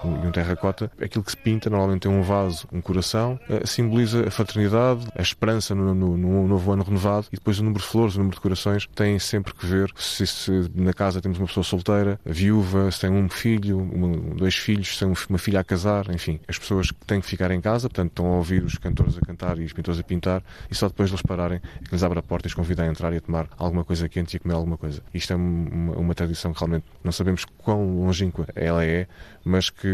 e 0.05 0.27
um 0.27 0.31
terracota, 0.31 0.91
aquilo 1.01 1.25
que 1.25 1.31
se 1.31 1.37
pinta 1.37 1.71
normalmente 1.71 2.07
é 2.07 2.11
um 2.11 2.23
vaso, 2.23 2.67
um 2.73 2.81
coração, 2.81 3.39
uh, 3.49 3.67
simboliza 3.67 4.27
a 4.27 4.31
fraternidade, 4.31 5.07
a 5.17 5.23
esperança 5.23 5.75
no, 5.75 5.95
no, 5.95 6.17
no, 6.17 6.49
novo 6.49 6.73
ano 6.73 6.83
renovado 6.83 7.27
e 7.33 7.37
depois 7.37 7.59
o 7.59 7.65
número 7.65 7.83
de 7.83 7.89
flores, 7.89 8.15
o 8.15 8.19
número 8.19 8.37
de 8.37 8.41
corações 8.41 8.87
tem 8.95 9.19
sempre 9.19 9.55
que 9.55 9.67
ver 9.67 9.91
se, 9.97 10.27
se 10.27 10.71
na 10.75 10.93
casa 10.93 11.21
temos 11.21 11.39
uma 11.39 11.47
pessoa 11.47 11.65
solteira, 11.65 12.19
viúva, 12.25 12.91
se 12.91 13.01
tem 13.01 13.11
um 13.11 13.29
filho, 13.29 13.79
uma, 13.79 14.17
dois 14.37 14.57
filhos, 14.57 14.95
se 14.95 15.05
tem 15.05 15.13
uma 15.29 15.39
filha 15.39 15.61
a 15.61 15.65
casar, 15.65 16.11
enfim, 16.11 16.41
as 16.49 16.59
pessoas 16.59 16.91
que 16.91 17.05
têm 17.07 17.21
que 17.21 17.27
ficar 17.27 17.51
em 17.51 17.61
casa, 17.61 17.89
portanto 17.89 18.11
estão 18.11 18.27
a 18.27 18.37
ouvir 18.37 18.65
os 18.65 18.77
cantores 18.79 19.17
a 19.17 19.21
cantar 19.21 19.59
e 19.59 19.65
os 19.65 19.73
pintores 19.73 20.01
a 20.01 20.03
pintar 20.03 20.43
e 20.71 20.75
só 20.75 20.89
depois 20.89 21.09
de 21.09 21.15
eles 21.15 21.23
pararem 21.23 21.61
é 21.81 21.85
que 21.85 21.93
lhes 21.93 22.03
abre 22.03 22.19
a 22.19 22.23
porta 22.23 22.47
e 22.47 22.49
os 22.49 22.55
convida 22.55 22.83
a 22.83 22.87
entrar 22.87 23.13
e 23.13 23.17
a 23.17 23.21
tomar 23.21 23.49
alguma 23.57 23.85
coisa 23.85 24.09
quente 24.09 24.35
e 24.35 24.37
a 24.37 24.41
comer 24.41 24.55
alguma 24.55 24.77
coisa. 24.77 25.03
Isto 25.13 25.33
é 25.33 25.37
uma, 25.37 25.97
uma 25.97 26.15
tradição 26.15 26.53
que 26.53 26.59
realmente 26.59 26.85
não 27.03 27.13
sabemos 27.13 27.45
quão 27.45 28.01
longínqua 28.01 28.47
ela 28.55 28.85
é, 28.85 29.07
mas 29.45 29.71
que, 29.71 29.89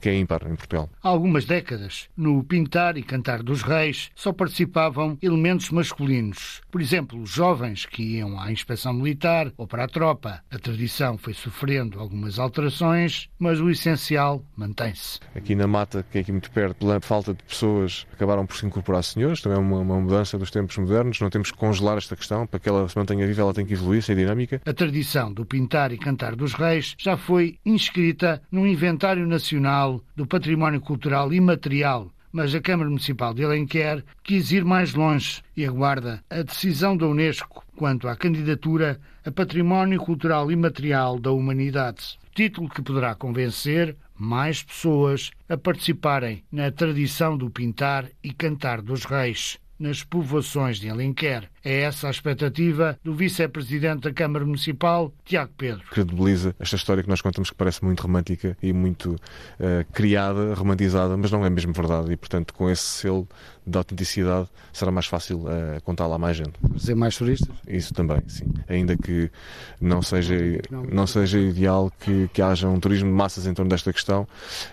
que 0.00 0.08
é 0.08 0.18
ímpar 0.18 0.42
em 0.46 0.56
Portugal. 0.56 0.88
Há 1.02 1.08
algumas 1.08 1.44
décadas, 1.44 2.08
no 2.16 2.42
pintar 2.44 2.96
e 2.96 3.02
cantar 3.02 3.42
dos 3.42 3.62
reis, 3.62 4.10
só 4.14 4.32
participavam 4.32 5.18
elementos 5.22 5.70
masculinos. 5.70 6.60
Por 6.70 6.80
exemplo, 6.80 7.20
os 7.20 7.30
jovens 7.30 7.86
que 7.86 8.02
iam 8.02 8.40
à 8.40 8.50
inspeção 8.50 8.92
militar 8.92 9.52
ou 9.56 9.66
para 9.66 9.84
a 9.84 9.88
tropa. 9.88 10.42
A 10.50 10.58
tradição 10.58 11.18
foi 11.18 11.34
sofrendo 11.34 11.98
algumas 11.98 12.38
alterações, 12.38 13.28
mas 13.38 13.60
o 13.60 13.70
essencial 13.70 14.44
mantém-se. 14.56 15.20
Aqui 15.34 15.54
na 15.54 15.66
mata, 15.66 16.04
que 16.10 16.18
é 16.18 16.20
aqui 16.20 16.32
muito 16.32 16.50
perto, 16.50 16.76
pela 16.76 17.00
falta 17.00 17.34
de 17.34 17.42
pessoas, 17.42 18.06
acabaram 18.12 18.46
por 18.46 18.56
se 18.56 18.66
incorporar 18.66 19.02
senhores. 19.02 19.40
Também 19.40 19.58
é 19.58 19.60
uma, 19.60 19.78
uma 19.78 20.00
mudança 20.00 20.38
dos 20.38 20.50
tempos 20.50 20.76
modernos. 20.76 21.20
Não 21.20 21.30
temos 21.30 21.50
que 21.50 21.56
congelar 21.56 21.98
esta 21.98 22.16
questão. 22.16 22.46
Para 22.46 22.60
que 22.60 22.68
ela 22.68 22.88
se 22.88 22.96
mantenha 22.96 23.26
viva, 23.26 23.42
ela 23.42 23.54
tem 23.54 23.66
que 23.66 23.74
evoluir, 23.74 24.02
ser 24.02 24.16
dinâmica. 24.16 24.60
A 24.64 24.72
tradição 24.72 25.32
do 25.32 25.44
pintar 25.44 25.92
e 25.92 25.98
cantar 25.98 26.36
dos 26.36 26.54
reis 26.54 26.94
já 26.98 27.16
foi 27.16 27.58
inscrita 27.64 28.42
num 28.50 28.66
Inventário 28.66 29.25
Nacional 29.26 30.02
do 30.14 30.26
Património 30.26 30.80
Cultural 30.80 31.32
Imaterial, 31.32 32.10
mas 32.32 32.54
a 32.54 32.60
Câmara 32.60 32.88
Municipal 32.88 33.34
de 33.34 33.44
Alenquer 33.44 34.04
quis 34.22 34.52
ir 34.52 34.64
mais 34.64 34.94
longe 34.94 35.42
e 35.56 35.64
aguarda 35.64 36.22
a 36.30 36.42
decisão 36.42 36.96
da 36.96 37.06
Unesco 37.06 37.64
quanto 37.76 38.08
à 38.08 38.16
candidatura 38.16 39.00
a 39.24 39.30
Património 39.30 40.00
Cultural 40.00 40.50
Imaterial 40.50 41.18
da 41.18 41.30
Humanidade. 41.32 42.18
Título 42.34 42.68
que 42.68 42.82
poderá 42.82 43.14
convencer 43.14 43.96
mais 44.14 44.62
pessoas 44.62 45.30
a 45.48 45.56
participarem 45.56 46.42
na 46.50 46.70
tradição 46.70 47.36
do 47.36 47.50
pintar 47.50 48.08
e 48.22 48.32
cantar 48.32 48.80
dos 48.80 49.04
reis 49.04 49.58
nas 49.78 50.02
povoações 50.02 50.78
de 50.78 50.88
Alenquer. 50.88 51.48
É 51.64 51.82
essa 51.82 52.08
a 52.08 52.10
expectativa 52.10 52.98
do 53.02 53.14
vice-presidente 53.14 54.02
da 54.02 54.12
Câmara 54.12 54.44
Municipal, 54.44 55.12
Tiago 55.24 55.52
Pedro. 55.56 55.82
Credibiliza 55.90 56.54
esta 56.58 56.76
história 56.76 57.02
que 57.02 57.08
nós 57.08 57.20
contamos 57.20 57.50
que 57.50 57.56
parece 57.56 57.84
muito 57.84 58.00
romântica 58.00 58.56
e 58.62 58.72
muito 58.72 59.12
uh, 59.14 59.92
criada, 59.92 60.54
romantizada, 60.54 61.16
mas 61.16 61.30
não 61.30 61.44
é 61.44 61.50
mesmo 61.50 61.72
verdade 61.72 62.12
e, 62.12 62.16
portanto, 62.16 62.54
com 62.54 62.70
esse 62.70 62.82
selo 62.82 63.28
de 63.66 63.76
autenticidade 63.76 64.48
será 64.72 64.92
mais 64.92 65.06
fácil 65.06 65.38
uh, 65.38 65.82
contá-la 65.82 66.14
a 66.14 66.18
mais 66.18 66.36
gente. 66.36 66.52
Fazer 66.72 66.94
mais 66.94 67.16
turistas? 67.16 67.56
Isso 67.66 67.92
também, 67.92 68.22
sim. 68.28 68.46
Ainda 68.68 68.96
que 68.96 69.28
não 69.80 70.00
seja, 70.02 70.36
não 70.70 71.06
seja 71.06 71.38
ideal 71.38 71.92
que, 71.98 72.28
que 72.32 72.40
haja 72.40 72.68
um 72.68 72.78
turismo 72.78 73.08
de 73.08 73.14
massas 73.14 73.46
em 73.46 73.52
torno 73.52 73.68
desta 73.68 73.92
questão, 73.92 74.26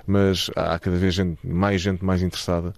mas 0.05 0.51
há 0.55 0.77
cada 0.77 0.95
vez 0.95 1.15
gente, 1.15 1.39
mais 1.45 1.81
gente 1.81 2.05
mais 2.05 2.21
interessada 2.21 2.73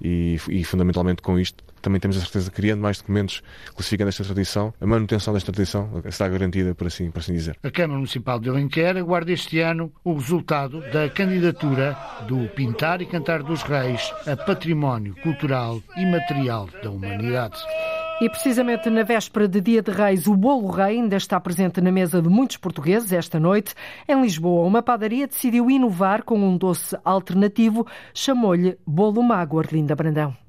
e, 0.00 0.38
e, 0.48 0.64
fundamentalmente 0.64 1.22
com 1.22 1.38
isto 1.38 1.64
também 1.80 2.00
temos 2.00 2.16
a 2.16 2.20
certeza 2.20 2.50
que 2.50 2.56
criando 2.56 2.80
mais 2.80 2.98
documentos 2.98 3.42
classificando 3.72 4.08
esta 4.08 4.24
tradição, 4.24 4.74
a 4.80 4.86
manutenção 4.86 5.32
desta 5.32 5.52
tradição 5.52 6.02
está 6.04 6.28
garantida, 6.28 6.74
por 6.74 6.88
assim, 6.88 7.10
por 7.12 7.20
assim 7.20 7.32
dizer. 7.32 7.56
A 7.62 7.70
Câmara 7.70 7.98
Municipal 7.98 8.40
de 8.40 8.48
Alenquer 8.48 8.96
aguarda 8.96 9.30
este 9.30 9.60
ano 9.60 9.92
o 10.02 10.14
resultado 10.14 10.80
da 10.90 11.08
candidatura 11.08 11.96
do 12.26 12.48
Pintar 12.48 13.00
e 13.00 13.06
Cantar 13.06 13.42
dos 13.42 13.62
Reis 13.62 14.12
a 14.26 14.36
Património 14.36 15.14
Cultural 15.22 15.80
e 15.96 16.04
Material 16.04 16.68
da 16.82 16.90
Humanidade. 16.90 17.56
E 18.18 18.30
precisamente 18.30 18.88
na 18.88 19.02
véspera 19.02 19.46
de 19.46 19.60
Dia 19.60 19.82
de 19.82 19.90
Reis, 19.90 20.26
o 20.26 20.34
bolo 20.34 20.70
rei 20.70 20.96
ainda 20.96 21.16
está 21.16 21.38
presente 21.38 21.82
na 21.82 21.92
mesa 21.92 22.22
de 22.22 22.30
muitos 22.30 22.56
portugueses 22.56 23.12
esta 23.12 23.38
noite. 23.38 23.74
Em 24.08 24.18
Lisboa, 24.22 24.66
uma 24.66 24.82
padaria 24.82 25.26
decidiu 25.26 25.70
inovar 25.70 26.22
com 26.22 26.38
um 26.38 26.56
doce 26.56 26.96
alternativo, 27.04 27.86
chamou-lhe 28.14 28.78
Bolo 28.86 29.22
Mago 29.22 29.58
Arlinda 29.58 29.94
Brandão. 29.94 30.45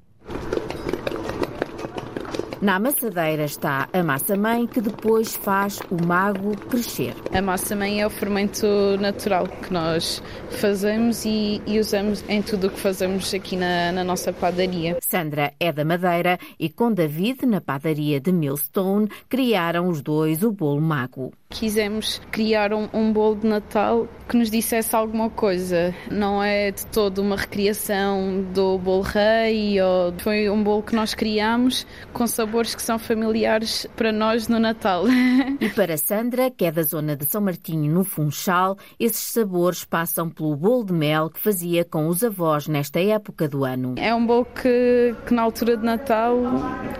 Na 2.60 2.74
amassadeira 2.74 3.44
está 3.44 3.88
a 3.92 4.02
massa-mãe 4.02 4.66
que 4.66 4.80
depois 4.80 5.36
faz 5.36 5.78
o 5.92 6.04
mago 6.04 6.56
crescer. 6.56 7.14
A 7.32 7.40
massa-mãe 7.40 8.00
é 8.00 8.06
o 8.06 8.10
fermento 8.10 8.66
natural 9.00 9.46
que 9.46 9.72
nós 9.72 10.20
fazemos 10.50 11.24
e, 11.24 11.62
e 11.64 11.78
usamos 11.78 12.24
em 12.28 12.42
tudo 12.42 12.66
o 12.66 12.70
que 12.70 12.80
fazemos 12.80 13.32
aqui 13.32 13.54
na, 13.54 13.92
na, 13.92 14.02
nossa 14.02 14.32
padaria. 14.32 14.98
Sandra 15.00 15.52
é 15.60 15.72
da 15.72 15.84
Madeira 15.84 16.36
e 16.58 16.68
com 16.68 16.92
David, 16.92 17.46
na 17.46 17.60
padaria 17.60 18.20
de 18.20 18.32
Millstone, 18.32 19.08
criaram 19.28 19.88
os 19.88 20.02
dois 20.02 20.42
o 20.42 20.50
bolo 20.50 20.80
mago. 20.80 21.32
Quisemos 21.50 22.20
criar 22.30 22.74
um, 22.74 22.88
um 22.92 23.10
bolo 23.10 23.36
de 23.36 23.46
Natal 23.46 24.06
que 24.28 24.36
nos 24.36 24.50
dissesse 24.50 24.94
alguma 24.94 25.30
coisa. 25.30 25.94
Não 26.10 26.42
é 26.42 26.70
de 26.70 26.84
todo 26.86 27.22
uma 27.22 27.36
recriação 27.36 28.42
do 28.52 28.76
bolo 28.78 29.00
rei, 29.00 29.80
ou 29.80 30.12
foi 30.18 30.50
um 30.50 30.62
bolo 30.62 30.82
que 30.82 30.94
nós 30.94 31.14
criamos 31.14 31.86
com 32.12 32.26
sabores 32.26 32.74
que 32.74 32.82
são 32.82 32.98
familiares 32.98 33.86
para 33.96 34.12
nós 34.12 34.46
no 34.46 34.58
Natal. 34.58 35.04
E 35.60 35.68
para 35.70 35.96
Sandra, 35.96 36.50
que 36.50 36.64
é 36.64 36.70
da 36.70 36.82
zona 36.82 37.16
de 37.16 37.24
São 37.24 37.40
Martinho, 37.40 37.92
no 37.92 38.04
Funchal, 38.04 38.76
esses 39.00 39.32
sabores 39.32 39.84
passam 39.84 40.28
pelo 40.28 40.54
bolo 40.54 40.84
de 40.84 40.92
mel 40.92 41.30
que 41.30 41.40
fazia 41.40 41.84
com 41.84 42.06
os 42.06 42.22
avós 42.22 42.68
nesta 42.68 43.00
época 43.00 43.48
do 43.48 43.64
ano. 43.64 43.94
É 43.96 44.14
um 44.14 44.24
bolo 44.24 44.44
que, 44.44 45.14
que 45.26 45.34
na 45.34 45.42
altura 45.42 45.76
de 45.76 45.84
Natal 45.84 46.36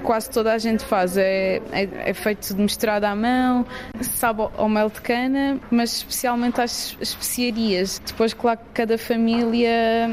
quase 0.02 0.30
toda 0.30 0.52
a 0.52 0.58
gente 0.58 0.84
faz. 0.84 1.16
É, 1.16 1.60
é, 1.70 2.10
é 2.10 2.14
feito 2.14 2.54
de 2.54 2.60
misturado 2.60 3.06
à 3.06 3.14
mão, 3.14 3.64
sabe 4.00 4.37
ao 4.56 4.68
mel 4.68 4.88
de 4.90 5.00
cana, 5.00 5.58
mas 5.70 5.96
especialmente 5.96 6.60
às 6.60 6.96
especiarias. 7.00 8.00
Depois, 8.04 8.32
claro 8.34 8.58
que 8.58 8.70
cada 8.74 8.98
família 8.98 10.08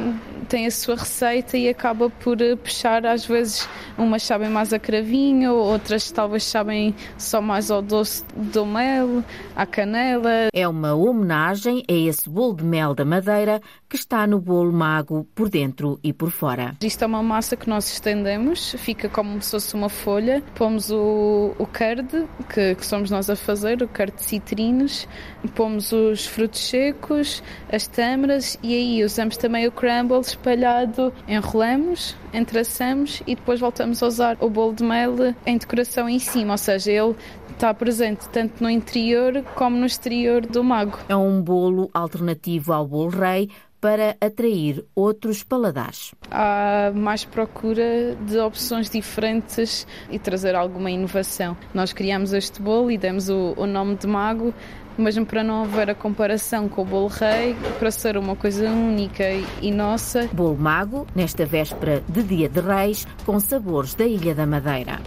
tem 0.48 0.66
a 0.66 0.72
sua 0.72 0.96
receita 0.96 1.58
e 1.58 1.68
acaba 1.70 2.10
por 2.10 2.42
eh, 2.42 2.56
puxar, 2.56 3.06
às 3.06 3.26
vezes, 3.26 3.68
umas 3.98 4.24
sabem 4.24 4.50
mais 4.50 4.74
a 4.74 4.80
cravinho, 4.80 5.54
outras 5.54 6.12
talvez 6.12 6.44
sabem 6.44 6.96
só 7.18 7.42
mais 7.42 7.72
ao 7.72 7.82
doce 7.82 8.24
do 8.36 8.66
mel, 8.66 9.24
à 9.56 9.66
canela. 9.66 10.50
É 10.54 10.68
uma 10.68 10.94
homenagem 10.94 11.84
a 11.90 11.94
esse 11.94 12.30
bolo 12.30 12.56
de 12.56 12.64
mel 12.64 12.94
da 12.94 13.06
Madeira 13.06 13.62
que 13.96 14.00
está 14.02 14.28
no 14.28 14.42
bolo 14.42 14.74
mago 14.74 15.26
por 15.34 15.50
dentro 15.50 15.98
e 16.04 16.12
por 16.12 16.30
fora. 16.30 16.76
Isto 16.82 17.04
é 17.04 17.08
uma 17.08 17.24
massa 17.24 17.56
que 17.56 17.70
nós 17.70 17.90
estendemos, 17.90 18.76
fica 18.78 19.08
como 19.08 19.42
se 19.42 19.52
fosse 19.52 19.74
uma 19.74 19.88
folha. 19.88 20.44
Pomos 20.54 20.92
o, 20.92 21.56
o 21.58 21.66
curd, 21.66 22.28
que, 22.54 22.76
que 22.76 22.86
somos 22.86 23.10
nós 23.10 23.30
a 23.30 23.38
fazer, 23.38 23.82
o 23.82 23.88
curd 23.88 24.12
de 24.12 24.24
citrinos, 24.24 25.08
pomos 25.56 25.94
os 25.94 26.26
frutos 26.26 26.60
secos, 26.68 27.42
as 27.72 27.88
tâmaras 27.88 28.60
e 28.62 28.74
aí 28.74 29.04
usamos 29.04 29.38
também 29.38 29.66
o 29.66 29.72
crumble 29.72 30.20
espalhado, 30.20 31.14
enrolamos, 31.28 32.18
entrelaçamos 32.34 33.24
e 33.26 33.36
depois 33.36 33.62
voltamos 33.62 34.04
a 34.04 34.08
usar 34.08 34.38
o 34.42 34.50
bolo 34.50 34.74
de 34.74 34.84
mel 34.84 35.16
em 35.46 35.58
decoração 35.58 36.10
em 36.10 36.20
cima, 36.20 36.54
ou 36.54 36.58
seja, 36.58 36.92
ele 36.92 37.16
está 37.50 37.74
presente 37.74 38.28
tanto 38.30 38.62
no 38.62 38.70
interior 38.70 39.42
como 39.56 39.78
no 39.78 39.86
exterior 39.86 40.46
do 40.46 40.62
mago. 40.64 41.00
É 41.08 41.16
um 41.16 41.42
bolo 41.42 41.90
alternativo 41.94 42.74
ao 42.74 42.86
bolo 42.86 43.10
rei, 43.10 43.50
para 43.80 44.16
atrair 44.20 44.84
outros 44.96 45.44
paladares. 45.44 46.14
Há 46.32 46.92
mais 46.94 47.24
procura 47.24 48.16
de 48.16 48.38
opções 48.40 48.90
diferentes 48.90 49.86
e 50.10 50.18
trazer 50.18 50.56
alguma 50.56 50.90
inovação. 50.90 51.56
Nós 51.74 51.94
criamos 51.94 52.34
este 52.34 52.62
bolo 52.62 52.90
e 52.90 52.98
demos 52.98 53.30
o, 53.30 53.54
o 53.58 53.66
nome 53.66 53.96
de 53.96 54.08
Mago 54.08 54.54
mesmo 54.98 55.26
para 55.26 55.44
não 55.44 55.64
haver 55.64 55.90
a 55.90 55.96
comparação 55.96 56.68
com 56.68 56.82
o 56.82 56.86
bolo 56.86 57.08
rei, 57.08 57.56
para 57.80 57.92
ser 57.92 58.18
uma 58.18 58.36
coisa 58.36 58.70
única 58.70 59.24
e 59.62 59.72
nossa. 59.72 60.30
Bolo 60.32 60.58
mago, 60.58 61.08
nesta 61.16 61.46
véspera 61.46 62.04
de 62.08 62.24
Dia 62.24 62.50
de 62.50 62.60
Reis, 62.60 63.08
com 63.26 63.40
sabores 63.40 63.94
da 63.94 64.06
Ilha 64.06 64.34
da 64.34 64.46
Madeira. 64.46 65.00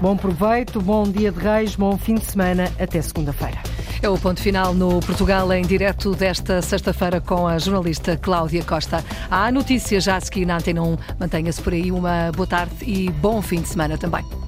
Bom 0.00 0.16
proveito, 0.16 0.80
bom 0.80 1.04
Dia 1.04 1.32
de 1.32 1.38
Reis, 1.38 1.76
bom 1.76 1.96
fim 1.96 2.16
de 2.16 2.24
semana, 2.24 2.70
até 2.78 3.00
segunda-feira. 3.00 3.58
É 4.02 4.08
o 4.08 4.18
ponto 4.18 4.40
final 4.40 4.74
no 4.74 5.00
Portugal 5.00 5.50
em 5.52 5.62
direto 5.62 6.14
desta 6.14 6.60
sexta-feira 6.60 7.20
com 7.20 7.46
a 7.46 7.58
jornalista 7.58 8.16
Cláudia 8.16 8.62
Costa. 8.62 9.02
Há 9.30 9.50
notícias 9.50 10.04
já 10.04 10.16
a 10.16 10.20
seguir 10.20 10.44
na 10.44 10.56
Antena 10.56 10.82
1. 10.82 10.96
Mantenha-se 11.18 11.62
por 11.62 11.72
aí, 11.72 11.90
uma 11.90 12.30
boa 12.32 12.46
tarde 12.46 12.74
e 12.82 13.10
bom 13.10 13.40
fim 13.40 13.62
de 13.62 13.68
semana 13.68 13.96
também. 13.96 14.45